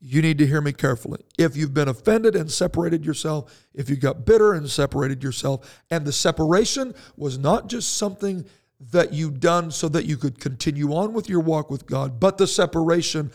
you 0.00 0.22
need 0.22 0.38
to 0.38 0.46
hear 0.46 0.60
me 0.60 0.72
carefully. 0.72 1.24
If 1.38 1.56
you've 1.56 1.74
been 1.74 1.88
offended 1.88 2.36
and 2.36 2.50
separated 2.50 3.04
yourself, 3.04 3.66
if 3.74 3.88
you 3.88 3.96
got 3.96 4.24
bitter 4.24 4.52
and 4.52 4.68
separated 4.68 5.22
yourself, 5.22 5.82
and 5.90 6.04
the 6.04 6.12
separation 6.12 6.94
was 7.16 7.38
not 7.38 7.68
just 7.68 7.96
something 7.96 8.44
that 8.78 9.12
you 9.12 9.30
done 9.30 9.70
so 9.70 9.88
that 9.88 10.04
you 10.04 10.16
could 10.16 10.38
continue 10.38 10.94
on 10.94 11.12
with 11.12 11.28
your 11.28 11.40
walk 11.40 11.70
with 11.70 11.86
God, 11.86 12.20
but 12.20 12.36
the 12.36 12.46
separation 12.46 13.30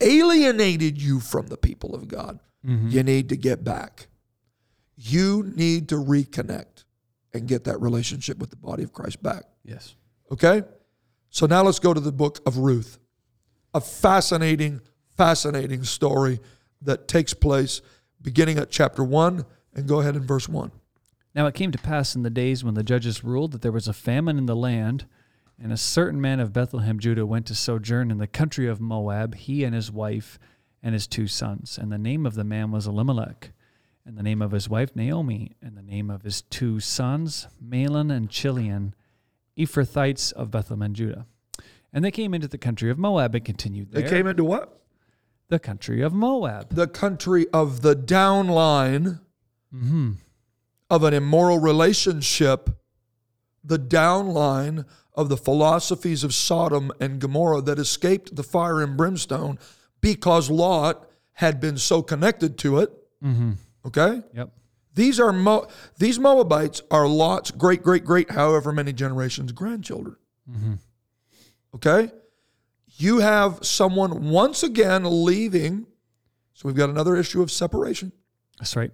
alienated 0.00 1.00
you 1.00 1.20
from 1.20 1.48
the 1.48 1.56
people 1.56 1.94
of 1.94 2.08
God, 2.08 2.40
mm-hmm. 2.64 2.88
you 2.88 3.02
need 3.02 3.28
to 3.28 3.36
get 3.36 3.62
back. 3.62 4.08
You 4.96 5.52
need 5.54 5.90
to 5.90 5.96
reconnect 5.96 6.84
and 7.34 7.46
get 7.46 7.64
that 7.64 7.80
relationship 7.80 8.38
with 8.38 8.50
the 8.50 8.56
body 8.56 8.82
of 8.82 8.92
Christ 8.92 9.22
back. 9.22 9.44
Yes. 9.64 9.94
Okay? 10.32 10.62
So 11.28 11.44
now 11.46 11.62
let's 11.62 11.78
go 11.78 11.92
to 11.92 12.00
the 12.00 12.12
book 12.12 12.40
of 12.46 12.58
Ruth. 12.58 12.98
A 13.74 13.80
fascinating, 13.80 14.80
fascinating 15.16 15.84
story 15.84 16.40
that 16.82 17.08
takes 17.08 17.34
place 17.34 17.80
beginning 18.20 18.58
at 18.58 18.70
chapter 18.70 19.02
1 19.02 19.44
and 19.74 19.88
go 19.88 20.00
ahead 20.00 20.16
in 20.16 20.26
verse 20.26 20.48
1. 20.48 20.70
Now 21.34 21.46
it 21.46 21.54
came 21.54 21.70
to 21.72 21.78
pass 21.78 22.14
in 22.14 22.22
the 22.22 22.30
days 22.30 22.64
when 22.64 22.74
the 22.74 22.82
judges 22.82 23.22
ruled 23.22 23.52
that 23.52 23.62
there 23.62 23.72
was 23.72 23.88
a 23.88 23.92
famine 23.92 24.38
in 24.38 24.46
the 24.46 24.56
land, 24.56 25.06
and 25.62 25.72
a 25.72 25.76
certain 25.76 26.20
man 26.20 26.40
of 26.40 26.52
Bethlehem, 26.52 26.98
Judah, 26.98 27.26
went 27.26 27.46
to 27.46 27.54
sojourn 27.54 28.10
in 28.10 28.18
the 28.18 28.26
country 28.26 28.66
of 28.66 28.80
Moab, 28.80 29.34
he 29.34 29.64
and 29.64 29.74
his 29.74 29.90
wife 29.90 30.38
and 30.82 30.94
his 30.94 31.06
two 31.06 31.26
sons. 31.26 31.78
And 31.78 31.90
the 31.90 31.98
name 31.98 32.26
of 32.26 32.34
the 32.34 32.44
man 32.44 32.70
was 32.70 32.86
Elimelech, 32.86 33.52
and 34.04 34.16
the 34.16 34.22
name 34.22 34.40
of 34.40 34.52
his 34.52 34.68
wife 34.68 34.94
Naomi, 34.94 35.56
and 35.62 35.76
the 35.76 35.82
name 35.82 36.10
of 36.10 36.22
his 36.22 36.42
two 36.42 36.80
sons 36.80 37.48
Mahlon 37.62 38.14
and 38.14 38.30
Chilion, 38.30 38.94
Ephrathites 39.58 40.32
of 40.32 40.50
Bethlehem, 40.50 40.94
Judah. 40.94 41.26
And 41.92 42.04
they 42.04 42.10
came 42.10 42.34
into 42.34 42.48
the 42.48 42.58
country 42.58 42.90
of 42.90 42.98
Moab 42.98 43.34
and 43.34 43.44
continued 43.44 43.92
there. 43.92 44.02
They 44.02 44.08
came 44.08 44.26
into 44.26 44.44
what? 44.44 44.80
The 45.48 45.58
country 45.58 46.00
of 46.02 46.12
Moab. 46.12 46.74
The 46.74 46.88
country 46.88 47.46
of 47.52 47.82
the 47.82 47.94
downline 47.96 49.20
hmm 49.70 50.12
of 50.88 51.02
an 51.02 51.12
immoral 51.12 51.58
relationship, 51.58 52.70
the 53.64 53.78
downline 53.78 54.84
of 55.14 55.28
the 55.28 55.36
philosophies 55.36 56.22
of 56.22 56.32
Sodom 56.32 56.92
and 57.00 57.20
Gomorrah 57.20 57.60
that 57.62 57.78
escaped 57.80 58.36
the 58.36 58.44
fire 58.44 58.80
and 58.80 58.96
brimstone 58.96 59.58
because 60.00 60.48
Lot 60.48 61.08
had 61.32 61.58
been 61.60 61.76
so 61.76 62.02
connected 62.02 62.56
to 62.58 62.78
it. 62.78 62.92
hmm 63.20 63.52
Okay? 63.84 64.22
Yep. 64.34 64.52
These 64.94 65.18
are 65.20 65.32
Mo- 65.32 65.66
these 65.98 66.18
Moabites 66.20 66.82
are 66.90 67.06
Lot's 67.08 67.50
great, 67.50 67.82
great, 67.82 68.04
great, 68.04 68.30
however 68.30 68.72
many 68.72 68.92
generations 68.92 69.50
grandchildren. 69.52 70.16
Okay, 71.74 72.10
you 72.98 73.18
have 73.18 73.58
someone 73.64 74.30
once 74.30 74.62
again 74.62 75.02
leaving. 75.24 75.86
So 76.54 76.68
we've 76.68 76.76
got 76.76 76.90
another 76.90 77.16
issue 77.16 77.42
of 77.42 77.50
separation, 77.50 78.12
That's 78.58 78.76
right. 78.76 78.90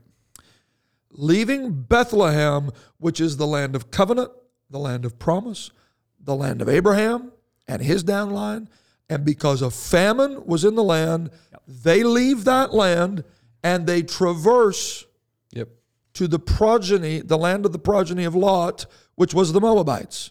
leaving 1.11 1.83
Bethlehem, 1.83 2.71
which 2.99 3.21
is 3.21 3.37
the 3.37 3.47
land 3.47 3.77
of 3.77 3.91
covenant, 3.91 4.31
the 4.71 4.79
land 4.79 5.05
of 5.05 5.19
promise, 5.19 5.71
the 6.19 6.35
land 6.35 6.61
of 6.63 6.69
Abraham 6.69 7.33
and 7.69 7.83
his 7.83 8.03
downline. 8.03 8.67
And 9.09 9.25
because 9.25 9.63
a 9.63 9.71
famine 9.71 10.45
was 10.47 10.65
in 10.65 10.75
the 10.75 10.83
land, 10.83 11.31
they 11.69 12.03
leave 12.03 12.45
that 12.45 12.73
land 12.75 13.25
and 13.63 13.87
they 13.87 14.03
traverse 14.03 15.07
Yep. 15.53 15.69
to 16.15 16.27
the 16.27 16.39
progeny, 16.39 17.21
the 17.21 17.37
land 17.39 17.67
of 17.67 17.73
the 17.73 17.79
progeny 17.79 18.25
of 18.25 18.35
Lot, 18.35 18.87
which 19.15 19.35
was 19.35 19.53
the 19.53 19.61
Moabites. 19.61 20.31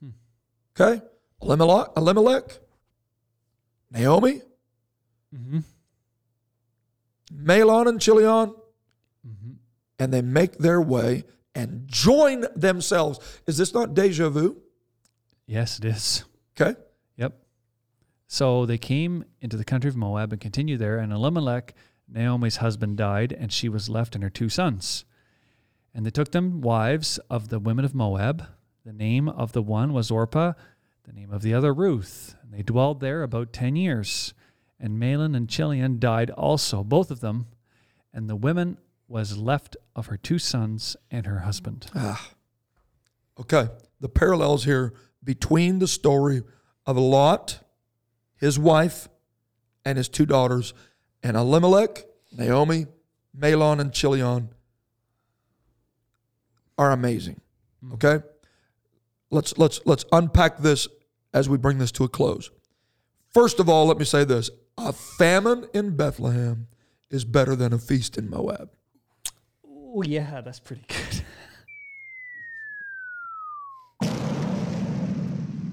Hmm. 0.00 0.10
Okay? 0.78 1.02
Elimelech, 1.40 1.88
Elimelech 1.96 2.60
Naomi, 3.90 4.42
mm-hmm. 5.34 5.60
Mahlon, 7.32 7.88
and 7.88 8.00
Chilion, 8.00 8.54
and 9.98 10.12
they 10.12 10.22
make 10.22 10.58
their 10.58 10.80
way 10.80 11.24
and 11.54 11.86
join 11.86 12.46
themselves. 12.56 13.18
Is 13.46 13.58
this 13.58 13.74
not 13.74 13.94
deja 13.94 14.30
vu? 14.30 14.56
Yes, 15.46 15.78
it 15.78 15.84
is. 15.84 16.24
Okay? 16.58 16.78
Yep. 17.16 17.34
So 18.26 18.64
they 18.64 18.78
came 18.78 19.24
into 19.40 19.56
the 19.56 19.64
country 19.64 19.88
of 19.88 19.96
Moab 19.96 20.32
and 20.32 20.40
continued 20.40 20.78
there. 20.78 20.98
And 20.98 21.12
Elimelech, 21.12 21.74
Naomi's 22.08 22.56
husband, 22.56 22.96
died, 22.96 23.32
and 23.32 23.52
she 23.52 23.68
was 23.68 23.90
left 23.90 24.14
and 24.14 24.24
her 24.24 24.30
two 24.30 24.48
sons. 24.48 25.04
And 25.92 26.06
they 26.06 26.10
took 26.10 26.32
them 26.32 26.60
wives 26.60 27.18
of 27.28 27.48
the 27.48 27.58
women 27.58 27.84
of 27.84 27.94
Moab. 27.94 28.46
The 28.86 28.92
name 28.92 29.28
of 29.28 29.52
the 29.52 29.62
one 29.62 29.92
was 29.92 30.10
Orpah, 30.10 30.52
the 31.04 31.12
name 31.12 31.32
of 31.32 31.42
the 31.42 31.54
other 31.54 31.72
Ruth. 31.72 32.36
And 32.42 32.52
they 32.52 32.62
dwelled 32.62 33.00
there 33.00 33.22
about 33.22 33.52
ten 33.52 33.76
years. 33.76 34.34
And 34.78 34.98
Mahlon 35.00 35.36
and 35.36 35.48
Chilion 35.48 35.98
died 35.98 36.30
also, 36.30 36.82
both 36.82 37.10
of 37.10 37.20
them. 37.20 37.46
And 38.12 38.28
the 38.28 38.36
woman 38.36 38.78
was 39.08 39.36
left 39.36 39.76
of 39.94 40.06
her 40.06 40.16
two 40.16 40.38
sons 40.38 40.96
and 41.10 41.26
her 41.26 41.40
husband. 41.40 41.86
Ah. 41.94 42.30
Okay. 43.38 43.68
The 44.00 44.08
parallels 44.08 44.64
here 44.64 44.94
between 45.22 45.78
the 45.78 45.88
story 45.88 46.42
of 46.86 46.96
Lot, 46.96 47.60
his 48.36 48.58
wife, 48.58 49.08
and 49.84 49.98
his 49.98 50.08
two 50.08 50.26
daughters, 50.26 50.72
and 51.22 51.36
Elimelech, 51.36 52.04
Naomi, 52.32 52.86
Mahlon, 53.36 53.80
and 53.80 53.92
Chilion 53.92 54.50
are 56.78 56.92
amazing. 56.92 57.40
Okay? 57.92 58.24
Let's 59.30 59.56
let's 59.58 59.80
let's 59.86 60.04
unpack 60.12 60.58
this 60.58 60.88
as 61.32 61.48
we 61.48 61.56
bring 61.56 61.78
this 61.78 61.92
to 61.92 62.04
a 62.04 62.08
close. 62.08 62.50
First 63.32 63.60
of 63.60 63.68
all, 63.68 63.86
let 63.86 63.96
me 63.98 64.04
say 64.04 64.24
this. 64.24 64.50
A 64.76 64.92
famine 64.92 65.66
in 65.72 65.94
Bethlehem 65.96 66.66
is 67.10 67.24
better 67.24 67.54
than 67.54 67.72
a 67.72 67.78
feast 67.78 68.18
in 68.18 68.28
Moab. 68.28 68.70
Oh, 69.66 70.02
yeah, 70.02 70.40
that's 70.40 70.58
pretty 70.60 70.84
good. 70.88 71.22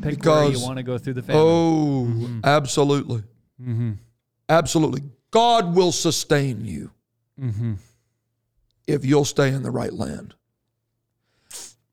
Pick 0.02 0.24
where 0.26 0.44
you 0.44 0.50
Because- 0.50 0.64
want 0.64 0.78
to 0.78 0.84
go 0.84 0.98
through 0.98 1.14
the 1.14 1.22
family. 1.24 1.42
Oh, 1.44 2.40
absolutely. 2.44 3.24
Mm-hmm. 3.62 3.94
Absolutely. 4.50 5.02
God 5.32 5.76
will 5.76 5.92
sustain 5.92 6.64
you 6.66 6.92
Mm-hmm. 7.40 7.74
if 8.88 9.06
you'll 9.06 9.26
stay 9.26 9.50
in 9.50 9.62
the 9.62 9.70
right 9.70 9.94
land. 9.94 10.34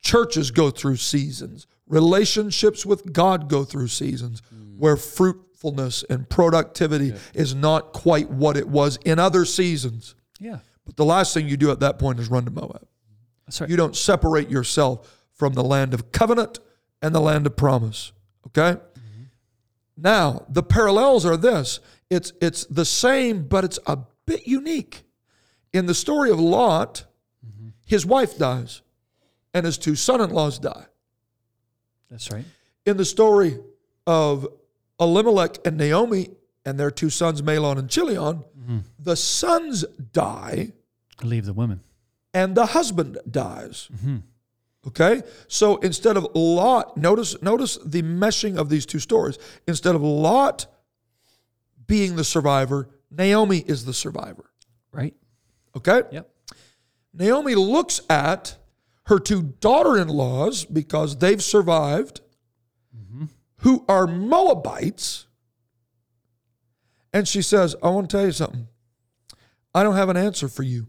Churches 0.05 0.51
go 0.51 0.71
through 0.71 0.97
seasons, 0.97 1.67
relationships 1.89 2.85
with 2.85 3.13
God 3.13 3.49
go 3.49 3.65
through 3.65 3.89
seasons 3.89 4.43
mm. 4.55 4.79
where 4.79 4.99
fruitfulness 4.99 6.05
and 6.11 6.29
productivity 6.29 7.15
is 7.33 7.55
not 7.55 7.95
quite 7.95 8.31
what 8.31 8.59
it 8.59 8.69
was 8.69 8.99
in 9.07 9.19
other 9.19 9.47
seasons. 9.47 10.15
Yeah, 10.39 10.59
But 10.85 10.97
the 10.97 11.07
last 11.07 11.33
thing 11.33 11.49
you 11.49 11.57
do 11.57 11.71
at 11.71 11.81
that 11.81 11.99
point 11.99 12.21
is 12.21 12.29
run 12.29 12.45
to 12.45 12.51
Moab. 12.51 12.87
that's 13.47 13.63
right. 13.63 13.71
You 13.71 13.77
don't 13.77 13.97
separate 13.97 14.51
yourself 14.51 15.27
from 15.33 15.55
the 15.55 15.65
land 15.65 15.95
of 15.95 16.13
covenant 16.13 16.59
and 17.01 17.15
the 17.15 17.21
land 17.21 17.47
of 17.47 17.57
promise. 17.57 18.13
Okay? 18.49 18.79
Mm-hmm. 18.79 19.23
Now, 19.97 20.45
the 20.51 20.63
parallels 20.63 21.25
are 21.25 21.39
this. 21.39 21.81
It's 22.11 22.33
it's 22.43 22.67
the 22.67 22.85
same, 22.85 23.49
but 23.49 23.65
it's 23.65 23.79
a 23.87 23.99
bit 24.27 24.47
unique. 24.47 25.05
In 25.73 25.87
the 25.87 25.95
story 25.95 26.31
of 26.31 26.39
Lot, 26.39 27.07
mm-hmm. 27.45 27.71
his 27.87 28.05
wife 28.05 28.37
dies 28.37 28.83
and 29.55 29.65
his 29.65 29.79
two 29.79 29.95
son-in-laws 29.95 30.59
die. 30.59 30.85
that's 32.11 32.31
right. 32.31 32.45
In 32.85 32.97
the 32.99 33.05
story 33.05 33.59
of 34.07 34.47
Elimelech 35.01 35.59
and 35.65 35.79
Naomi 35.79 36.31
and 36.67 36.79
their 36.79 36.91
two 36.91 37.09
sons, 37.11 37.41
Mahlon 37.41 37.79
and 37.79 37.89
Chilion, 37.89 38.45
mm-hmm. 38.61 38.79
the 38.99 39.17
sons 39.17 39.85
die 40.13 40.73
Leave 41.23 41.47
the 41.47 41.53
women. 41.55 41.81
and 42.35 42.55
the 42.55 42.67
husband 42.67 43.19
dies. 43.31 43.89
Mm-hmm. 43.95 44.17
Okay? 44.89 45.23
So 45.49 45.77
instead 45.79 46.17
of 46.19 46.27
Lot, 46.35 46.97
notice 46.99 47.41
notice 47.41 47.79
the 47.85 48.03
meshing 48.03 48.59
of 48.59 48.69
these 48.69 48.85
two 48.85 48.99
stories. 48.99 49.39
Instead 49.67 49.95
of 49.95 50.03
Lot 50.03 50.67
being 51.87 52.17
the 52.17 52.25
survivor, 52.25 52.89
Naomi 53.11 53.59
is 53.67 53.85
the 53.87 53.95
survivor. 53.95 54.51
Right? 54.93 55.15
Okay? 55.77 56.03
Yep. 56.13 56.29
Naomi 57.15 57.55
looks 57.55 58.01
at 58.11 58.57
her 59.07 59.19
two 59.19 59.43
daughter-in-laws 59.61 60.65
because 60.65 61.19
they've 61.19 61.43
survived 61.43 62.21
who 63.59 63.85
are 63.89 64.07
Moabites 64.07 65.27
and 67.15 67.27
she 67.27 67.41
says, 67.41 67.75
"I 67.83 67.89
want 67.89 68.11
to 68.11 68.17
tell 68.17 68.27
you 68.27 68.33
something. 68.33 68.69
I 69.75 69.83
don't 69.83 69.97
have 69.97 70.09
an 70.09 70.17
answer 70.17 70.49
for 70.49 70.63
you. 70.63 70.89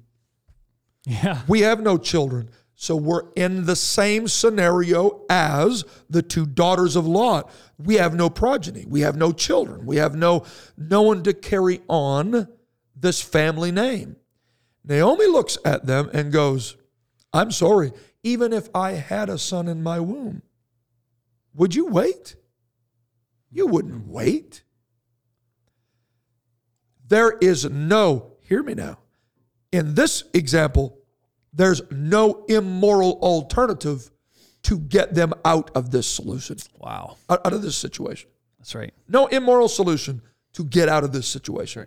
Yeah. 1.05 1.41
We 1.47 1.61
have 1.61 1.79
no 1.79 1.97
children. 1.97 2.49
So 2.75 2.95
we're 2.95 3.31
in 3.35 3.65
the 3.65 3.75
same 3.75 4.27
scenario 4.27 5.23
as 5.29 5.85
the 6.09 6.21
two 6.21 6.45
daughters 6.45 6.95
of 6.95 7.07
Lot. 7.07 7.49
We 7.77 7.95
have 7.95 8.13
no 8.13 8.29
progeny. 8.29 8.85
We 8.87 9.01
have 9.01 9.15
no 9.15 9.31
children. 9.31 9.85
We 9.85 9.97
have 9.97 10.15
no 10.15 10.43
no 10.77 11.01
one 11.01 11.23
to 11.23 11.33
carry 11.33 11.81
on 11.87 12.47
this 12.95 13.21
family 13.21 13.71
name. 13.71 14.17
Naomi 14.83 15.27
looks 15.27 15.57
at 15.63 15.85
them 15.85 16.09
and 16.13 16.31
goes, 16.33 16.75
"I'm 17.35 17.51
sorry. 17.51 17.91
Even 18.23 18.53
if 18.53 18.69
I 18.73 18.91
had 18.91 19.29
a 19.29 19.37
son 19.37 19.67
in 19.67 19.83
my 19.83 19.99
womb, 19.99 20.41
would 21.53 21.75
you 21.75 21.85
wait? 21.87 22.35
You 23.51 23.67
wouldn't 23.67 24.07
wait. 24.07 24.63
There 27.07 27.37
is 27.39 27.65
no, 27.65 28.37
hear 28.39 28.63
me 28.63 28.73
now. 28.73 28.99
In 29.71 29.95
this 29.95 30.23
example, 30.33 30.97
there's 31.53 31.81
no 31.91 32.45
immoral 32.47 33.19
alternative 33.21 34.09
to 34.63 34.79
get 34.79 35.13
them 35.13 35.33
out 35.43 35.69
of 35.75 35.91
this 35.91 36.07
solution, 36.07 36.57
Wow. 36.79 37.17
out 37.29 37.53
of 37.53 37.61
this 37.61 37.77
situation. 37.77 38.29
That's 38.57 38.73
right. 38.73 38.93
No 39.07 39.27
immoral 39.27 39.67
solution 39.67 40.21
to 40.53 40.63
get 40.63 40.89
out 40.89 41.03
of 41.03 41.11
this 41.11 41.27
situation. 41.27 41.85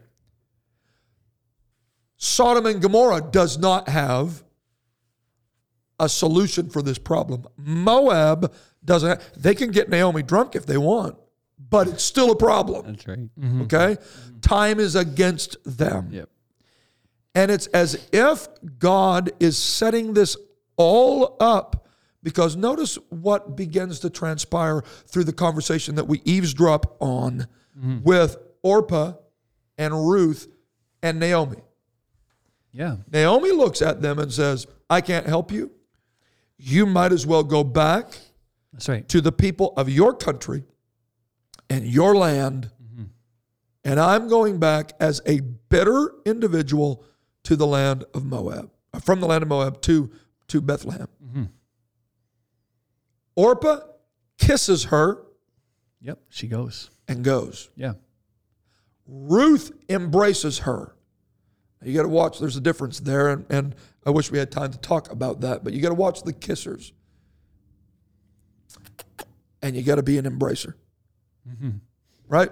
Sodom 2.17 2.67
and 2.67 2.81
Gomorrah 2.81 3.23
does 3.31 3.59
not 3.59 3.89
have 3.89 4.45
a 5.99 6.09
solution 6.09 6.71
for 6.71 6.83
this 6.83 6.99
problem. 6.99 7.47
Moab 7.57 8.53
doesn't. 8.85 9.09
Have, 9.09 9.33
they 9.37 9.55
can 9.55 9.71
get 9.71 9.89
Naomi 9.89 10.23
drunk 10.23 10.55
if 10.55 10.67
they 10.67 10.79
want, 10.79 11.17
but 11.59 11.89
it's 11.89 12.05
still 12.05 12.31
a 12.31 12.37
problem. 12.37 12.87
That's 12.87 13.07
right. 13.07 13.19
Mm-hmm. 13.19 13.63
Okay, 13.63 13.97
time 14.41 14.81
is 14.81 14.95
against 14.95 15.57
them. 15.65 16.09
Yep. 16.11 16.29
And 17.35 17.51
it's 17.51 17.67
as 17.69 18.09
if 18.13 18.49
God 18.79 19.31
is 19.39 19.57
setting 19.57 20.15
this 20.15 20.37
all 20.77 21.37
up 21.41 21.87
because 22.23 22.57
notice 22.57 22.97
what 23.11 23.57
begins 23.57 24.01
to 24.01 24.11
transpire 24.11 24.83
through 25.07 25.25
the 25.25 25.33
conversation 25.33 25.95
that 25.97 26.09
we 26.09 26.21
eavesdrop 26.25 26.97
on 27.01 27.47
mm-hmm. 27.79 28.03
with 28.03 28.37
Orpah 28.63 29.13
and 29.77 30.09
Ruth 30.09 30.49
and 31.03 31.21
Naomi. 31.21 31.63
Yeah. 32.73 32.97
Naomi 33.11 33.53
looks 33.53 33.83
at 33.83 34.03
them 34.03 34.19
and 34.19 34.33
says, 34.33 34.67
I 34.91 35.01
can't 35.01 35.27
help 35.27 35.53
you. 35.53 35.71
You 36.59 36.87
might 36.87 37.13
as 37.13 37.27
well 37.27 37.45
go 37.45 37.63
back 37.65 38.19
That's 38.73 38.89
right. 38.89 39.09
to 39.09 39.21
the 39.21 39.33
people 39.33 39.73
of 39.77 39.89
your 39.89 40.13
country 40.15 40.65
and 41.71 41.87
your 41.87 42.15
land. 42.17 42.71
And 43.85 43.99
I'm 44.01 44.29
going 44.29 44.59
back 44.59 44.93
as 45.01 45.23
a 45.25 45.41
bitter 45.41 46.13
individual 46.27 47.05
to 47.45 47.57
the 47.57 47.67
land 47.67 48.05
of 48.13 48.25
Moab, 48.25 48.71
uh, 48.93 48.99
from 48.99 49.21
the 49.21 49.27
land 49.27 49.43
of 49.43 49.49
Moab 49.49 49.81
to, 49.83 50.11
to 50.49 50.61
Bethlehem. 50.61 51.09
Orpah 53.37 53.81
kisses 54.37 54.85
her 54.85 55.23
Yep. 56.01 56.19
She 56.29 56.49
goes. 56.49 56.91
and 57.07 57.25
goes. 57.25 57.71
Yeah. 57.77 57.95
Ruth 59.07 59.73
embraces 59.89 60.61
her. 60.61 60.95
You 61.83 61.95
got 61.95 62.03
to 62.03 62.09
watch, 62.09 62.39
there's 62.41 62.57
a 62.57 62.61
difference 62.61 63.01
there. 63.01 63.29
And, 63.29 63.47
and 63.51 63.75
I 64.05 64.11
wish 64.11 64.31
we 64.31 64.39
had 64.39 64.51
time 64.51 64.73
to 64.73 64.79
talk 64.79 65.11
about 65.13 65.43
that, 65.43 65.63
but 65.63 65.73
you 65.73 65.81
got 65.81 65.91
to 65.91 65.95
watch 65.95 66.23
the 66.23 66.33
kissers. 66.33 66.93
And 69.63 69.77
you 69.77 69.83
got 69.83 69.97
to 69.97 70.03
be 70.03 70.19
an 70.19 70.25
embracer. 70.25 70.75
Mm-hmm. 71.49 71.71
Right? 72.29 72.51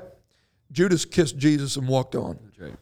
Judas 0.72 1.04
kissed 1.04 1.38
Jesus 1.38 1.76
and 1.76 1.88
walked 1.88 2.14
on. 2.14 2.38
Right. 2.58 2.74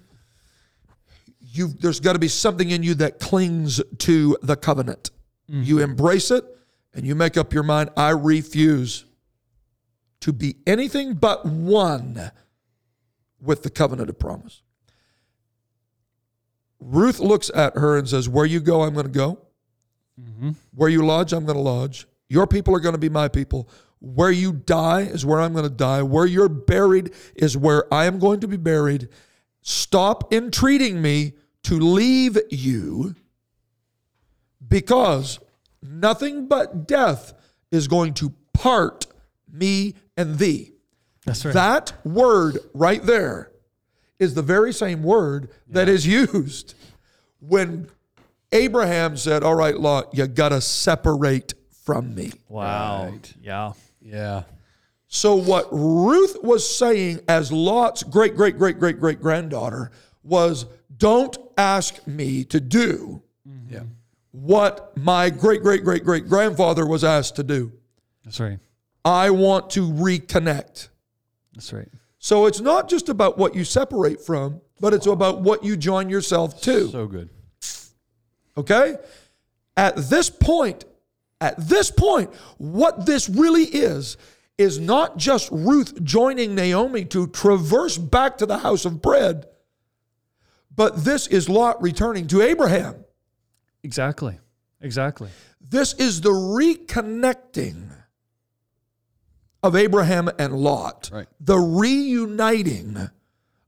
you 1.41 1.69
there's 1.69 2.01
got 2.01 2.15
to 2.15 2.19
be 2.19 2.29
something 2.29 2.71
in 2.71 2.83
you 2.83 2.95
that 2.95 3.21
clings 3.21 3.81
to 3.99 4.37
the 4.43 4.57
covenant. 4.57 5.11
Mm-hmm. 5.51 5.63
You 5.63 5.79
embrace 5.81 6.31
it 6.31 6.45
and 6.95 7.07
you 7.07 7.15
make 7.15 7.37
up 7.37 7.53
your 7.53 7.63
mind 7.63 7.91
I 7.97 8.11
refuse 8.11 9.05
to 10.21 10.33
be 10.33 10.57
anything 10.67 11.15
but 11.15 11.45
one 11.45 12.31
with 13.41 13.63
the 13.63 13.71
covenant 13.71 14.09
of 14.09 14.19
promise. 14.19 14.63
Ruth 16.81 17.21
looks 17.21 17.51
at 17.55 17.77
her 17.77 17.97
and 17.97 18.09
says, 18.09 18.29
Where 18.29 18.47
you 18.47 18.61
go, 18.61 18.83
I'm 18.83 18.95
going 18.95 19.07
to 19.07 19.13
go. 19.13 19.39
Mm-hmm. 20.21 20.51
Where 20.75 20.89
you 20.89 21.05
lodge, 21.05 21.33
I'm 21.33 21.45
going 21.45 21.57
to 21.57 21.63
lodge. 21.63 22.07
Your 22.29 22.47
people 22.47 22.75
are 22.75 22.81
going 22.81 22.95
to 22.95 22.99
be 22.99 23.09
my 23.09 23.29
people. 23.29 23.69
Where 24.01 24.31
you 24.31 24.53
die 24.53 25.03
is 25.03 25.25
where 25.25 25.41
I'm 25.41 25.53
going 25.53 25.65
to 25.65 25.71
die. 25.71 26.03
Where 26.03 26.27
you're 26.27 26.49
buried 26.49 27.13
is 27.35 27.57
where 27.57 27.93
I 27.93 28.05
am 28.05 28.19
going 28.19 28.41
to 28.41 28.49
be 28.49 28.57
buried. 28.57 29.09
Stop 29.63 30.33
entreating 30.33 31.01
me 31.01 31.33
to 31.65 31.79
leave 31.79 32.39
you 32.51 33.15
because 34.67 35.39
nothing 35.83 36.49
but 36.49 36.87
death 36.87 37.33
is 37.71 37.89
going 37.89 38.15
to 38.15 38.35
part 38.53 39.07
me 39.51 39.95
and 40.17 40.39
thee. 40.39 40.73
That's 41.25 41.45
right. 41.45 41.55
That 41.55 41.93
word 42.05 42.59
right 42.75 43.03
there 43.03 43.51
is 44.19 44.35
the 44.35 44.43
very 44.43 44.73
same 44.73 45.03
word 45.03 45.51
that 45.69 45.89
is 45.89 46.07
used 46.07 46.75
when 47.41 47.89
Abraham 48.53 49.17
said, 49.17 49.43
All 49.43 49.55
right, 49.55 49.79
Lot, 49.79 50.17
you 50.17 50.27
got 50.27 50.51
to 50.51 50.61
separate 50.61 51.55
from 51.85 52.15
me. 52.15 52.33
Wow. 52.49 53.11
Right. 53.11 53.35
Yeah. 53.43 53.73
Yeah. 54.01 54.45
So, 55.09 55.37
what 55.37 55.69
Ruth 55.71 56.37
was 56.43 56.77
saying 56.77 57.21
as 57.29 57.53
Lot's 57.53 58.03
great, 58.03 58.35
great, 58.35 58.59
great, 58.59 58.79
great, 58.79 58.99
great 58.99 59.21
granddaughter 59.21 59.91
was 60.23 60.67
don't 60.97 61.37
ask 61.57 62.05
me 62.07 62.45
to 62.45 62.61
do 62.61 63.23
mm-hmm. 63.49 63.75
Yeah. 63.75 63.83
what 64.33 64.97
my 64.97 65.31
great, 65.31 65.63
great, 65.63 65.85
great, 65.85 66.05
great 66.05 66.29
grandfather 66.29 66.87
was 66.87 67.05
asked 67.05 67.37
to 67.37 67.45
do. 67.45 67.73
That's 68.25 68.41
right. 68.41 68.59
I 69.05 69.31
want 69.31 69.71
to 69.71 69.83
reconnect. 69.89 70.89
That's 71.53 71.73
right. 71.73 71.89
So, 72.25 72.47
it's 72.47 72.63
not 72.63 72.89
just 72.89 73.11
about 73.11 73.37
what 73.37 73.55
you 73.55 73.65
separate 73.65 74.19
from, 74.19 74.63
but 74.81 74.95
it's 74.95 75.07
about 75.07 75.43
what 75.43 75.63
you 75.63 75.77
join 75.77 76.09
yourself 76.09 76.59
to. 76.63 76.89
So 76.89 77.07
good. 77.07 77.29
Okay? 78.57 78.97
At 79.77 79.95
this 80.09 80.31
point, 80.31 80.87
at 81.43 81.59
this 81.59 81.91
point, 81.91 82.35
what 82.57 83.05
this 83.05 83.29
really 83.29 83.65
is, 83.65 84.17
is 84.57 84.79
not 84.79 85.19
just 85.19 85.51
Ruth 85.53 86.03
joining 86.03 86.55
Naomi 86.55 87.05
to 87.05 87.27
traverse 87.27 87.99
back 87.99 88.39
to 88.39 88.47
the 88.47 88.57
house 88.57 88.87
of 88.87 89.03
bread, 89.03 89.45
but 90.75 91.05
this 91.05 91.27
is 91.27 91.51
Lot 91.51 91.83
returning 91.83 92.27
to 92.29 92.41
Abraham. 92.41 93.05
Exactly. 93.83 94.39
Exactly. 94.81 95.29
This 95.61 95.93
is 95.93 96.23
the 96.23 96.31
reconnecting 96.31 97.91
of 99.65 99.75
Abraham 99.75 100.29
and 100.39 100.53
Lot, 100.53 101.09
Right. 101.11 101.27
the 101.41 101.57
reuniting 101.59 103.09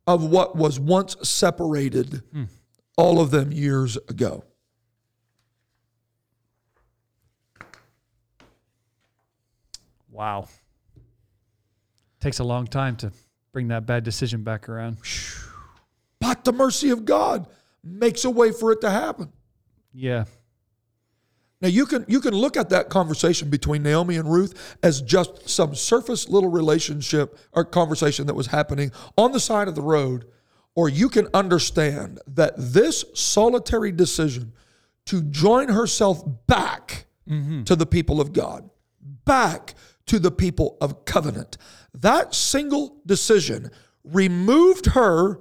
of 0.06 0.22
what 0.22 0.54
was 0.54 0.78
once 0.78 1.16
separated 1.26 2.22
all 2.98 3.18
of 3.18 3.30
them 3.30 3.50
years 3.50 3.96
ago. 3.96 4.44
Wow. 10.10 10.48
Takes 12.20 12.38
a 12.38 12.44
long 12.44 12.66
time 12.66 12.96
to 12.96 13.12
bring 13.52 13.68
that 13.68 13.86
bad 13.86 14.04
decision 14.04 14.42
back 14.42 14.68
around. 14.68 14.98
But 16.20 16.44
the 16.44 16.52
mercy 16.52 16.90
of 16.90 17.04
God 17.04 17.46
makes 17.82 18.24
a 18.24 18.30
way 18.30 18.52
for 18.52 18.72
it 18.72 18.80
to 18.82 18.90
happen. 18.90 19.32
Yeah. 19.92 20.24
Now 21.66 21.70
you 21.70 21.84
can 21.84 22.04
you 22.06 22.20
can 22.20 22.32
look 22.32 22.56
at 22.56 22.70
that 22.70 22.90
conversation 22.90 23.50
between 23.50 23.82
Naomi 23.82 24.14
and 24.18 24.32
Ruth 24.32 24.76
as 24.84 25.02
just 25.02 25.48
some 25.48 25.74
surface 25.74 26.28
little 26.28 26.48
relationship 26.48 27.36
or 27.52 27.64
conversation 27.64 28.28
that 28.28 28.34
was 28.34 28.46
happening 28.46 28.92
on 29.18 29.32
the 29.32 29.40
side 29.40 29.66
of 29.66 29.74
the 29.74 29.82
road, 29.82 30.26
or 30.76 30.88
you 30.88 31.08
can 31.08 31.26
understand 31.34 32.20
that 32.28 32.54
this 32.56 33.04
solitary 33.14 33.90
decision 33.90 34.52
to 35.06 35.22
join 35.22 35.68
herself 35.68 36.22
back 36.46 37.06
mm-hmm. 37.28 37.64
to 37.64 37.74
the 37.74 37.84
people 37.84 38.20
of 38.20 38.32
God, 38.32 38.70
back 39.24 39.74
to 40.06 40.20
the 40.20 40.30
people 40.30 40.76
of 40.80 41.04
covenant, 41.04 41.58
that 41.92 42.32
single 42.32 42.98
decision 43.06 43.72
removed 44.04 44.86
her 44.86 45.40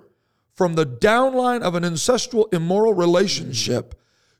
from 0.55 0.73
the 0.73 0.87
downline 0.87 1.61
of 1.61 1.75
an 1.75 1.85
ancestral 1.85 2.47
immoral 2.51 2.95
relationship 2.95 3.93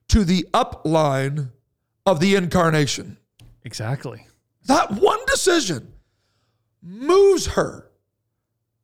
to 0.07 0.23
the 0.23 0.47
upline 0.51 1.51
of 2.05 2.19
the 2.19 2.35
incarnation. 2.35 3.17
Exactly. 3.63 4.27
That 4.65 4.91
one 4.91 5.19
decision 5.27 5.93
moves 6.81 7.47
her 7.47 7.89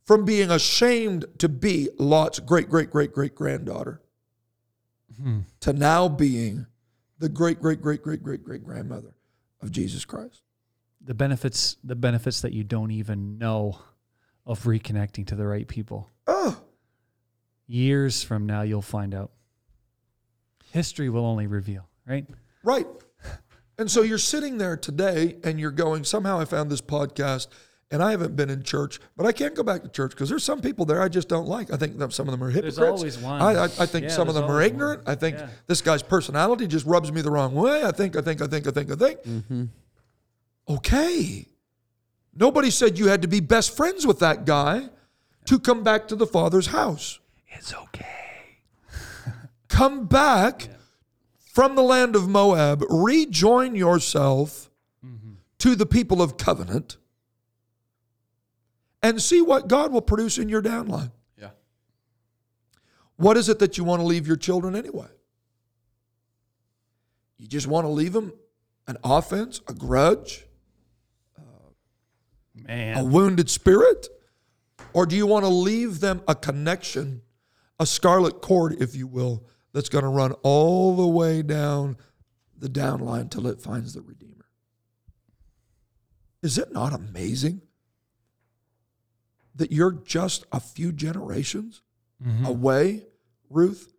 from 0.05 0.25
being 0.25 0.49
ashamed 0.49 1.25
to 1.37 1.47
be 1.47 1.89
Lot's 1.97 2.39
great, 2.39 2.69
great, 2.69 2.89
great, 2.89 3.13
great 3.13 3.35
granddaughter 3.35 4.01
hmm. 5.21 5.41
to 5.61 5.73
now 5.73 6.07
being 6.07 6.65
the 7.19 7.29
great, 7.29 7.61
great, 7.61 7.81
great, 7.81 8.01
great, 8.01 8.23
great, 8.23 8.43
great 8.43 8.63
grandmother 8.63 9.13
of 9.61 9.71
Jesus 9.71 10.05
Christ. 10.05 10.41
The 11.03 11.13
benefits 11.13 11.77
the 11.83 11.95
benefits 11.95 12.41
that 12.41 12.53
you 12.53 12.63
don't 12.63 12.91
even 12.91 13.37
know 13.37 13.79
of 14.45 14.63
reconnecting 14.63 15.25
to 15.27 15.35
the 15.35 15.45
right 15.45 15.67
people. 15.67 16.09
Oh, 16.27 16.61
Years 17.67 18.21
from 18.21 18.45
now 18.45 18.63
you'll 18.63 18.81
find 18.81 19.15
out. 19.15 19.31
History 20.73 21.09
will 21.09 21.25
only 21.25 21.47
reveal, 21.47 21.87
right? 22.05 22.25
right. 22.63 22.85
And 23.81 23.89
so 23.89 24.03
you're 24.03 24.19
sitting 24.19 24.59
there 24.59 24.77
today 24.77 25.37
and 25.43 25.59
you're 25.59 25.71
going, 25.71 26.03
somehow 26.03 26.39
I 26.39 26.45
found 26.45 26.69
this 26.69 26.81
podcast 26.81 27.47
and 27.89 28.01
I 28.03 28.11
haven't 28.11 28.35
been 28.35 28.51
in 28.51 28.61
church, 28.61 28.99
but 29.17 29.25
I 29.25 29.31
can't 29.31 29.55
go 29.55 29.63
back 29.63 29.81
to 29.81 29.89
church 29.89 30.11
because 30.11 30.29
there's 30.29 30.43
some 30.43 30.61
people 30.61 30.85
there 30.85 31.01
I 31.01 31.09
just 31.09 31.27
don't 31.27 31.47
like. 31.47 31.73
I 31.73 31.77
think 31.77 31.97
that 31.97 32.13
some 32.13 32.27
of 32.27 32.31
them 32.31 32.43
are 32.43 32.51
hypocrites. 32.51 32.77
always 32.77 33.17
one. 33.17 33.41
I, 33.41 33.53
I, 33.53 33.63
I 33.63 33.85
think 33.87 34.03
Yeah, 34.03 34.09
some 34.09 34.29
of 34.29 34.35
them 34.35 34.43
are 34.45 34.61
ignorant. 34.61 35.03
one. 35.05 35.11
I 35.11 35.15
think 35.19 35.35
Yeah. 35.37 35.49
this 35.65 35.81
guy's 35.81 36.03
personality 36.03 36.67
just 36.67 36.85
rubs 36.85 37.11
me 37.11 37.21
the 37.21 37.31
wrong 37.31 37.55
way. 37.55 37.83
I 37.83 37.91
think, 37.91 38.15
I 38.15 38.21
think, 38.21 38.41
I 38.41 38.47
think, 38.47 38.67
I 38.67 38.71
think, 38.71 38.91
I 38.91 38.95
think. 38.95 39.23
Mm-hmm. 39.23 39.63
Okay. 40.69 41.47
Nobody 42.35 42.69
said 42.69 42.99
you 42.99 43.07
had 43.07 43.23
to 43.23 43.27
be 43.27 43.39
best 43.39 43.75
friends 43.75 44.05
with 44.05 44.19
that 44.19 44.45
guy 44.45 44.89
to 45.45 45.59
come 45.59 45.83
back 45.83 46.07
to 46.09 46.15
the 46.15 46.27
Father's 46.27 46.67
house. 46.67 47.19
It's 47.47 47.73
okay. 47.73 48.59
Come 49.67 50.05
back 50.05 50.69
from 51.51 51.75
the 51.75 51.81
land 51.81 52.15
of 52.15 52.29
Moab, 52.29 52.83
rejoin 52.89 53.75
yourself 53.75 54.69
to 55.57 55.75
the 55.75 55.85
people 55.85 56.21
of 56.21 56.37
covenant, 56.37 56.97
and 59.03 59.21
see 59.21 59.41
what 59.41 59.67
God 59.67 59.91
will 59.91 60.01
produce 60.01 60.37
in 60.37 60.49
your 60.49 60.61
downline. 60.61 61.11
Yeah. 61.37 61.49
What 63.17 63.37
is 63.37 63.49
it 63.49 63.59
that 63.59 63.77
you 63.77 63.83
want 63.83 63.99
to 63.99 64.05
leave 64.05 64.25
your 64.25 64.37
children 64.37 64.75
anyway? 64.75 65.09
You 67.37 67.47
just 67.47 67.67
want 67.67 67.85
to 67.85 67.89
leave 67.89 68.13
them 68.13 68.33
an 68.87 68.97
offense, 69.03 69.61
a 69.67 69.73
grudge, 69.73 70.45
a 71.37 72.67
Man. 72.67 73.11
wounded 73.11 73.49
spirit? 73.49 74.07
Or 74.93 75.05
do 75.05 75.15
you 75.15 75.27
want 75.27 75.45
to 75.45 75.49
leave 75.49 75.99
them 75.99 76.21
a 76.27 76.35
connection, 76.35 77.21
a 77.79 77.85
scarlet 77.85 78.41
cord, 78.41 78.81
if 78.81 78.95
you 78.95 79.05
will, 79.05 79.45
that's 79.73 79.89
going 79.89 80.03
to 80.03 80.09
run 80.09 80.33
all 80.43 80.95
the 80.95 81.07
way 81.07 81.41
down 81.41 81.97
the 82.57 82.69
downline 82.69 83.29
till 83.29 83.47
it 83.47 83.61
finds 83.61 83.93
the 83.93 84.01
Redeemer? 84.01 84.45
Is 86.41 86.57
it 86.57 86.71
not 86.71 86.93
amazing 86.93 87.61
that 89.55 89.71
you're 89.71 89.91
just 89.91 90.45
a 90.51 90.59
few 90.59 90.91
generations 90.91 91.81
away, 92.45 93.03
Ruth, 93.49 93.93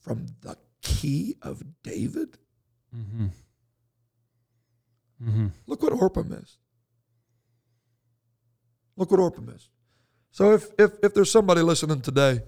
from 0.00 0.26
the 0.42 0.56
key 0.82 1.36
of 1.42 1.62
David? 1.82 2.38
Mm-hmm. 2.96 3.26
Mm-hmm. 5.24 5.46
Look 5.66 5.82
what 5.82 5.92
Orpah 5.92 6.22
missed. 6.22 6.58
Look 8.96 9.10
what 9.10 9.20
Orpah 9.20 9.42
missed. 9.42 9.70
So 10.30 10.52
if 10.52 10.68
if 10.78 10.92
if 11.02 11.14
there's 11.14 11.30
somebody 11.30 11.62
listening 11.62 12.00
today 12.00 12.40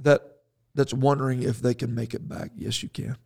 that 0.00 0.33
that's 0.74 0.92
wondering 0.92 1.42
if 1.42 1.60
they 1.60 1.74
can 1.74 1.94
make 1.94 2.14
it 2.14 2.28
back, 2.28 2.50
yes, 2.56 2.82
you 2.82 2.88
can. 2.88 3.16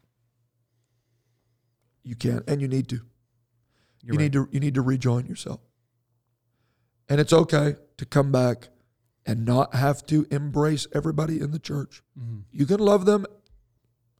You 2.02 2.14
can, 2.14 2.42
and 2.46 2.60
you 2.60 2.68
need 2.68 2.88
to. 2.88 3.00
You're 4.02 4.14
you 4.14 4.18
need 4.18 4.32
to 4.32 4.48
you 4.50 4.60
need 4.60 4.74
to 4.74 4.82
rejoin 4.82 5.26
yourself. 5.26 5.60
And 7.08 7.20
it's 7.20 7.32
okay 7.32 7.76
to 7.96 8.06
come 8.06 8.30
back 8.32 8.68
and 9.26 9.44
not 9.44 9.74
have 9.74 10.06
to 10.06 10.26
embrace 10.30 10.86
everybody 10.94 11.40
in 11.40 11.50
the 11.50 11.58
church. 11.58 12.02
Mhm. 12.18 12.44
You 12.50 12.64
can 12.64 12.80
love 12.80 13.04
them 13.04 13.26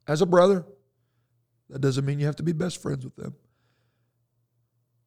as 0.07 0.21
a 0.21 0.25
brother. 0.25 0.65
That 1.69 1.79
doesn't 1.79 2.05
mean 2.05 2.19
you 2.19 2.25
have 2.25 2.35
to 2.37 2.43
be 2.43 2.51
best 2.51 2.81
friends 2.81 3.03
with 3.03 3.15
them. 3.15 3.35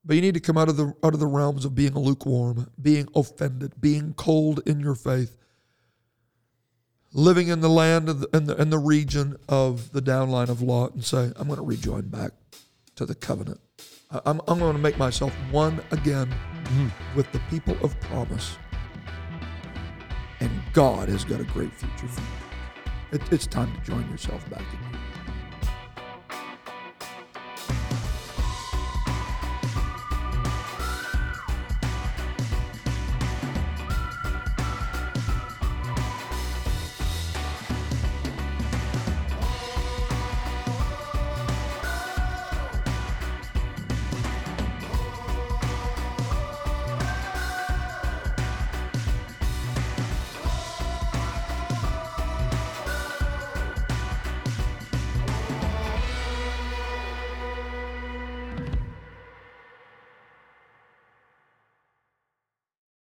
But 0.04 0.16
you 0.16 0.22
need 0.22 0.34
to 0.34 0.40
come 0.40 0.58
out 0.58 0.68
of 0.68 0.76
the 0.76 0.94
out 1.04 1.14
of 1.14 1.20
the 1.20 1.26
realms 1.26 1.64
of 1.64 1.74
being 1.74 1.94
lukewarm, 1.94 2.68
being 2.80 3.08
offended, 3.14 3.80
being 3.80 4.14
cold 4.14 4.60
in 4.66 4.80
your 4.80 4.96
faith, 4.96 5.36
living 7.12 7.48
in 7.48 7.60
the 7.60 7.68
land 7.68 8.08
of 8.08 8.20
the, 8.20 8.28
in 8.36 8.44
the 8.46 8.60
in 8.60 8.70
the 8.70 8.78
region 8.78 9.36
of 9.48 9.92
the 9.92 10.02
downline 10.02 10.48
of 10.48 10.62
Lot, 10.62 10.94
and 10.94 11.04
say, 11.04 11.32
"I'm 11.36 11.46
going 11.46 11.58
to 11.58 11.64
rejoin 11.64 12.08
back 12.08 12.32
to 12.96 13.06
the 13.06 13.14
covenant. 13.14 13.60
I'm 14.10 14.40
I'm 14.48 14.58
going 14.58 14.74
to 14.74 14.82
make 14.82 14.98
myself 14.98 15.32
one 15.50 15.82
again 15.90 16.28
mm-hmm. 16.64 16.88
with 17.16 17.30
the 17.32 17.40
people 17.50 17.76
of 17.82 17.98
promise, 18.00 18.56
and 20.40 20.50
God 20.72 21.08
has 21.08 21.24
got 21.24 21.40
a 21.40 21.44
great 21.44 21.72
future 21.74 22.08
for 22.08 22.20
you. 22.20 22.26
It, 23.12 23.32
it's 23.32 23.46
time 23.46 23.72
to 23.74 23.80
join 23.80 24.08
yourself 24.10 24.48
back 24.50 24.60
again." 24.60 25.01